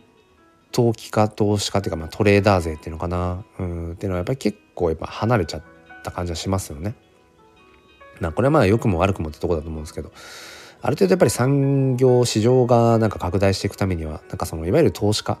[0.79, 3.43] 投機家投資家っていうか、まあ、トレーダー勢っていうのかな。
[3.59, 3.91] うん。
[3.93, 5.63] っていうのはやっぱり結構やっぱ離れちゃっ
[6.03, 6.95] た感じはしますよね。
[8.21, 10.13] まこれはまあ良くも悪くもってとこだと思うんですけど。
[10.81, 15.37] ある程度やっぱり産業市場がなんか拡大していくためにはなんかそのいわゆる投資家。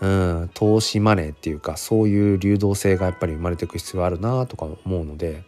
[0.00, 0.50] うん。
[0.52, 5.44] 投資マネーっていうかそういう流動性がやっぱり生まれていく必要があるなとか思うので、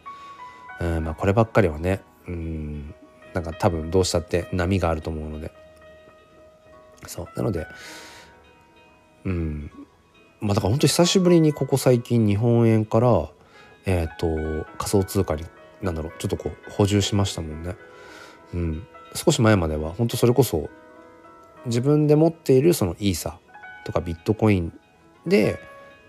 [0.81, 1.03] うん。
[1.03, 2.95] まあ、こればっかりはねうん。
[3.35, 5.51] なんか多分どうしたって波があると思うので。
[7.05, 7.27] そう。
[7.35, 7.67] なので
[9.25, 9.71] うん。
[10.39, 13.29] まあだから本当久しぶりにここ最近日本円から
[13.85, 15.45] えっ、ー、と仮想通貨に
[15.81, 17.75] なんだろうちょっとこう補充しましたもんね。
[18.53, 20.69] うん、少し前までは本当それこそ
[21.65, 23.39] 自分で持っているそのイーサ
[23.85, 24.73] とかビットコイン
[25.25, 25.59] で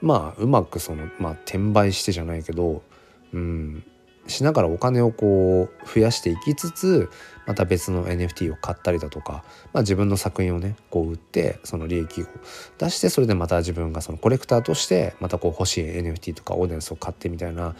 [0.01, 2.82] まあうまくそのまあ転売してじゃないけど、
[3.32, 3.85] うん、
[4.28, 7.10] しながらお金をこう増やしていきつつ
[7.46, 9.42] また別の NFT を買ったりだとか、
[9.72, 12.26] まあ、自分の作品をねこう売ってその利益を
[12.76, 17.74] 出してそれでまた自分がそのコレクターとしてまたこう欲しい NFT とかオーディエンスを買ってみたいな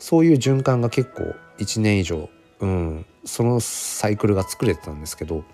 [0.00, 2.28] そういう循環が結構1年以上、
[2.60, 5.44] うん、そのサイクルが作れてたんですけど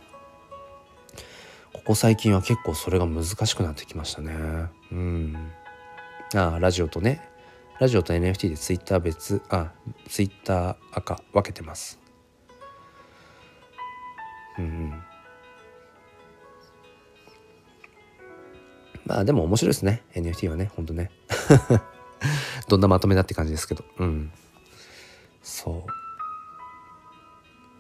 [1.75, 4.33] ここ最近は結構それが難しくなってきましたね。
[4.91, 5.37] うん、
[6.35, 7.28] あラジオとね
[7.81, 9.71] ラジオと NFT でツイッター別あ
[10.09, 12.01] ツイッター赤分けてます。
[14.59, 15.03] うんうん。
[19.07, 21.13] まあでも面白いですね NFT はねほんとね。
[22.69, 23.85] どんなまとめだって感じですけど。
[23.99, 24.33] うん。
[25.41, 25.87] そ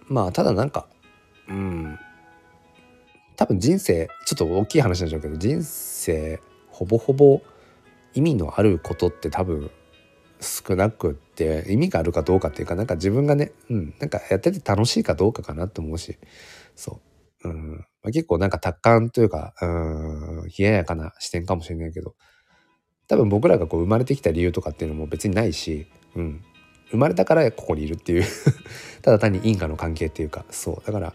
[0.09, 0.13] う。
[0.13, 0.87] まあただなんか
[1.49, 1.99] うん。
[3.35, 7.43] 多分人生ちょっと大きい話なんでしょうけど人生ほぼほぼ
[8.15, 9.73] 意味のあることって多分
[10.41, 16.19] 少なくって意味があるかどうかっていうかなんか自分がね、うん、なんかやってて楽しいかどうかかなと思うし。
[16.77, 17.01] そ
[17.45, 17.73] う、うん。
[18.03, 22.15] まあ、結構なんか達観というか、うん、冷ややかな視点かもしれないけど。
[23.09, 26.45] 多分僕らがこう生まれてきた理由とかっていうのも別にないし、うん、
[26.91, 28.25] 生まれたからここにいるっていう。
[29.03, 30.45] ただ単に因果の関係っていうか。
[30.51, 30.87] そう。
[30.87, 31.15] だから、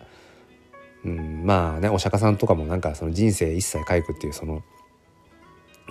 [1.06, 4.64] うん、まあねお釈迦さんとかもなんかその人生一切回復っていうその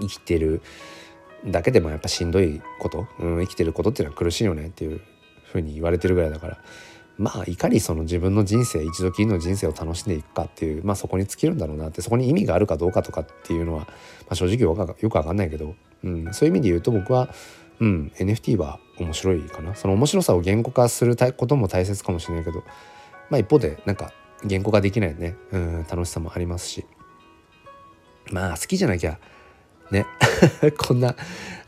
[0.00, 0.62] 生きてる
[1.46, 5.00] だけでもやっぱしんどいこと、うん、生きてることっていうのは苦しいよねっていう
[5.44, 6.58] ふうに言われてるぐらいだから。
[7.18, 13.86] まあいかにその自分の人生一度きりの人生を楽しんでいくかっていうまあそこに尽きるんだろうなってそこに意味があるかどうかとかっていうのは、ま
[14.30, 17.28] あ、正直よく分かんないけど、うん、そういう意味で言うと僕は、
[17.80, 19.74] うん、NFT は面白いかな。
[19.74, 22.64] その面白さを言語化することも大切かもしれないけど
[23.30, 24.12] まあ一方でなんか
[24.44, 26.86] 言語化できないね、うん、楽しさもありますし。
[28.30, 29.18] まあ好きじゃなきゃ
[29.92, 30.06] ね。
[30.78, 31.14] こんな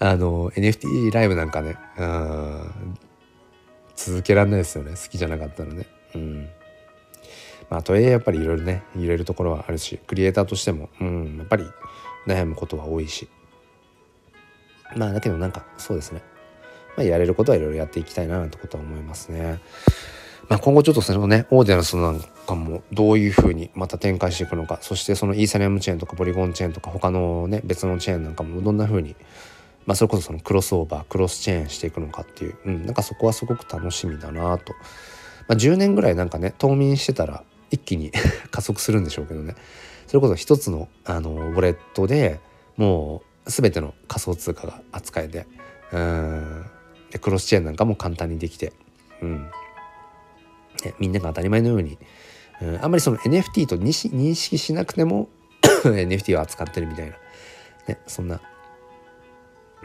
[0.01, 2.99] あの NFT ライブなんかねうん
[3.95, 4.93] 続けられないですよね。
[4.93, 5.87] 好きじゃなかったらね。
[6.15, 6.49] うん。
[7.71, 11.65] まあとはいえやっぱりいろいろね入れるところはあるしクリエイターとしてもうんやっぱり
[12.27, 13.29] 悩むことは多いし。
[14.97, 16.23] まあだけどなんかそうですね。
[16.97, 19.61] まあやれることはいろいろやっていきたいななんてことは思いますね。
[20.49, 21.83] まあ、今後ちょっとそのねオーディナ
[22.45, 29.17] ンスなんかもどういうふうにまた展開していくのかそしてそのイーサリアムチェーンとかポリゴンチェーンとか他のね別のチェーンなんかもどんなふうに、
[29.87, 34.73] まあ、それこそそのクロスオーバークロスチェーンしていくのかっていう、うん、なんかそこはすごく楽しみだなと、
[35.49, 38.13] まあ、10年ぐらいなんかね冬眠してたら一気に
[38.51, 39.55] 加速するんでしょうけどね。
[40.07, 42.39] それこそ一つのあのウォレットで
[42.77, 45.47] もう全ての仮想通貨が扱えて
[45.93, 46.67] うん。
[47.11, 48.73] でクロスチェーンなんかも簡単にできて、
[49.23, 49.51] うん、
[50.99, 51.97] みんなが当たり前のように、
[52.63, 55.29] うん、あんまりその NFT と認識しなくても
[55.85, 57.17] NFT を扱ってるみたいな、
[57.89, 58.41] ね、そんな、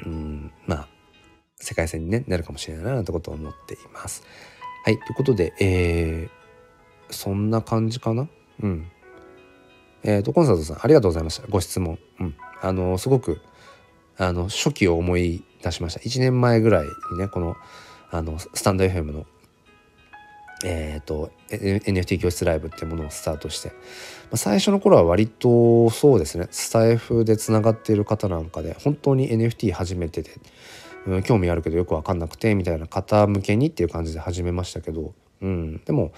[0.06, 0.88] うん、まあ、
[1.56, 4.24] 世界線に、ね、なるかもしれないななんてことを思っています。
[4.86, 8.30] はい、ということで、えー、そんな感じかな？
[8.62, 8.92] うん。
[10.04, 11.48] えっ、ー、と、コンサートさん、ありがとうございました。
[11.48, 12.00] ご質問。
[12.20, 12.36] うん。
[12.62, 13.42] あの、すごく、
[14.18, 16.00] あの、初期を思い出しました。
[16.00, 17.56] 1年前ぐらいにね、この、
[18.12, 19.26] あの、スタンド FM の
[20.64, 23.76] え、ー、と NFT 教室ライブっていうものをスタートして、ま
[24.34, 26.48] あ、最初の頃は割とそうですね。
[26.52, 30.32] スタイフでつながっている方なんかで本当に NFT 始めてて、
[31.08, 36.12] うん、興味あるけどよく分かんなくてみたいな方向けにっていう感じで始めましたけど、うん、でも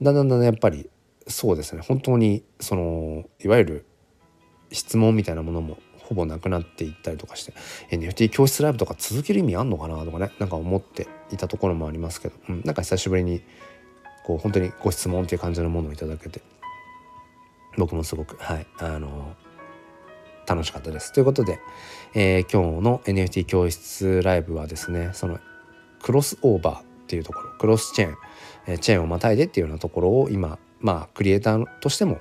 [0.00, 0.88] だんだんだんだんやっぱり
[1.26, 1.82] そうですね。
[1.82, 3.86] 本当にそのいわゆる
[4.72, 5.78] 質問みたいなものも
[6.08, 7.52] ほぼなくなっていったりとかして
[7.90, 13.42] NFT 教室ライブとか続ける意味あんのかなとかねなんか思っていたところもありますけど、うん、なんか久しぶりに
[14.24, 16.40] こう本当にご質問っていう感じのものをいただけて
[17.76, 19.36] 僕もすごくはいあの
[20.46, 21.12] 楽しかったです。
[21.12, 21.60] ということで、
[22.14, 25.38] えー、今日の NFT 教室ライブはですねその
[26.02, 28.16] クロスオーバーっていうところクロスチェーン、
[28.66, 32.18] えー、チェーンをまたいでっていうようなところを今まあクリエイターとしても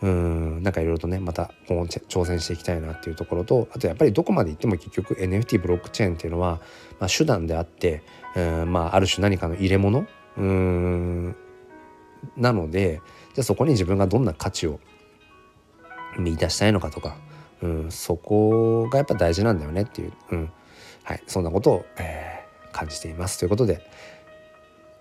[0.00, 6.60] うんなんかいろいろとねまた挑戦していきたいなっていうところとあとやっぱりどこまで行っても結局 NFT ブロックチェーンっていうのは、
[7.00, 8.02] まあ、手段であって
[8.36, 10.06] うんまあある種何かの入れ物
[10.36, 11.36] うん
[12.36, 13.00] なので
[13.34, 14.80] じゃあそこに自分がどんな価値を
[16.18, 17.16] 見出したいのかとか、
[17.62, 20.52] うん、そこがやっぱ大事なんだよねっていう、うん
[21.02, 23.38] はい、そんなことを、えー、感じています。
[23.38, 23.88] ということで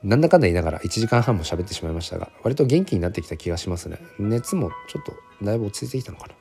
[0.03, 3.99] なんだかんだ言いながら1時間半も喋ってしまいましたが割と元気になってきた気がしますね。
[4.19, 5.14] 熱もちょっと
[5.44, 6.34] だいぶ落ち着いてきたのかな。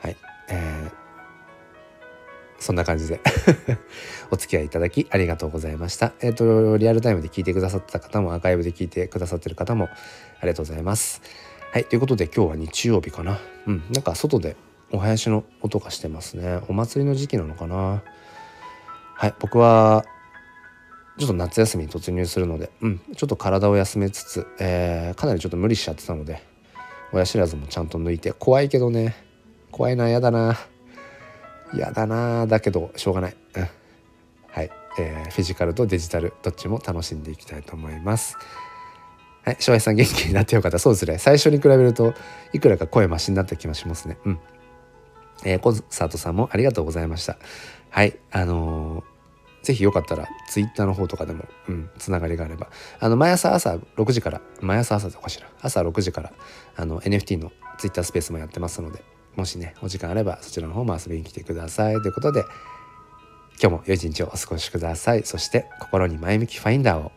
[0.00, 0.16] はい。
[0.50, 0.92] えー、
[2.60, 3.20] そんな感じで。
[4.30, 6.12] お付き合いいただきありがとうございました。
[6.20, 11.22] えっ、ー、とリアルタイムで聞いてくださった方もアーカイブで聞いてくださってる方もありがとうございます。
[11.72, 11.84] はい。
[11.84, 13.40] ということで今日は日曜日かな。
[13.66, 13.82] うん。
[13.90, 14.56] なんか外で
[14.92, 16.60] お囃子の音がしてますね。
[16.68, 18.02] お祭りの時期なのかな。
[19.14, 19.34] はい。
[19.40, 20.04] 僕は
[21.20, 26.42] ちょっと夏休みに突入するので、うん、ちょっと体を休めつつ、えー、かなりちょっと無理しちゃってたので
[27.12, 29.14] 親知らずもちゃんと抜いて怖いけどね
[29.70, 30.58] 怖いな嫌だな
[31.74, 33.68] 嫌だなだけどしょうがない、うん、
[34.48, 38.38] はい、えー、フィジカルとデジタルどっちも楽しんでいきたいと思います。
[39.44, 39.56] はい。
[39.58, 40.78] 翔平さん元気になってよかった。
[40.78, 41.18] そうですね。
[41.18, 42.12] 最初に比べると
[42.52, 44.18] いくらか声マシになった気がしますね。
[44.24, 44.38] うん。
[45.44, 47.38] えー、コンサートさんもありがとうございました。
[47.88, 48.18] はい。
[48.30, 49.09] あのー
[49.62, 52.68] ぜひよかったらツイッターの方とかでも、うん、つながりがあれば。
[52.98, 56.32] あの毎朝朝6時から毎朝朝でおかしら朝6時から
[56.76, 59.02] あの NFT のツイッタースペースもやってますので
[59.36, 62.00] もしねお時間あればそちらの方も遊びに来てください。
[62.00, 62.44] ということで
[63.62, 65.24] 今日も良い一日をお過ごしください。
[65.24, 67.12] そして心に前向きファインダーを。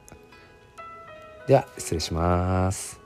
[1.48, 3.03] では失礼します。